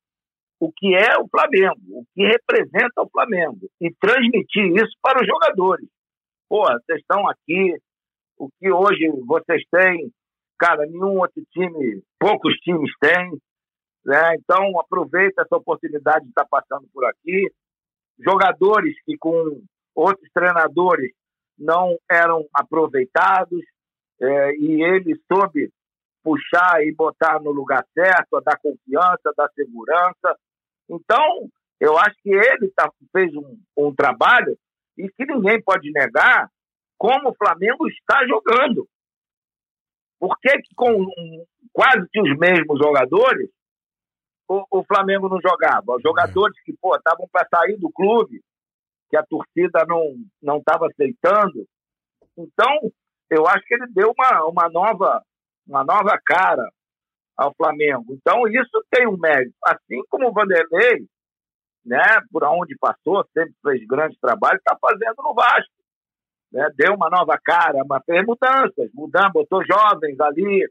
o 0.61 0.73
que 0.73 0.95
é 0.95 1.19
o 1.19 1.29
Flamengo, 1.29 1.81
o 1.91 2.05
que 2.15 2.23
representa 2.23 3.03
o 3.03 3.11
Flamengo 3.11 3.69
e 3.81 3.93
transmitir 4.01 4.67
isso 4.77 4.97
para 5.03 5.21
os 5.21 5.27
jogadores. 5.27 5.89
Pô, 6.49 6.63
vocês 6.65 7.01
estão 7.01 7.29
aqui, 7.29 7.77
o 8.39 8.49
que 8.61 8.71
hoje 8.71 9.09
vocês 9.27 9.63
têm, 9.71 10.11
cara, 10.59 10.87
nenhum 10.87 11.19
outro 11.19 11.43
time, 11.53 12.03
poucos 12.19 12.55
times 12.59 12.91
têm, 13.01 13.33
né? 14.05 14.35
Então, 14.37 14.79
aproveita 14.81 15.43
essa 15.43 15.57
oportunidade 15.57 16.25
de 16.25 16.31
estar 16.31 16.47
passando 16.47 16.87
por 16.93 17.05
aqui. 17.05 17.51
Jogadores 18.19 18.95
que 19.05 19.17
com 19.17 19.63
outros 19.95 20.29
treinadores 20.33 21.13
não 21.59 21.97
eram 22.11 22.47
aproveitados 22.55 23.61
é, 24.21 24.55
e 24.57 24.83
ele 24.83 25.21
soube 25.31 25.73
puxar 26.23 26.85
e 26.85 26.93
botar 26.95 27.41
no 27.41 27.51
lugar 27.51 27.85
certo, 27.93 28.41
dar 28.41 28.59
confiança, 28.59 29.33
dar 29.37 29.49
segurança. 29.55 30.37
Então, 30.89 31.49
eu 31.81 31.99
acho 31.99 32.17
que 32.23 32.31
ele 32.31 32.71
tá, 32.77 32.89
fez 33.13 33.35
um, 33.35 33.59
um 33.77 33.95
trabalho 33.95 34.57
e 34.97 35.09
que 35.09 35.27
ninguém 35.27 35.61
pode 35.63 35.91
negar 35.91 36.49
como 36.97 37.31
o 37.31 37.35
Flamengo 37.35 37.89
está 37.89 38.25
jogando. 38.27 38.87
Por 40.21 40.39
que, 40.39 40.51
que 40.59 40.75
com 40.77 41.05
quase 41.73 42.07
que 42.13 42.21
os 42.21 42.39
mesmos 42.39 42.79
jogadores 42.79 43.51
o, 44.53 44.81
o 44.81 44.85
Flamengo 44.85 45.29
não 45.29 45.41
jogava. 45.41 45.97
Os 45.97 46.03
jogadores 46.03 46.57
que 46.65 46.73
estavam 46.73 47.27
para 47.33 47.47
sair 47.49 47.77
do 47.79 47.91
clube, 47.91 48.43
que 49.09 49.17
a 49.17 49.25
torcida 49.25 49.85
não 49.89 50.15
não 50.43 50.59
estava 50.59 50.87
aceitando. 50.87 51.67
Então, 52.37 52.91
eu 53.31 53.47
acho 53.47 53.65
que 53.67 53.75
ele 53.75 53.87
deu 53.89 54.13
uma, 54.17 54.47
uma 54.47 54.69
nova 54.69 55.23
uma 55.67 55.85
nova 55.85 56.19
cara 56.25 56.69
ao 57.37 57.55
Flamengo. 57.55 58.05
Então, 58.11 58.47
isso 58.49 58.85
tem 58.91 59.07
um 59.07 59.17
mérito. 59.17 59.55
Assim 59.65 60.03
como 60.11 60.29
o 60.29 60.33
Vanderlei, 60.33 61.07
né, 61.85 62.21
por 62.31 62.45
onde 62.45 62.77
passou, 62.79 63.25
sempre 63.33 63.55
fez 63.63 63.87
grande 63.87 64.19
trabalho, 64.21 64.59
está 64.59 64.77
fazendo 64.81 65.17
no 65.19 65.35
Vasco. 65.35 65.73
Né? 66.53 66.69
Deu 66.77 66.95
uma 66.95 67.09
nova 67.09 67.39
cara, 67.43 67.83
mas 67.89 68.05
fez 68.05 68.25
mudanças, 68.27 68.91
mudando, 68.93 69.33
botou 69.33 69.65
jovens 69.65 70.21
ali, 70.21 70.69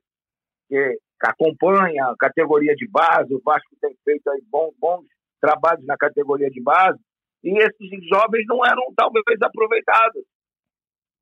que 0.72 0.98
acompanha 1.22 2.06
a 2.06 2.16
categoria 2.18 2.74
de 2.74 2.88
base, 2.88 3.36
o 3.36 3.42
Vasco 3.44 3.76
tem 3.82 3.94
feito 4.06 4.30
aí 4.30 4.42
bons, 4.50 4.74
bons 4.80 5.06
trabalhos 5.42 5.86
na 5.86 5.98
categoria 5.98 6.50
de 6.50 6.62
base, 6.62 6.98
e 7.44 7.58
esses 7.58 8.08
jovens 8.08 8.46
não 8.48 8.66
eram 8.66 8.94
talvez 8.96 9.42
aproveitados. 9.42 10.24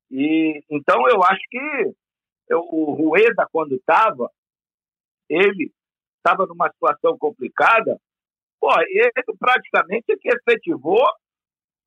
E 0.08 0.62
então 0.70 1.08
eu 1.08 1.20
acho 1.24 1.42
que 1.50 1.92
eu, 2.48 2.60
o 2.60 2.92
Rueda 2.92 3.44
quando 3.50 3.74
estava, 3.74 4.30
ele 5.28 5.72
estava 6.18 6.46
numa 6.46 6.70
situação 6.70 7.18
complicada, 7.18 7.98
pô, 8.60 8.70
ele 8.88 9.10
praticamente 9.36 10.16
que 10.18 10.28
efetivou 10.28 11.04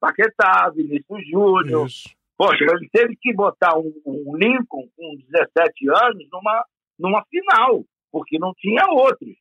Paquetá, 0.02 0.70
Vinícius 0.76 1.26
Júnior. 1.30 1.88
Poxa, 2.36 2.66
ele 2.66 2.90
teve 2.92 3.16
que 3.16 3.34
botar 3.34 3.78
um, 3.78 3.94
um 4.06 4.36
Lincoln 4.36 4.88
com 4.98 5.16
17 5.30 5.90
anos 5.90 6.28
numa, 6.30 6.66
numa 7.04 7.24
final 7.26 7.84
porque 8.12 8.40
não 8.40 8.54
tinha 8.54 8.86
outros. 8.92 9.36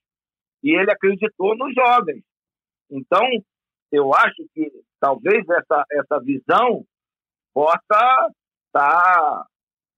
E 0.65 0.75
ele 0.75 0.91
acreditou 0.91 1.57
nos 1.57 1.73
jovens. 1.75 2.25
Então, 2.91 3.23
eu 3.93 4.15
acho 4.15 4.45
que 4.55 4.71
talvez 4.99 5.45
essa, 5.49 5.85
essa 5.93 6.21
visão 6.21 6.85
possa 7.53 7.81
estar 8.67 8.73
tá, 8.73 9.47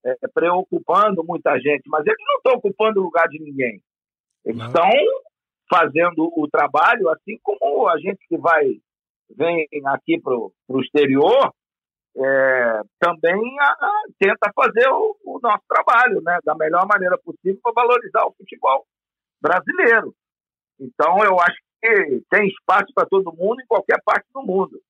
é, 0.04 0.14
preocupando 0.32 1.24
muita 1.24 1.58
gente, 1.60 1.88
mas 1.88 2.04
eles 2.04 2.18
não 2.26 2.36
estão 2.36 2.52
ocupando 2.54 3.00
o 3.00 3.04
lugar 3.04 3.28
de 3.28 3.38
ninguém. 3.38 3.80
Eles 4.44 4.58
não. 4.58 4.66
estão 4.66 4.90
fazendo 5.70 6.30
o 6.36 6.48
trabalho, 6.50 7.08
assim 7.10 7.38
como 7.42 7.88
a 7.88 7.98
gente 7.98 8.26
que 8.28 8.36
vai 8.36 8.80
vem 9.36 9.66
aqui 9.86 10.20
para 10.20 10.36
o 10.36 10.80
exterior, 10.80 11.52
é, 12.16 12.80
também 13.00 13.60
a, 13.60 13.66
a, 13.66 14.02
tenta 14.18 14.50
fazer 14.54 14.88
o, 14.88 15.16
o, 15.24 15.40
nosso 15.42 15.64
trabalho 15.68 16.20
né, 16.22 16.38
da 16.44 16.54
melhor 16.54 16.86
maneira 16.86 17.18
possível 17.18 17.58
para 17.62 17.72
valorizar 17.72 18.24
o 18.24 18.34
futebol 18.36 18.86
brasileiro. 19.42 20.14
Então, 20.78 21.24
eu 21.24 21.40
acho 21.40 21.56
que 21.82 22.22
tem 22.30 22.48
espaço 22.48 22.92
para 22.94 23.06
todo 23.06 23.34
mundo 23.36 23.60
em 23.60 23.66
qualquer 23.66 24.00
parte 24.04 24.26
do 24.32 24.42
mundo. 24.42 24.80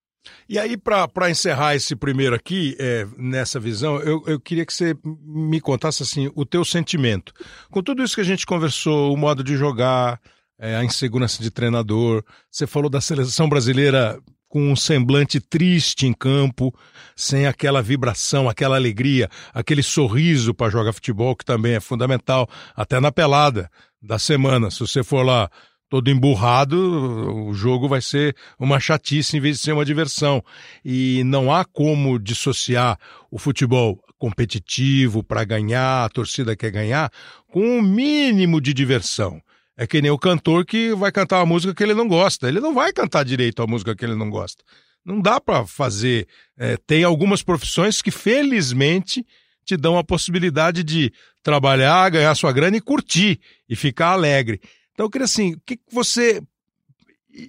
E 0.49 0.59
aí, 0.59 0.77
para 0.77 1.31
encerrar 1.31 1.75
esse 1.75 1.95
primeiro 1.95 2.35
aqui, 2.35 2.77
é, 2.79 3.07
nessa 3.17 3.61
visão, 3.61 3.99
eu, 4.01 4.23
eu 4.27 4.41
queria 4.41 4.65
que 4.65 4.73
você 4.73 4.97
me 5.05 5.61
contasse 5.61 6.03
assim, 6.03 6.31
o 6.35 6.47
teu 6.47 6.65
sentimento. 6.65 7.33
Com 7.71 7.83
tudo 7.83 8.03
isso 8.03 8.15
que 8.15 8.21
a 8.21 8.25
gente 8.25 8.47
conversou, 8.47 9.13
o 9.13 9.17
modo 9.17 9.45
de 9.45 9.57
jogar, 9.57 10.21
é, 10.59 10.77
a 10.77 10.85
insegurança 10.85 11.43
de 11.43 11.51
treinador, 11.51 12.25
você 12.51 12.67
falou 12.67 12.89
da 12.89 13.01
seleção 13.01 13.49
brasileira 13.49 14.19
com 14.55 14.71
um 14.71 14.77
semblante 14.77 15.41
triste 15.41 16.07
em 16.07 16.13
campo, 16.13 16.73
sem 17.17 17.45
aquela 17.45 17.83
vibração, 17.83 18.49
aquela 18.49 18.77
alegria, 18.77 19.29
aquele 19.53 19.83
sorriso 19.83 20.55
para 20.55 20.71
jogar 20.71 20.93
futebol, 20.93 21.35
que 21.35 21.45
também 21.45 21.75
é 21.75 21.81
fundamental, 21.81 22.49
até 22.77 23.01
na 23.01 23.11
pelada 23.11 23.69
da 24.01 24.17
semana. 24.17 24.71
Se 24.71 24.79
você 24.79 25.03
for 25.03 25.27
lá 25.27 25.51
todo 25.91 26.09
emburrado, 26.09 27.49
o 27.49 27.53
jogo 27.53 27.89
vai 27.89 28.01
ser 28.01 28.37
uma 28.57 28.79
chatice 28.79 29.37
em 29.37 29.41
vez 29.41 29.57
de 29.57 29.63
ser 29.65 29.73
uma 29.73 29.85
diversão. 29.85 30.41
E 30.85 31.25
não 31.25 31.53
há 31.53 31.65
como 31.65 32.17
dissociar 32.17 32.97
o 33.33 33.41
futebol 33.41 34.01
competitivo 34.17 35.25
para 35.25 35.43
ganhar, 35.43 36.05
a 36.05 36.09
torcida 36.09 36.55
quer 36.55 36.71
ganhar, 36.71 37.11
com 37.49 37.59
o 37.59 37.79
um 37.79 37.83
mínimo 37.83 38.61
de 38.61 38.73
diversão. 38.73 39.43
É 39.77 39.87
que 39.87 40.01
nem 40.01 40.11
o 40.11 40.19
cantor 40.19 40.65
que 40.65 40.95
vai 40.95 41.11
cantar 41.11 41.39
uma 41.41 41.47
música 41.47 41.75
que 41.75 41.83
ele 41.83 41.95
não 41.95 42.07
gosta. 42.07 42.49
Ele 42.49 42.61
não 42.61 42.73
vai 42.73 42.93
cantar 42.93 43.25
direito 43.25 43.63
a 43.63 43.67
música 43.67 43.95
que 43.95 44.05
ele 44.05 44.15
não 44.15 44.31
gosta. 44.31 44.63
Não 45.05 45.21
dá 45.21 45.41
para 45.41 45.67
fazer. 45.67 46.29
É, 46.57 46.77
tem 46.77 47.05
algumas 47.05 47.43
profissões 47.43 48.01
que, 48.01 48.11
felizmente, 48.11 49.27
te 49.65 49.77
dão 49.77 49.99
a 49.99 50.05
possibilidade 50.05 50.85
de 50.85 51.13
trabalhar, 51.43 52.11
ganhar 52.11 52.35
sua 52.35 52.53
grana 52.53 52.77
e 52.77 52.81
curtir 52.81 53.41
e 53.69 53.75
ficar 53.75 54.09
alegre. 54.09 54.61
Então, 54.93 55.07
eu 55.07 55.11
queria 55.11 55.25
assim, 55.25 55.55
o 55.55 55.61
que 55.67 55.79
você 55.91 56.41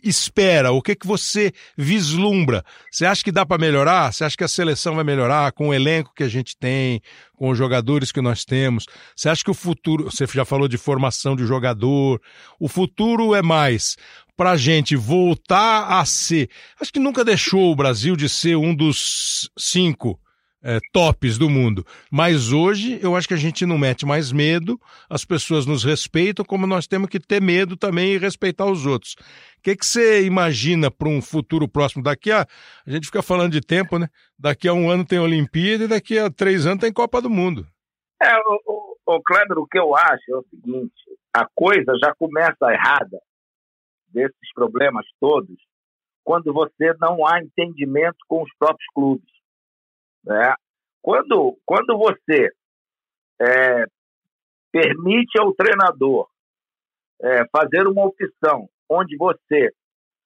espera? 0.04 0.72
O 0.72 0.82
que 0.82 0.96
que 0.96 1.06
você 1.06 1.52
vislumbra? 1.78 2.64
Você 2.92 3.06
acha 3.06 3.24
que 3.24 3.32
dá 3.32 3.46
para 3.46 3.58
melhorar? 3.58 4.12
Você 4.12 4.24
acha 4.24 4.38
que 4.38 4.44
a 4.44 4.48
seleção 4.48 4.96
vai 4.96 5.04
melhorar 5.04 5.52
com 5.52 5.70
o 5.70 5.74
elenco 5.74 6.14
que 6.16 6.24
a 6.24 6.28
gente 6.28 6.58
tem, 6.58 7.02
com 7.36 7.50
os 7.50 7.58
jogadores 7.58 8.12
que 8.12 8.22
nós 8.22 8.44
temos? 8.44 8.86
Você 9.16 9.30
acha 9.30 9.44
que 9.44 9.52
o 9.52 9.56
futuro, 9.56 10.06
você 10.06 10.26
já 10.26 10.46
falou 10.46 10.68
de 10.68 10.78
formação 10.78 11.36
de 11.36 11.46
jogador, 11.46 12.22
o 12.60 12.68
futuro 12.68 13.36
é 13.36 13.42
mais 13.42 13.96
para 14.36 14.52
a 14.52 14.58
gente 14.58 14.96
voltar 14.96 16.00
a 16.00 16.06
ser. 16.06 16.50
Acho 16.80 16.92
que 16.92 17.00
nunca 17.00 17.24
deixou 17.24 17.72
o 17.72 17.76
Brasil 17.76 18.16
de 18.16 18.28
ser 18.28 18.56
um 18.56 18.76
dos 18.76 19.50
cinco 19.58 20.20
é, 20.66 20.80
tops 20.92 21.38
do 21.38 21.48
mundo. 21.48 21.86
Mas 22.12 22.52
hoje 22.52 23.00
eu 23.02 23.16
acho 23.16 23.28
que 23.28 23.36
a 23.36 23.38
gente 23.38 23.66
não 23.68 23.78
mete 23.78 24.04
mais 24.04 24.32
medo, 24.32 24.82
as 25.08 25.24
pessoas 25.24 25.68
nos 25.68 25.84
respeitam, 25.84 26.44
como 26.44 26.66
nós 26.66 26.88
temos 26.88 27.08
que 27.08 27.20
ter 27.20 27.40
medo 27.40 27.78
também 27.78 28.14
e 28.14 28.18
respeitar 28.18 28.66
os 28.66 28.86
outros. 28.88 29.16
Que, 29.66 29.76
que 29.76 29.84
você 29.84 30.24
imagina 30.24 30.92
para 30.92 31.10
um 31.10 31.20
futuro 31.20 31.68
próximo? 31.68 32.04
Daqui 32.04 32.32
a. 32.32 32.42
A 32.86 32.92
gente 32.92 33.08
fica 33.08 33.24
falando 33.24 33.52
de 33.52 33.62
tempo, 33.62 33.98
né? 33.98 34.08
Daqui 34.38 34.68
a 34.68 34.74
um 34.74 34.92
ano 34.92 35.04
tem 35.04 35.18
Olimpíada 35.18 35.86
e 35.86 35.88
daqui 35.88 36.20
a 36.20 36.30
três 36.30 36.68
anos 36.68 36.82
tem 36.82 36.94
Copa 36.94 37.20
do 37.20 37.32
Mundo. 37.32 37.66
É, 38.22 38.38
o, 38.38 38.62
o, 38.68 39.16
o 39.16 39.24
Kleber, 39.24 39.58
o 39.58 39.66
que 39.66 39.80
eu 39.80 39.96
acho 39.96 40.22
é 40.30 40.36
o 40.36 40.46
seguinte: 40.52 40.94
a 41.34 41.48
coisa 41.56 41.98
já 42.00 42.14
começa 42.14 42.72
errada, 42.72 43.20
desses 44.10 44.54
problemas 44.54 45.04
todos, 45.20 45.58
quando 46.24 46.54
você 46.54 46.94
não 47.02 47.26
há 47.26 47.42
entendimento 47.42 48.20
com 48.28 48.44
os 48.44 48.56
próprios 48.60 48.88
clubes. 48.94 49.34
Né? 50.24 50.54
Quando, 51.02 51.58
quando 51.66 51.98
você 51.98 52.52
é, 53.42 53.86
permite 54.72 55.40
ao 55.40 55.56
treinador 55.56 56.30
é, 57.20 57.48
fazer 57.48 57.88
uma 57.88 58.06
opção 58.06 58.70
onde 58.90 59.16
você 59.18 59.72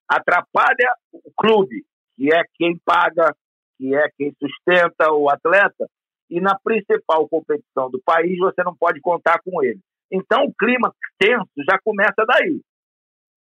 atrapalha 0.08 0.92
o 1.12 1.30
clube, 1.36 1.84
que 2.16 2.34
é 2.34 2.42
quem 2.54 2.78
paga, 2.84 3.34
que 3.78 3.94
é 3.94 4.08
quem 4.16 4.32
sustenta 4.38 5.12
o 5.12 5.30
atleta, 5.30 5.88
e 6.28 6.40
na 6.40 6.58
principal 6.62 7.28
competição 7.28 7.90
do 7.90 8.00
país 8.02 8.38
você 8.38 8.62
não 8.62 8.76
pode 8.76 9.00
contar 9.00 9.40
com 9.42 9.62
ele. 9.62 9.80
Então 10.10 10.44
o 10.44 10.54
clima 10.54 10.94
tenso 11.18 11.50
já 11.68 11.78
começa 11.82 12.24
daí. 12.26 12.60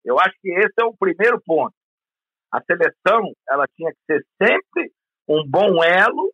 Eu 0.04 0.18
acho 0.18 0.34
que 0.40 0.50
esse 0.50 0.74
é 0.80 0.84
o 0.84 0.96
primeiro 0.96 1.40
ponto. 1.44 1.74
A 2.52 2.60
seleção 2.62 3.32
ela 3.48 3.66
tinha 3.74 3.90
que 3.90 3.98
ser 4.06 4.24
sempre 4.40 4.92
um 5.28 5.48
bom 5.48 5.82
elo 5.82 6.32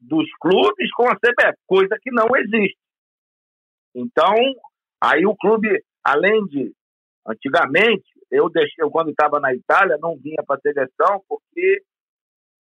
dos 0.00 0.28
clubes 0.40 0.90
com 0.92 1.08
a 1.08 1.16
CBF, 1.16 1.58
coisa 1.66 1.96
que 2.00 2.10
não 2.10 2.28
existe. 2.36 2.78
Então, 3.94 4.34
aí 5.02 5.24
o 5.26 5.36
clube, 5.36 5.68
além 6.04 6.44
de 6.46 6.72
antigamente, 7.28 8.04
eu 8.30 8.48
deixei, 8.48 8.84
eu, 8.84 8.90
quando 8.90 9.10
estava 9.10 9.38
na 9.40 9.54
Itália, 9.54 9.98
não 10.00 10.16
vinha 10.16 10.42
para 10.46 10.56
a 10.56 10.60
seleção 10.60 11.22
porque 11.28 11.82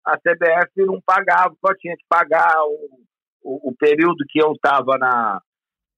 a 0.05 0.18
CBF 0.18 0.86
não 0.86 1.01
pagava, 1.01 1.55
só 1.59 1.74
tinha 1.76 1.95
que 1.95 2.05
pagar 2.07 2.53
o, 2.63 2.89
o, 3.43 3.70
o 3.70 3.76
período 3.76 4.24
que 4.30 4.39
eu 4.41 4.53
estava 4.53 4.97
na, 4.97 5.41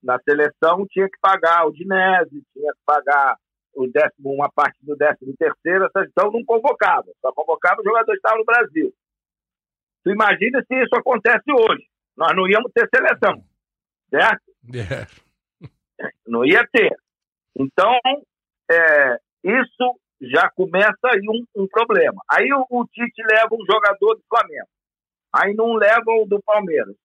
na 0.03 0.19
seleção, 0.21 0.85
tinha 0.89 1.07
que 1.07 1.19
pagar 1.21 1.65
o 1.67 1.71
Dinese, 1.71 2.43
tinha 2.53 2.71
que 2.73 2.79
pagar 2.85 3.35
o 3.75 3.87
décimo, 3.87 4.33
uma 4.33 4.51
parte 4.51 4.77
do 4.81 4.95
décimo 4.95 5.33
terceiro, 5.37 5.87
então 5.95 6.31
não 6.31 6.43
convocava, 6.43 7.05
só 7.21 7.31
convocava 7.31 7.79
os 7.79 7.85
jogadores 7.85 8.19
que 8.19 8.27
estavam 8.27 8.39
no 8.39 8.45
Brasil. 8.45 8.93
Tu 10.03 10.11
imagina 10.11 10.63
se 10.65 10.83
isso 10.83 10.95
acontece 10.95 11.51
hoje. 11.51 11.85
Nós 12.17 12.35
não 12.35 12.47
íamos 12.49 12.71
ter 12.73 12.89
seleção, 12.93 13.43
certo? 14.09 14.43
Yeah. 14.73 15.07
Não 16.25 16.45
ia 16.45 16.65
ter. 16.71 16.95
Então, 17.57 17.91
é, 18.69 19.17
isso 19.43 19.99
já 20.21 20.49
começa 20.51 20.99
aí 21.05 21.21
um, 21.29 21.63
um 21.63 21.67
problema. 21.67 22.21
Aí 22.29 22.51
o, 22.53 22.65
o, 22.69 22.85
Tite 22.85 23.23
leva 23.23 23.49
um 23.53 23.65
jogador 23.65 24.15
do 24.15 24.23
Flamengo. 24.27 24.67
Aí 25.33 25.53
não 25.53 25.73
leva 25.73 26.11
o 26.21 26.25
do 26.25 26.41
Palmeiras. 26.43 26.95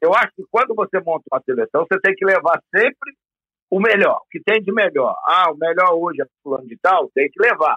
Eu 0.00 0.14
acho 0.14 0.32
que 0.36 0.44
quando 0.50 0.74
você 0.74 1.00
monta 1.00 1.24
uma 1.30 1.42
seleção, 1.42 1.84
você 1.84 2.00
tem 2.00 2.14
que 2.14 2.24
levar 2.24 2.62
sempre 2.74 3.12
o 3.68 3.80
melhor, 3.80 4.18
o 4.18 4.28
que 4.30 4.40
tem 4.40 4.62
de 4.62 4.72
melhor. 4.72 5.14
Ah, 5.26 5.50
o 5.50 5.56
melhor 5.56 5.92
hoje 5.94 6.22
é 6.22 6.26
fulano 6.42 6.66
de 6.66 6.78
tal, 6.80 7.10
tem 7.14 7.28
que 7.28 7.42
levar. 7.42 7.76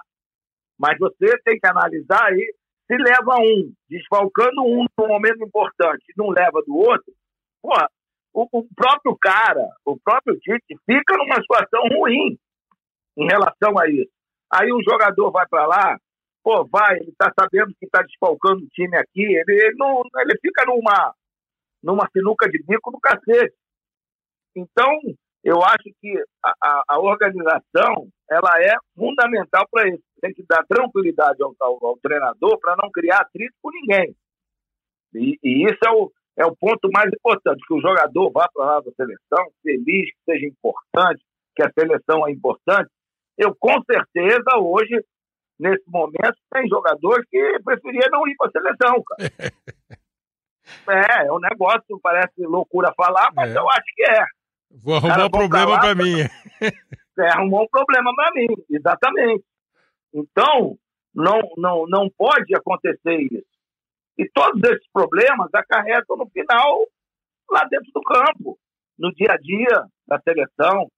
Mas 0.78 0.98
você 0.98 1.36
tem 1.44 1.58
que 1.58 1.66
analisar 1.66 2.26
aí 2.26 2.54
se 2.86 2.96
leva 2.96 3.40
um, 3.40 3.72
desfalcando 3.90 4.62
um 4.62 4.86
num 4.96 5.08
momento 5.08 5.44
importante, 5.44 6.04
não 6.16 6.28
leva 6.28 6.62
do 6.64 6.76
outro, 6.76 7.12
porra, 7.60 7.90
o, 8.32 8.46
o, 8.52 8.66
próprio 8.76 9.16
cara, 9.20 9.66
o 9.84 9.98
próprio 9.98 10.38
Tite, 10.38 10.78
fica 10.86 11.16
numa 11.16 11.40
situação 11.40 11.82
ruim 11.88 12.38
em 13.16 13.26
relação 13.26 13.78
a 13.78 13.88
isso. 13.88 14.10
Aí 14.52 14.70
o 14.72 14.82
jogador 14.82 15.30
vai 15.30 15.46
para 15.48 15.66
lá, 15.66 15.98
pô, 16.42 16.64
vai, 16.66 16.98
ele 16.98 17.10
está 17.10 17.32
sabendo 17.38 17.74
que 17.78 17.86
está 17.86 18.02
desfalcando 18.02 18.64
o 18.64 18.68
time 18.68 18.96
aqui, 18.96 19.22
ele, 19.22 19.44
ele, 19.48 19.74
não, 19.76 20.02
ele 20.18 20.38
fica 20.40 20.64
numa, 20.66 21.14
numa 21.82 22.08
sinuca 22.10 22.48
de 22.48 22.62
bico 22.62 22.90
do 22.90 23.00
cacete. 23.00 23.54
Então, 24.54 24.90
eu 25.42 25.62
acho 25.62 25.90
que 26.00 26.22
a, 26.44 26.52
a, 26.62 26.82
a 26.88 27.00
organização 27.00 28.08
ela 28.30 28.60
é 28.60 28.74
fundamental 28.96 29.66
para 29.70 29.88
isso 29.88 30.02
tem 30.20 30.32
que 30.32 30.44
dar 30.48 30.64
tranquilidade 30.66 31.42
ao, 31.42 31.54
ao, 31.60 31.86
ao 31.86 31.98
treinador 31.98 32.58
para 32.58 32.76
não 32.82 32.90
criar 32.90 33.20
atrito 33.20 33.54
com 33.62 33.70
ninguém. 33.70 34.14
E, 35.14 35.38
e, 35.42 35.64
isso 35.64 35.78
é 35.86 35.90
o, 35.90 36.12
é 36.38 36.46
o 36.46 36.56
ponto 36.56 36.88
mais 36.92 37.08
importante, 37.12 37.62
que 37.66 37.74
o 37.74 37.80
jogador 37.80 38.30
vá 38.30 38.48
para 38.52 38.64
lá 38.64 38.80
da 38.80 38.90
seleção, 38.92 39.46
feliz, 39.62 40.10
que 40.10 40.24
seja 40.24 40.46
importante, 40.46 41.22
que 41.54 41.62
a 41.62 41.72
seleção 41.72 42.26
é 42.26 42.32
importante. 42.32 42.90
Eu, 43.36 43.54
com 43.58 43.82
certeza, 43.84 44.58
hoje, 44.58 45.04
nesse 45.58 45.84
momento, 45.88 46.36
tem 46.52 46.68
jogador 46.68 47.24
que 47.30 47.58
preferia 47.64 48.08
não 48.10 48.26
ir 48.26 48.34
para 48.36 48.48
a 48.48 48.50
seleção, 48.50 49.02
cara. 49.04 49.30
é, 51.22 51.26
é 51.26 51.32
um 51.32 51.38
negócio, 51.38 52.00
parece 52.02 52.44
loucura 52.44 52.92
falar, 52.96 53.30
mas 53.34 53.54
é. 53.54 53.58
eu 53.58 53.68
acho 53.70 53.94
que 53.94 54.02
é. 54.02 54.24
Vou 54.82 54.96
arrumar 54.96 55.26
um 55.26 55.30
problema 55.30 55.80
para 55.80 55.94
mim. 55.94 56.16
É, 57.18 57.28
arrumou 57.32 57.62
um 57.62 57.68
problema 57.68 58.14
para 58.14 58.30
mim, 58.32 58.46
exatamente. 58.68 59.42
Então, 60.12 60.76
não, 61.14 61.40
não, 61.56 61.86
não 61.88 62.10
pode 62.10 62.54
acontecer 62.54 63.16
isso. 63.32 63.56
E 64.18 64.28
todos 64.28 64.62
esses 64.64 64.86
problemas 64.92 65.48
acarretam 65.54 66.18
no 66.18 66.28
final 66.28 66.86
lá 67.50 67.64
dentro 67.64 67.90
do 67.94 68.02
campo, 68.02 68.58
no 68.98 69.10
dia 69.14 69.32
a 69.32 69.38
dia 69.38 69.86
da 70.06 70.20
seleção. 70.20 70.90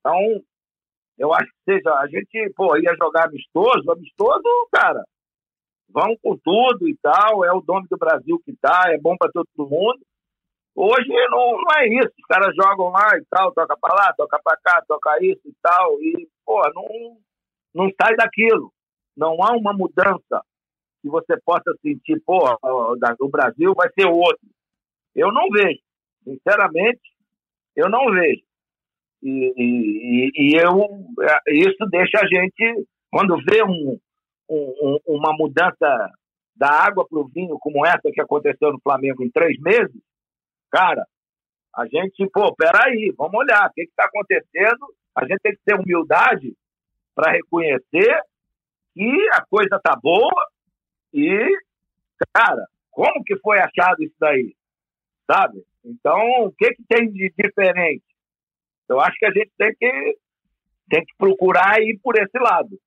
Então, 0.00 0.44
eu 1.18 1.32
acho 1.32 1.46
que 1.46 1.72
seja, 1.72 1.90
a 1.94 2.06
gente 2.06 2.52
pô, 2.54 2.76
ia 2.76 2.94
jogar 2.96 3.26
amistoso, 3.26 3.90
amistoso, 3.90 4.68
cara, 4.72 5.02
vão 5.88 6.16
com 6.22 6.36
tudo 6.36 6.88
e 6.88 6.96
tal, 7.02 7.44
é 7.44 7.52
o 7.52 7.62
nome 7.66 7.86
do 7.90 7.96
Brasil 7.96 8.40
que 8.44 8.54
tá, 8.60 8.84
é 8.88 8.98
bom 8.98 9.16
para 9.16 9.30
todo 9.32 9.48
mundo. 9.58 9.98
Hoje 10.74 11.08
não, 11.30 11.52
não 11.52 11.76
é 11.76 11.88
isso, 11.88 12.12
os 12.16 12.26
caras 12.28 12.54
jogam 12.54 12.90
lá 12.90 13.08
e 13.16 13.24
tal, 13.28 13.52
toca 13.52 13.76
para 13.76 13.94
lá, 13.96 14.12
toca 14.16 14.38
para 14.42 14.56
cá, 14.62 14.84
toca 14.86 15.18
isso 15.20 15.42
e 15.44 15.54
tal, 15.60 16.00
e, 16.00 16.28
pô, 16.46 16.62
não, 16.72 17.18
não 17.74 17.90
sai 18.00 18.14
daquilo. 18.14 18.72
Não 19.16 19.42
há 19.42 19.56
uma 19.56 19.72
mudança 19.72 20.40
que 21.02 21.08
você 21.08 21.36
possa 21.44 21.74
sentir, 21.82 22.22
pô, 22.24 22.38
o 22.62 23.28
Brasil 23.28 23.74
vai 23.74 23.88
ser 23.92 24.06
outro. 24.06 24.46
Eu 25.14 25.32
não 25.32 25.48
vejo. 25.50 25.80
Sinceramente, 26.22 27.00
eu 27.74 27.88
não 27.88 28.10
vejo. 28.12 28.42
E, 29.22 29.52
e, 29.56 30.30
e 30.34 30.56
eu, 30.56 30.88
é, 31.22 31.54
isso 31.54 31.84
deixa 31.90 32.20
a 32.20 32.26
gente, 32.26 32.86
quando 33.10 33.36
vê 33.44 33.62
um, 33.64 33.98
um, 34.48 34.98
uma 35.06 35.32
mudança 35.36 36.12
da 36.56 36.70
água 36.70 37.06
para 37.08 37.18
o 37.18 37.28
vinho, 37.28 37.58
como 37.60 37.86
essa 37.86 38.10
que 38.12 38.20
aconteceu 38.20 38.72
no 38.72 38.80
Flamengo 38.80 39.24
em 39.24 39.30
três 39.30 39.58
meses, 39.60 40.00
cara, 40.70 41.06
a 41.76 41.86
gente, 41.86 42.28
pô, 42.32 42.54
peraí, 42.54 43.14
vamos 43.16 43.34
olhar, 43.34 43.68
o 43.68 43.72
que 43.72 43.82
está 43.82 44.04
acontecendo? 44.04 44.94
A 45.14 45.24
gente 45.24 45.40
tem 45.40 45.52
que 45.52 45.60
ter 45.64 45.74
humildade 45.74 46.54
para 47.14 47.32
reconhecer 47.32 48.20
que 48.94 49.28
a 49.32 49.44
coisa 49.48 49.80
tá 49.82 49.94
boa 50.00 50.46
e, 51.12 51.56
cara, 52.32 52.66
como 52.90 53.22
que 53.24 53.36
foi 53.38 53.58
achado 53.58 54.02
isso 54.02 54.14
daí? 54.18 54.54
Sabe? 55.30 55.64
Então, 55.84 56.46
o 56.46 56.52
que, 56.52 56.74
que 56.74 56.82
tem 56.88 57.10
de 57.10 57.32
diferente? 57.36 58.04
Eu 58.88 59.00
acho 59.00 59.16
que 59.18 59.26
a 59.26 59.30
gente 59.30 59.50
tem 59.56 59.74
que, 59.74 60.18
tem 60.88 61.04
que 61.04 61.14
procurar 61.18 61.80
ir 61.80 61.98
por 62.02 62.16
esse 62.16 62.38
lado. 62.38 62.78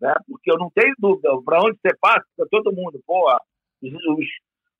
Né? 0.00 0.12
Porque 0.26 0.50
eu 0.50 0.58
não 0.58 0.70
tenho 0.74 0.94
dúvida, 0.98 1.30
para 1.44 1.60
onde 1.60 1.78
você 1.78 1.96
passa, 1.98 2.26
todo 2.50 2.74
mundo, 2.74 3.00
pô, 3.06 3.32
os, 3.82 4.28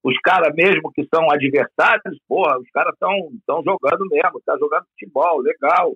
os, 0.03 0.19
caras 0.19 0.55
mesmo 0.55 0.93
que 0.93 1.07
são 1.13 1.31
adversários, 1.31 2.19
porra, 2.29 2.59
os 2.59 2.71
caras 2.71 2.93
estão 2.93 3.63
jogando 3.65 4.07
mesmo, 4.11 4.43
tá 4.45 4.57
jogando 4.59 4.87
futebol, 4.89 5.41
legal, 5.41 5.95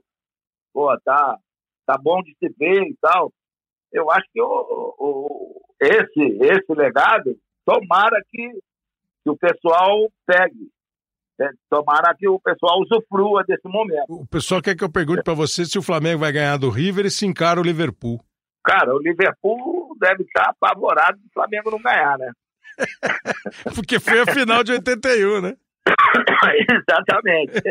pô, 0.73 0.97
tá, 1.05 1.37
tá 1.87 1.99
bom 1.99 2.23
de 2.23 2.35
se 2.39 2.49
ver 2.59 2.83
e 2.85 2.97
tal. 3.01 3.33
Eu 3.93 4.11
acho 4.11 4.27
que 4.33 4.41
o, 4.41 4.95
o, 4.99 5.63
esse, 5.81 6.39
esse 6.43 6.73
legado, 6.75 7.37
tomara 7.65 8.21
que, 8.31 8.53
que 9.23 9.31
o 9.31 9.37
pessoal 9.37 10.09
pegue. 10.27 10.71
Né? 11.41 11.51
Tomara 11.71 12.15
que 12.15 12.29
o 12.29 12.39
pessoal 12.39 12.79
usufrua 12.81 13.43
desse 13.49 13.67
momento. 13.67 14.11
O 14.11 14.27
pessoal 14.27 14.61
quer 14.61 14.77
que 14.77 14.85
eu 14.85 14.93
pergunte 14.93 15.23
para 15.23 15.33
você 15.33 15.65
se 15.65 15.79
o 15.79 15.83
Flamengo 15.83 16.21
vai 16.21 16.31
ganhar 16.31 16.59
do 16.59 16.69
River 16.69 17.07
e 17.07 17.11
se 17.11 17.25
encara 17.25 17.59
o 17.59 17.63
Liverpool. 17.63 18.21
Cara, 18.63 18.95
o 18.95 18.99
Liverpool 18.99 19.97
deve 19.99 20.23
estar 20.25 20.51
apavorado 20.51 21.17
do 21.19 21.29
Flamengo 21.33 21.71
não 21.71 21.81
ganhar, 21.81 22.19
né? 22.19 22.31
Porque 23.75 23.99
foi 23.99 24.21
a 24.21 24.27
final 24.27 24.63
de 24.63 24.73
81, 24.73 25.41
né? 25.41 25.57
Exatamente. 26.71 27.63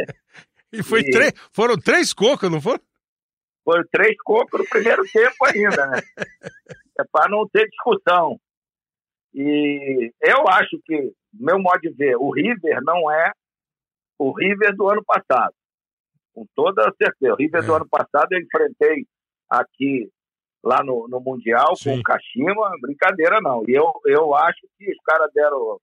E 0.74 0.82
foi 0.82 1.02
E- 1.02 1.12
três, 1.12 1.34
foram 1.52 1.78
três 1.78 2.12
cocos, 2.12 2.50
não 2.50 2.60
foram? 2.60 2.82
Foram 3.64 3.84
três 3.92 4.16
cocos 4.24 4.60
no 4.62 4.68
primeiro 4.68 5.04
tempo 5.14 5.46
ainda, 5.46 5.88
né? 5.88 6.02
É 7.00 7.04
para 7.14 7.30
não 7.30 7.48
ter 7.48 7.66
discussão. 7.70 8.38
E 9.34 10.12
eu 10.22 10.50
acho 10.50 10.78
que, 10.86 11.14
meu 11.34 11.58
modo 11.58 11.80
de 11.80 11.92
ver, 11.92 12.18
o 12.18 12.30
River 12.30 12.80
não 12.84 13.10
é 13.10 13.32
o 14.20 14.32
River 14.34 14.76
do 14.76 14.90
ano 14.90 15.04
passado. 15.04 15.54
Com 16.34 16.46
toda 16.54 16.84
certeza. 17.02 17.34
O 17.34 17.38
River 17.38 17.64
É. 17.64 17.66
do 17.66 17.74
ano 17.74 17.88
passado 17.90 18.28
eu 18.32 18.40
enfrentei 18.40 19.06
aqui, 19.50 20.10
lá 20.64 20.84
no, 20.84 21.08
no 21.08 21.20
Mundial, 21.22 21.76
Sim. 21.76 21.94
com 21.96 22.00
o 22.00 22.04
Kashima, 22.04 22.72
brincadeira 22.82 23.40
não. 23.42 23.64
E 23.68 23.72
eu, 23.72 23.92
eu 24.06 24.36
acho 24.36 24.60
que 24.78 24.92
os 24.92 24.98
caras 25.04 25.32
deram. 25.34 25.80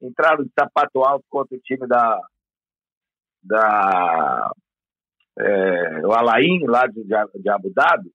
entraram 0.00 0.44
de 0.44 0.50
sapato 0.58 1.00
alto 1.04 1.24
contra 1.28 1.56
o 1.56 1.60
time 1.60 1.86
da. 1.86 2.20
da 3.42 4.52
é, 5.38 6.06
o 6.06 6.12
Alain, 6.12 6.64
lá 6.66 6.86
de, 6.86 7.02
de 7.04 7.48
Abu 7.48 7.72
Dhabi, 7.72 8.12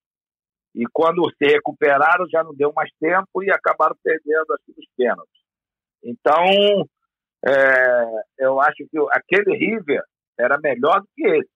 e 0.75 0.85
quando 0.93 1.27
se 1.35 1.45
recuperaram 1.45 2.27
já 2.29 2.43
não 2.43 2.53
deu 2.53 2.71
mais 2.71 2.91
tempo 2.99 3.43
e 3.43 3.49
acabaram 3.49 3.95
perdendo 4.03 4.53
assim, 4.53 4.71
os 4.77 4.85
pênaltis. 4.95 5.41
Então, 6.03 6.87
é, 7.45 8.05
eu 8.39 8.59
acho 8.61 8.75
que 8.89 8.97
aquele 9.11 9.55
River 9.57 10.01
era 10.39 10.57
melhor 10.59 11.01
do 11.01 11.07
que 11.15 11.27
esse, 11.27 11.49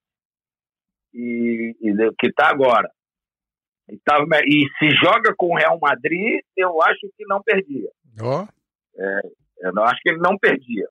e, 1.14 1.76
e 1.80 2.14
que 2.18 2.28
está 2.28 2.48
agora. 2.50 2.90
E, 3.88 3.98
tava, 4.04 4.24
e 4.46 4.64
se 4.78 4.90
joga 5.02 5.34
com 5.36 5.52
o 5.52 5.56
Real 5.56 5.78
Madrid, 5.80 6.40
eu 6.56 6.80
acho 6.82 7.00
que 7.16 7.24
não 7.26 7.42
perdia. 7.42 7.90
Ó, 8.20 8.46
Eu 9.58 9.72
não 9.72 9.84
acho 9.84 10.00
que 10.02 10.10
ele 10.10 10.18
não 10.20 10.36
perdia. 10.38 10.88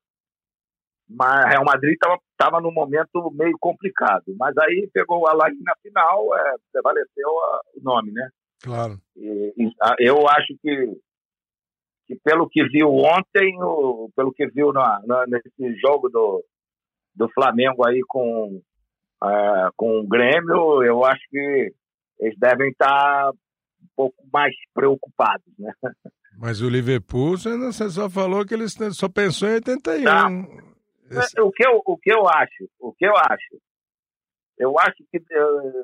Mas 1.09 1.43
o 1.45 1.47
Real 1.49 1.65
Madrid 1.65 1.93
estava 1.93 2.17
tava 2.37 2.61
num 2.61 2.71
momento 2.71 3.29
meio 3.33 3.55
complicado. 3.59 4.23
Mas 4.37 4.57
aí 4.57 4.89
pegou 4.93 5.19
o 5.21 5.27
Alain 5.27 5.57
na 5.61 5.75
final, 5.81 6.35
é, 6.37 6.55
prevaleceu 6.71 7.29
a- 7.29 7.61
o 7.75 7.81
nome, 7.83 8.11
né? 8.11 8.29
claro. 8.63 8.97
E- 9.17 9.53
e, 9.57 9.71
a- 9.81 9.95
eu 9.99 10.27
acho 10.29 10.55
que, 10.61 10.97
que 12.15 12.19
pelo 12.23 12.49
que 12.49 12.63
viu 12.67 12.89
ontem, 12.89 13.55
o- 13.61 14.09
pelo 14.15 14.33
que 14.33 14.45
viu 14.47 14.73
na, 14.73 14.99
na- 15.05 15.25
nesse 15.27 15.75
jogo 15.79 16.09
do, 16.09 16.43
do 17.15 17.29
Flamengo 17.29 17.87
aí 17.87 18.01
com, 18.07 18.61
ah, 19.21 19.69
com 19.77 19.99
o 20.01 20.07
Grêmio, 20.07 20.83
eu 20.83 21.05
acho 21.05 21.21
que 21.29 21.73
eles 22.19 22.37
devem 22.37 22.69
estar 22.69 23.31
um 23.31 23.87
pouco 23.95 24.15
mais 24.31 24.53
preocupados, 24.73 25.45
né? 25.57 25.71
Mas 26.37 26.61
o 26.61 26.69
Liverpool, 26.69 27.37
você, 27.37 27.55
não- 27.55 27.71
só 27.71 28.09
falou 28.09 28.45
que 28.45 28.53
eles 28.53 28.75
só 28.93 29.07
pensou 29.09 29.47
em 29.49 29.53
81. 29.55 30.03
Tá. 30.03 30.27
Esse- 31.11 31.41
O 31.41 31.51
que 31.51 31.65
eu, 31.65 31.81
o 31.85 31.97
que 31.97 32.11
eu 32.11 32.27
acho, 32.27 32.69
o 32.79 32.93
que 32.93 33.05
eu 33.05 33.15
acho, 33.17 33.57
eu 34.57 34.77
acho 34.79 34.97
que 35.11 35.17
eh, 35.17 35.83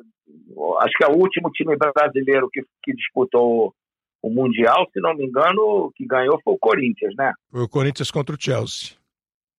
acho 0.80 0.94
que 0.98 1.04
é 1.04 1.08
o 1.08 1.18
último 1.18 1.50
time 1.52 1.76
brasileiro 1.78 2.50
que, 2.52 2.62
que 2.84 2.94
disputou 2.94 3.74
o 4.22 4.30
mundial, 4.30 4.88
se 4.92 5.00
não 5.00 5.16
me 5.16 5.26
engano, 5.26 5.92
que 5.96 6.06
ganhou 6.06 6.40
foi 6.44 6.54
o 6.54 6.60
Corinthians, 6.60 7.14
né? 7.16 7.34
Foi 7.52 7.62
o 7.62 7.70
Corinthians 7.70 8.12
contra 8.12 8.36
o 8.36 8.42
Chelsea. 8.42 8.98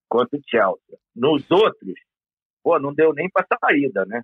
Contra 0.09 0.39
o 0.39 0.43
Chelsea. 0.47 0.99
Nos 1.15 1.49
outros, 1.51 1.95
pô, 2.63 2.79
não 2.79 2.93
deu 2.93 3.13
nem 3.13 3.29
para 3.31 3.47
saída, 3.61 4.05
né? 4.07 4.23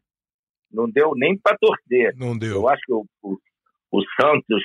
Não 0.71 0.91
deu 0.91 1.13
nem 1.15 1.39
para 1.39 1.57
torcer. 1.59 2.15
Não 2.17 2.37
deu. 2.37 2.57
Eu 2.57 2.69
acho 2.69 2.83
que 2.85 2.93
o, 2.93 3.07
o, 3.23 3.39
o 3.93 4.03
Santos 4.21 4.63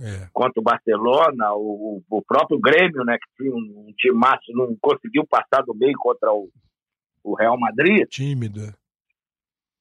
É. 0.00 0.28
contra 0.32 0.60
o 0.60 0.62
Barcelona, 0.62 1.52
o, 1.54 2.02
o 2.08 2.22
próprio 2.22 2.58
Grêmio, 2.60 3.04
né, 3.04 3.18
que 3.18 3.42
tinha 3.42 3.54
um, 3.54 3.88
um 3.88 3.92
timaço, 3.98 4.52
não 4.52 4.76
conseguiu 4.80 5.26
passar 5.26 5.62
do 5.64 5.74
meio 5.74 5.94
contra 5.98 6.32
o, 6.32 6.48
o 7.24 7.34
Real 7.34 7.58
Madrid. 7.58 8.06
Tímida. 8.08 8.74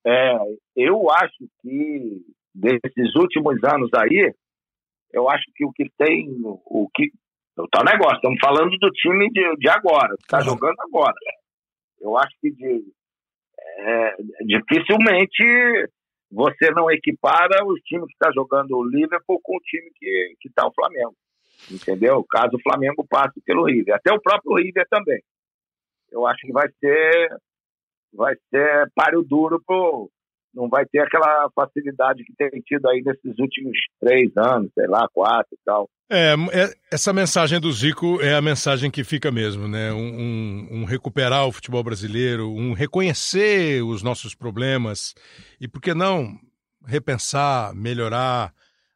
É, 0.05 0.35
eu 0.75 1.11
acho 1.11 1.45
que 1.61 2.25
desses 2.55 3.15
últimos 3.15 3.63
anos 3.63 3.89
aí, 3.93 4.33
eu 5.11 5.29
acho 5.29 5.45
que 5.55 5.65
o 5.65 5.71
que 5.71 5.89
tem, 5.97 6.29
o 6.43 6.89
que 6.93 7.11
o 7.57 7.67
tal 7.67 7.83
negócio, 7.83 8.15
estamos 8.15 8.39
falando 8.39 8.77
do 8.77 8.89
time 8.91 9.29
de, 9.31 9.55
de 9.57 9.69
agora, 9.69 10.15
que 10.15 10.23
está 10.23 10.37
Claro. 10.37 10.45
jogando 10.51 10.79
agora. 10.81 11.15
Eu 11.99 12.17
acho 12.17 12.33
que 12.41 12.51
de, 12.51 12.83
é, 13.79 14.15
dificilmente 14.45 15.43
você 16.31 16.69
não 16.71 16.89
equipara 16.91 17.65
os 17.65 17.79
times 17.81 18.05
que 18.07 18.13
está 18.13 18.31
jogando 18.31 18.77
o 18.77 18.83
Liverpool 18.87 19.39
com 19.43 19.57
o 19.57 19.61
time 19.61 19.89
que 19.95 20.35
que 20.39 20.47
está 20.47 20.65
o 20.67 20.73
Flamengo, 20.73 21.15
entendeu? 21.69 22.23
Caso 22.29 22.55
o 22.55 22.61
Flamengo 22.61 23.05
passe 23.09 23.41
pelo 23.41 23.65
River, 23.65 23.95
até 23.95 24.13
o 24.13 24.21
próprio 24.21 24.55
River 24.55 24.85
também. 24.89 25.21
Eu 26.11 26.25
acho 26.25 26.39
que 26.45 26.53
vai 26.53 26.69
ser 26.79 27.35
vai 28.13 28.35
ser 28.49 28.89
páreo 28.95 29.21
duro 29.23 29.61
pro 29.65 30.09
não 30.53 30.67
vai 30.67 30.85
ter 30.85 30.99
aquela 30.99 31.49
facilidade 31.55 32.23
que 32.23 32.33
tem 32.35 32.49
tido 32.61 32.87
aí 32.89 33.01
nesses 33.03 33.37
últimos 33.39 33.77
três 33.99 34.31
anos, 34.37 34.71
sei 34.73 34.87
lá, 34.87 35.07
quatro 35.13 35.53
e 35.53 35.59
tal. 35.65 35.89
É, 36.11 36.33
é- 36.51 36.73
essa 36.91 37.13
mensagem 37.13 37.59
do 37.59 37.71
Zico 37.71 38.19
é 38.21 38.33
a 38.33 38.41
mensagem 38.41 38.89
que 38.89 39.03
fica 39.03 39.31
mesmo, 39.31 39.67
né? 39.67 39.93
Um, 39.93 39.97
um- 40.19 40.67
um 40.81 40.83
recuperar 40.85 41.45
o 41.47 41.51
futebol 41.51 41.83
brasileiro, 41.83 42.49
um 42.51 42.73
reconhecer 42.73 43.83
os 43.83 44.01
nossos 44.01 44.33
problemas 44.33 45.13
e, 45.61 45.67
por 45.67 45.79
que 45.81 45.93
não, 45.93 46.35
repensar, 46.85 47.73
melhorar. 47.75 48.51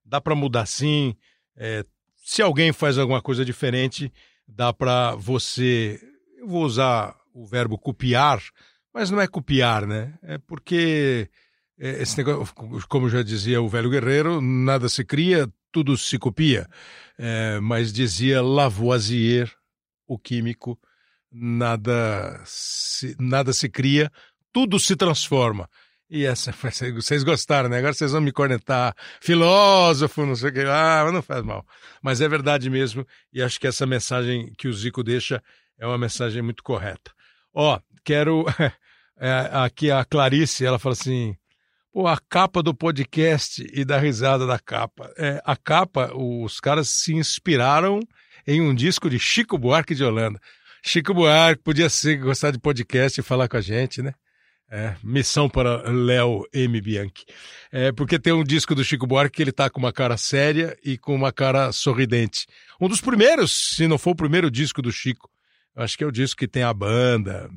Dá 0.05 0.19
para 0.19 0.35
mudar 0.35 0.65
sim. 0.65 1.15
É, 1.55 1.85
se 2.17 2.41
alguém 2.41 2.73
faz 2.73 2.97
alguma 2.97 3.21
coisa 3.21 3.45
diferente, 3.45 4.11
dá 4.47 4.73
para 4.73 5.15
você. 5.15 5.99
Eu 6.37 6.47
vou 6.47 6.63
usar 6.63 7.15
o 7.33 7.45
verbo 7.45 7.77
copiar, 7.77 8.39
mas 8.93 9.09
não 9.11 9.21
é 9.21 9.27
copiar, 9.27 9.85
né? 9.85 10.13
É 10.23 10.37
porque 10.39 11.29
esse 11.77 12.17
negócio, 12.17 12.53
como 12.87 13.09
já 13.09 13.23
dizia 13.23 13.61
o 13.61 13.67
velho 13.67 13.89
guerreiro, 13.89 14.41
nada 14.41 14.87
se 14.87 15.03
cria, 15.03 15.47
tudo 15.71 15.97
se 15.97 16.17
copia. 16.17 16.67
É, 17.17 17.59
mas 17.59 17.91
dizia 17.91 18.41
Lavoisier, 18.41 19.51
o 20.07 20.17
químico, 20.17 20.79
nada 21.31 22.41
se, 22.45 23.15
nada 23.19 23.53
se 23.53 23.69
cria, 23.69 24.11
tudo 24.51 24.79
se 24.79 24.95
transforma. 24.95 25.69
E 26.09 26.25
essa, 26.25 26.53
vocês 26.95 27.23
gostaram, 27.23 27.69
né? 27.69 27.79
Agora 27.79 27.93
vocês 27.93 28.11
vão 28.11 28.21
me 28.21 28.31
cornetar, 28.31 28.95
filósofo, 29.19 30.25
não 30.25 30.35
sei 30.35 30.49
o 30.49 30.53
que, 30.53 30.59
ah, 30.61 31.01
mas 31.05 31.13
não 31.13 31.21
faz 31.23 31.43
mal. 31.43 31.65
Mas 32.01 32.21
é 32.21 32.27
verdade 32.27 32.69
mesmo, 32.69 33.05
e 33.31 33.41
acho 33.41 33.59
que 33.59 33.67
essa 33.67 33.85
mensagem 33.85 34.53
que 34.57 34.67
o 34.67 34.73
Zico 34.73 35.03
deixa 35.03 35.41
é 35.77 35.87
uma 35.87 35.97
mensagem 35.97 36.41
muito 36.41 36.63
correta. 36.63 37.11
Ó, 37.53 37.79
quero. 38.03 38.45
é, 39.17 39.49
aqui 39.53 39.89
a 39.89 40.05
Clarice, 40.05 40.65
ela 40.65 40.77
fala 40.77 40.93
assim: 40.93 41.35
pô, 41.93 42.07
a 42.07 42.17
capa 42.17 42.63
do 42.63 42.73
podcast 42.73 43.65
e 43.71 43.85
da 43.85 43.99
risada 43.99 44.47
da 44.47 44.57
capa. 44.57 45.13
É, 45.15 45.39
a 45.45 45.55
capa, 45.55 46.11
os 46.15 46.59
caras 46.59 46.89
se 46.89 47.13
inspiraram 47.13 47.99
em 48.47 48.59
um 48.59 48.73
disco 48.73 49.09
de 49.09 49.19
Chico 49.19 49.57
Buarque 49.57 49.93
de 49.93 50.03
Holanda. 50.03 50.39
Chico 50.83 51.13
Buarque 51.13 51.61
podia 51.63 51.87
ser 51.89 52.17
gostar 52.17 52.49
de 52.51 52.59
podcast 52.59 53.19
e 53.19 53.23
falar 53.23 53.47
com 53.47 53.57
a 53.57 53.61
gente, 53.61 54.01
né? 54.01 54.13
É, 54.69 54.95
missão 55.03 55.47
para 55.47 55.87
Léo 55.87 56.47
M. 56.51 56.81
Bianchi. 56.81 57.25
É, 57.71 57.91
porque 57.91 58.17
tem 58.17 58.33
um 58.33 58.43
disco 58.43 58.73
do 58.73 58.83
Chico 58.83 59.05
Buarque 59.05 59.35
que 59.35 59.41
ele 59.43 59.51
tá 59.51 59.69
com 59.69 59.77
uma 59.77 59.93
cara 59.93 60.17
séria 60.17 60.75
e 60.83 60.97
com 60.97 61.13
uma 61.13 61.31
cara 61.31 61.71
sorridente. 61.71 62.47
Um 62.81 62.89
dos 62.89 62.99
primeiros, 62.99 63.75
se 63.75 63.87
não 63.87 63.99
for 63.99 64.11
o 64.11 64.15
primeiro 64.15 64.49
disco 64.49 64.81
do 64.81 64.91
Chico. 64.91 65.29
Acho 65.75 65.95
que 65.95 66.03
é 66.03 66.07
o 66.07 66.11
disco 66.11 66.39
que 66.39 66.47
tem 66.47 66.63
a 66.63 66.73
banda, 66.73 67.51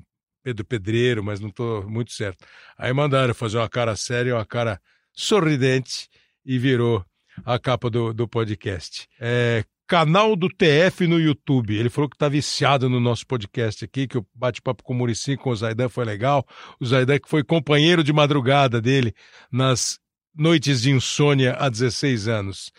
Pedro 0.46 0.64
Pedreiro, 0.64 1.24
mas 1.24 1.40
não 1.40 1.48
estou 1.48 1.90
muito 1.90 2.12
certo. 2.12 2.46
Aí 2.78 2.92
mandaram 2.92 3.34
fazer 3.34 3.58
uma 3.58 3.68
cara 3.68 3.96
séria, 3.96 4.36
uma 4.36 4.46
cara 4.46 4.80
sorridente 5.12 6.08
e 6.44 6.56
virou 6.56 7.04
a 7.44 7.58
capa 7.58 7.90
do, 7.90 8.14
do 8.14 8.28
podcast. 8.28 9.08
É, 9.18 9.64
canal 9.88 10.36
do 10.36 10.48
TF 10.48 11.08
no 11.08 11.18
YouTube. 11.18 11.76
Ele 11.76 11.90
falou 11.90 12.08
que 12.08 12.14
está 12.14 12.28
viciado 12.28 12.88
no 12.88 13.00
nosso 13.00 13.26
podcast 13.26 13.84
aqui, 13.84 14.06
que 14.06 14.18
o 14.18 14.26
bate-papo 14.32 14.84
com 14.84 14.92
o 14.92 14.96
Murici 14.96 15.36
com 15.36 15.50
o 15.50 15.56
Zaidan 15.56 15.88
foi 15.88 16.04
legal. 16.04 16.46
O 16.78 16.86
Zaidan 16.86 17.18
que 17.18 17.28
foi 17.28 17.42
companheiro 17.42 18.04
de 18.04 18.12
madrugada 18.12 18.80
dele 18.80 19.12
nas 19.50 19.98
noites 20.32 20.82
de 20.82 20.92
insônia 20.92 21.56
há 21.58 21.68
16 21.68 22.28
anos. 22.28 22.70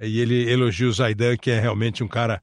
E 0.00 0.20
ele 0.20 0.48
elogia 0.48 0.86
o 0.86 0.92
Zaidan, 0.92 1.36
que 1.36 1.50
é 1.50 1.58
realmente 1.58 2.04
um 2.04 2.08
cara 2.08 2.40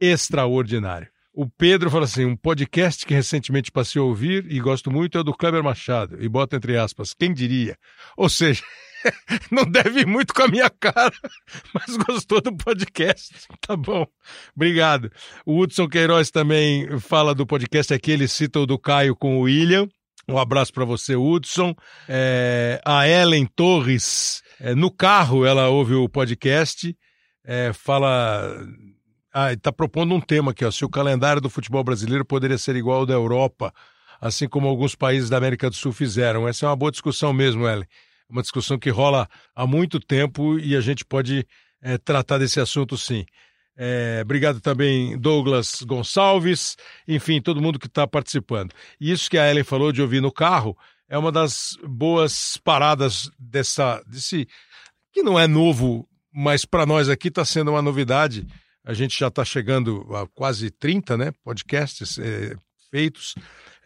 extraordinário. 0.00 1.13
O 1.36 1.48
Pedro 1.48 1.90
fala 1.90 2.04
assim: 2.04 2.24
um 2.24 2.36
podcast 2.36 3.04
que 3.04 3.12
recentemente 3.12 3.72
passei 3.72 4.00
a 4.00 4.04
ouvir 4.04 4.46
e 4.48 4.60
gosto 4.60 4.88
muito 4.88 5.18
é 5.18 5.20
o 5.20 5.24
do 5.24 5.34
Kleber 5.34 5.64
Machado. 5.64 6.16
E 6.22 6.28
bota 6.28 6.54
entre 6.54 6.78
aspas, 6.78 7.12
quem 7.12 7.34
diria? 7.34 7.76
Ou 8.16 8.28
seja, 8.28 8.62
não 9.50 9.64
deve 9.64 10.02
ir 10.02 10.06
muito 10.06 10.32
com 10.32 10.42
a 10.42 10.48
minha 10.48 10.70
cara, 10.70 11.12
mas 11.74 11.96
gostou 11.96 12.40
do 12.40 12.56
podcast. 12.56 13.34
Tá 13.60 13.76
bom. 13.76 14.06
Obrigado. 14.54 15.10
O 15.44 15.58
Hudson 15.60 15.88
Queiroz 15.88 16.30
também 16.30 17.00
fala 17.00 17.34
do 17.34 17.44
podcast 17.44 17.92
aqui, 17.92 18.12
ele 18.12 18.28
cita 18.28 18.60
o 18.60 18.66
do 18.66 18.78
Caio 18.78 19.16
com 19.16 19.38
o 19.38 19.42
William. 19.42 19.88
Um 20.28 20.38
abraço 20.38 20.72
para 20.72 20.84
você, 20.84 21.16
Hudson. 21.16 21.74
É, 22.08 22.80
a 22.84 23.08
Ellen 23.08 23.46
Torres, 23.46 24.40
é, 24.60 24.72
no 24.72 24.90
carro, 24.90 25.44
ela 25.44 25.68
ouve 25.68 25.94
o 25.94 26.08
podcast, 26.08 26.96
é, 27.44 27.72
fala. 27.72 28.56
Ah, 29.36 29.52
está 29.52 29.72
propondo 29.72 30.14
um 30.14 30.20
tema 30.20 30.52
aqui, 30.52 30.64
ó, 30.64 30.70
se 30.70 30.84
o 30.84 30.88
calendário 30.88 31.42
do 31.42 31.50
futebol 31.50 31.82
brasileiro 31.82 32.24
poderia 32.24 32.56
ser 32.56 32.76
igual 32.76 33.00
ao 33.00 33.06
da 33.06 33.14
Europa, 33.14 33.74
assim 34.20 34.48
como 34.48 34.68
alguns 34.68 34.94
países 34.94 35.28
da 35.28 35.36
América 35.36 35.68
do 35.68 35.74
Sul 35.74 35.92
fizeram. 35.92 36.46
Essa 36.46 36.66
é 36.66 36.68
uma 36.68 36.76
boa 36.76 36.92
discussão 36.92 37.32
mesmo, 37.32 37.66
Ellen. 37.66 37.84
Uma 38.30 38.42
discussão 38.42 38.78
que 38.78 38.90
rola 38.90 39.28
há 39.52 39.66
muito 39.66 39.98
tempo 39.98 40.56
e 40.56 40.76
a 40.76 40.80
gente 40.80 41.04
pode 41.04 41.44
é, 41.82 41.98
tratar 41.98 42.38
desse 42.38 42.60
assunto 42.60 42.96
sim. 42.96 43.26
É, 43.76 44.20
obrigado 44.22 44.60
também, 44.60 45.18
Douglas 45.18 45.82
Gonçalves, 45.82 46.76
enfim, 47.08 47.42
todo 47.42 47.60
mundo 47.60 47.76
que 47.76 47.88
está 47.88 48.06
participando. 48.06 48.72
E 49.00 49.10
isso 49.10 49.28
que 49.28 49.36
a 49.36 49.50
Ellen 49.50 49.64
falou 49.64 49.90
de 49.90 50.00
ouvir 50.00 50.20
no 50.20 50.30
carro 50.30 50.78
é 51.08 51.18
uma 51.18 51.32
das 51.32 51.76
boas 51.84 52.56
paradas 52.58 53.28
dessa, 53.36 54.00
desse, 54.06 54.46
que 55.12 55.24
não 55.24 55.36
é 55.36 55.48
novo, 55.48 56.08
mas 56.32 56.64
para 56.64 56.86
nós 56.86 57.08
aqui 57.08 57.26
está 57.26 57.44
sendo 57.44 57.72
uma 57.72 57.82
novidade. 57.82 58.46
A 58.84 58.92
gente 58.92 59.18
já 59.18 59.28
está 59.28 59.44
chegando 59.44 60.06
a 60.14 60.26
quase 60.26 60.70
30 60.70 61.16
né, 61.16 61.32
podcasts 61.42 62.18
é, 62.18 62.54
feitos 62.90 63.34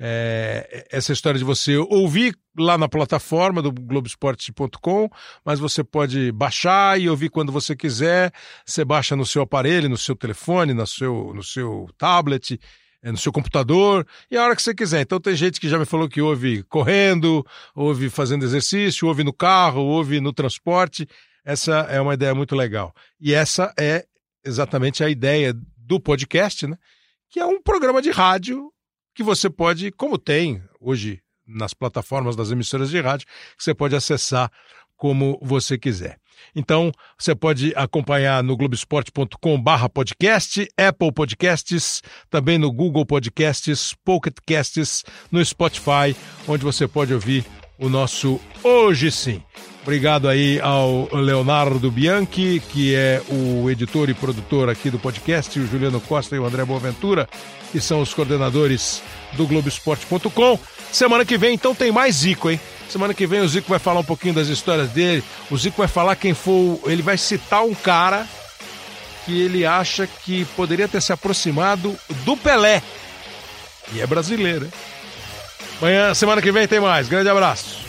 é, 0.00 0.86
essa 0.90 1.12
história 1.12 1.38
de 1.38 1.44
você 1.44 1.76
ouvir 1.76 2.36
lá 2.56 2.78
na 2.78 2.88
plataforma 2.88 3.60
do 3.60 3.72
Globoesporte.com, 3.72 5.10
mas 5.44 5.58
você 5.58 5.82
pode 5.82 6.30
baixar 6.32 7.00
e 7.00 7.08
ouvir 7.08 7.30
quando 7.30 7.50
você 7.50 7.74
quiser. 7.74 8.32
Você 8.64 8.84
baixa 8.84 9.16
no 9.16 9.26
seu 9.26 9.42
aparelho, 9.42 9.88
no 9.88 9.96
seu 9.96 10.14
telefone, 10.14 10.72
no 10.72 10.86
seu, 10.86 11.32
no 11.34 11.42
seu 11.42 11.88
tablet, 11.98 12.60
é, 13.02 13.10
no 13.10 13.18
seu 13.18 13.32
computador 13.32 14.06
e 14.30 14.36
a 14.36 14.44
hora 14.44 14.54
que 14.54 14.62
você 14.62 14.74
quiser. 14.74 15.00
Então 15.00 15.20
tem 15.20 15.34
gente 15.34 15.60
que 15.60 15.68
já 15.68 15.78
me 15.78 15.84
falou 15.84 16.08
que 16.08 16.20
ouve 16.20 16.62
correndo, 16.64 17.44
ouve 17.74 18.08
fazendo 18.08 18.44
exercício, 18.44 19.08
ouve 19.08 19.24
no 19.24 19.32
carro, 19.32 19.82
ouve 19.82 20.20
no 20.20 20.32
transporte. 20.32 21.08
Essa 21.44 21.80
é 21.90 22.00
uma 22.00 22.14
ideia 22.14 22.34
muito 22.34 22.54
legal. 22.54 22.94
E 23.20 23.34
essa 23.34 23.72
é 23.78 24.04
exatamente 24.48 25.04
a 25.04 25.08
ideia 25.08 25.54
do 25.76 26.00
podcast, 26.00 26.66
né? 26.66 26.76
Que 27.30 27.38
é 27.38 27.46
um 27.46 27.62
programa 27.62 28.00
de 28.02 28.10
rádio 28.10 28.72
que 29.14 29.22
você 29.22 29.50
pode, 29.50 29.90
como 29.92 30.18
tem 30.18 30.62
hoje 30.80 31.20
nas 31.46 31.74
plataformas 31.74 32.36
das 32.36 32.50
emissoras 32.50 32.90
de 32.90 33.00
rádio, 33.00 33.26
que 33.56 33.62
você 33.62 33.74
pode 33.74 33.94
acessar 33.94 34.50
como 34.96 35.38
você 35.42 35.78
quiser. 35.78 36.18
Então, 36.54 36.92
você 37.18 37.34
pode 37.34 37.72
acompanhar 37.74 38.42
no 38.42 38.56
globesport.com 38.56 39.60
barra 39.60 39.88
podcast, 39.88 40.68
Apple 40.76 41.12
Podcasts, 41.12 42.02
também 42.30 42.58
no 42.58 42.72
Google 42.72 43.04
Podcasts, 43.04 43.94
Pocket 44.04 44.36
Casts, 44.46 45.04
no 45.30 45.44
Spotify, 45.44 46.14
onde 46.46 46.64
você 46.64 46.86
pode 46.86 47.12
ouvir 47.12 47.44
o 47.78 47.88
nosso 47.88 48.40
Hoje 48.62 49.10
Sim. 49.10 49.42
Obrigado 49.88 50.28
aí 50.28 50.60
ao 50.60 51.08
Leonardo 51.14 51.90
Bianchi, 51.90 52.62
que 52.68 52.94
é 52.94 53.22
o 53.30 53.70
editor 53.70 54.10
e 54.10 54.12
produtor 54.12 54.68
aqui 54.68 54.90
do 54.90 54.98
podcast, 54.98 55.58
o 55.58 55.66
Juliano 55.66 55.98
Costa 55.98 56.36
e 56.36 56.38
o 56.38 56.44
André 56.44 56.62
Boaventura, 56.62 57.26
que 57.72 57.80
são 57.80 58.02
os 58.02 58.12
coordenadores 58.12 59.02
do 59.32 59.46
Globoesporte.com. 59.46 60.58
Semana 60.92 61.24
que 61.24 61.38
vem, 61.38 61.54
então, 61.54 61.74
tem 61.74 61.90
mais 61.90 62.16
Zico, 62.16 62.50
hein? 62.50 62.60
Semana 62.86 63.14
que 63.14 63.26
vem 63.26 63.40
o 63.40 63.48
Zico 63.48 63.70
vai 63.70 63.78
falar 63.78 64.00
um 64.00 64.04
pouquinho 64.04 64.34
das 64.34 64.48
histórias 64.48 64.90
dele. 64.90 65.24
O 65.50 65.56
Zico 65.56 65.78
vai 65.78 65.88
falar 65.88 66.16
quem 66.16 66.34
for. 66.34 66.78
Ele 66.84 67.00
vai 67.00 67.16
citar 67.16 67.64
um 67.64 67.74
cara 67.74 68.26
que 69.24 69.40
ele 69.40 69.64
acha 69.64 70.06
que 70.06 70.44
poderia 70.54 70.86
ter 70.86 71.00
se 71.00 71.14
aproximado 71.14 71.98
do 72.26 72.36
Pelé. 72.36 72.82
E 73.94 74.02
é 74.02 74.06
brasileiro, 74.06 74.66
hein? 74.66 74.72
Amanhã, 75.80 76.12
semana 76.12 76.42
que 76.42 76.52
vem, 76.52 76.68
tem 76.68 76.78
mais. 76.78 77.08
Grande 77.08 77.30
abraço. 77.30 77.87